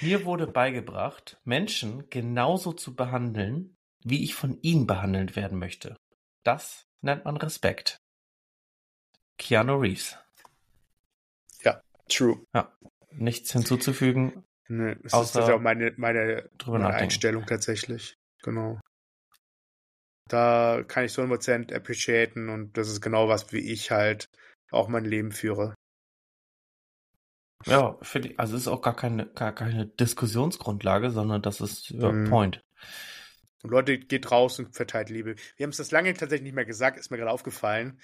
Mir 0.00 0.24
wurde 0.24 0.46
beigebracht, 0.46 1.38
Menschen 1.44 2.08
genauso 2.10 2.72
zu 2.72 2.94
behandeln, 2.94 3.76
wie 4.04 4.24
ich 4.24 4.34
von 4.34 4.60
ihnen 4.62 4.86
behandelt 4.86 5.36
werden 5.36 5.58
möchte. 5.58 5.96
Das 6.48 6.86
nennt 7.02 7.26
man 7.26 7.36
Respekt. 7.36 8.00
Keanu 9.36 9.80
Reeves. 9.80 10.16
Ja, 11.62 11.82
true. 12.08 12.42
Ja, 12.54 12.72
nichts 13.10 13.52
hinzuzufügen. 13.52 14.46
Nee, 14.66 14.96
das 15.02 15.12
außer 15.12 15.42
ist 15.42 15.50
auch 15.50 15.60
meine, 15.60 15.92
meine, 15.98 16.48
meine 16.66 16.86
Einstellung 16.86 17.44
tatsächlich. 17.44 18.14
Genau. 18.42 18.80
Da 20.30 20.82
kann 20.88 21.04
ich 21.04 21.12
so 21.12 21.20
100% 21.20 21.74
appreciaten 21.74 22.48
und 22.48 22.78
das 22.78 22.88
ist 22.88 23.02
genau 23.02 23.28
was, 23.28 23.52
wie 23.52 23.70
ich 23.70 23.90
halt 23.90 24.30
auch 24.70 24.88
mein 24.88 25.04
Leben 25.04 25.32
führe. 25.32 25.74
Ja, 27.66 27.98
finde 28.00 28.30
ich, 28.30 28.40
also 28.40 28.56
ist 28.56 28.68
auch 28.68 28.80
gar 28.80 28.96
keine, 28.96 29.26
gar 29.26 29.54
keine 29.54 29.84
Diskussionsgrundlage, 29.84 31.10
sondern 31.10 31.42
das 31.42 31.60
ist 31.60 31.90
ja, 31.90 32.10
mm. 32.10 32.30
Point. 32.30 32.62
Und 33.62 33.70
Leute, 33.70 33.98
geht 33.98 34.30
raus 34.30 34.58
und 34.58 34.74
verteilt 34.74 35.10
Liebe. 35.10 35.34
Wir 35.56 35.64
haben 35.64 35.70
es 35.70 35.78
das 35.78 35.90
lange 35.90 36.12
tatsächlich 36.14 36.44
nicht 36.44 36.54
mehr 36.54 36.64
gesagt, 36.64 36.98
ist 36.98 37.10
mir 37.10 37.16
gerade 37.16 37.30
aufgefallen. 37.30 38.00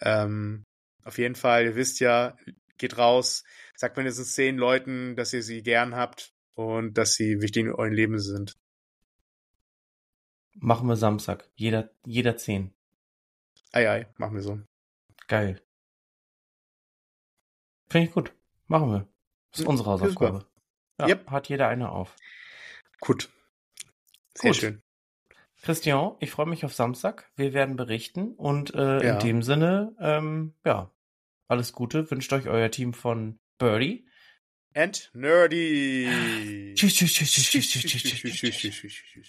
Ähm, 0.00 0.64
auf 1.02 1.18
jeden 1.18 1.34
Fall, 1.34 1.64
ihr 1.64 1.76
wisst 1.76 2.00
ja, 2.00 2.36
geht 2.76 2.98
raus, 2.98 3.44
sagt 3.74 3.96
mindestens 3.96 4.34
zehn 4.34 4.56
Leuten, 4.56 5.16
dass 5.16 5.32
ihr 5.32 5.42
sie 5.42 5.62
gern 5.62 5.96
habt 5.96 6.34
und 6.54 6.98
dass 6.98 7.14
sie 7.14 7.40
wichtig 7.40 7.66
in 7.66 7.72
eurem 7.72 7.92
Leben 7.92 8.18
sind. 8.18 8.56
Machen 10.54 10.88
wir 10.88 10.96
Samstag. 10.96 11.48
Jeder, 11.54 11.90
jeder 12.04 12.36
zehn. 12.36 12.74
Ei, 13.72 13.88
ei, 13.88 14.06
machen 14.16 14.34
wir 14.34 14.42
so. 14.42 14.60
Geil. 15.28 15.62
Finde 17.88 18.08
ich 18.08 18.12
gut. 18.12 18.34
Machen 18.66 18.90
wir. 18.90 19.08
Das 19.50 19.60
ist 19.60 19.66
hm, 19.66 19.70
unsere 19.70 19.90
Hausaufgabe. 19.90 20.46
Ja, 21.00 21.06
yep. 21.06 21.30
Hat 21.30 21.48
jeder 21.48 21.68
eine 21.68 21.90
auf. 21.90 22.14
Gut. 23.00 23.30
Sehr 24.34 24.50
gut. 24.50 24.56
schön. 24.56 24.82
Christian, 25.68 26.12
ich 26.18 26.30
freue 26.30 26.46
mich 26.46 26.64
auf 26.64 26.72
Samstag. 26.72 27.30
Wir 27.36 27.52
werden 27.52 27.76
berichten 27.76 28.32
und 28.32 28.74
äh, 28.74 29.04
ja. 29.04 29.12
in 29.12 29.18
dem 29.18 29.42
Sinne, 29.42 29.94
ähm, 30.00 30.54
ja, 30.64 30.90
alles 31.46 31.74
Gute. 31.74 32.10
Wünscht 32.10 32.32
euch 32.32 32.48
euer 32.48 32.70
Team 32.70 32.94
von 32.94 33.38
Birdie. 33.58 34.08
And 34.72 35.10
Nerdy. 35.12 36.72
tschüss, 36.74 36.94
tschüss, 36.94 37.12
tschüss, 37.12 37.32
tschüss, 37.34 37.50
tschüss, 37.50 37.68
tschüss, 37.68 37.84
tschüss, 37.84 38.40
tschüss, 38.40 38.72
tschüss, 38.72 38.94
tschüss. 39.12 39.28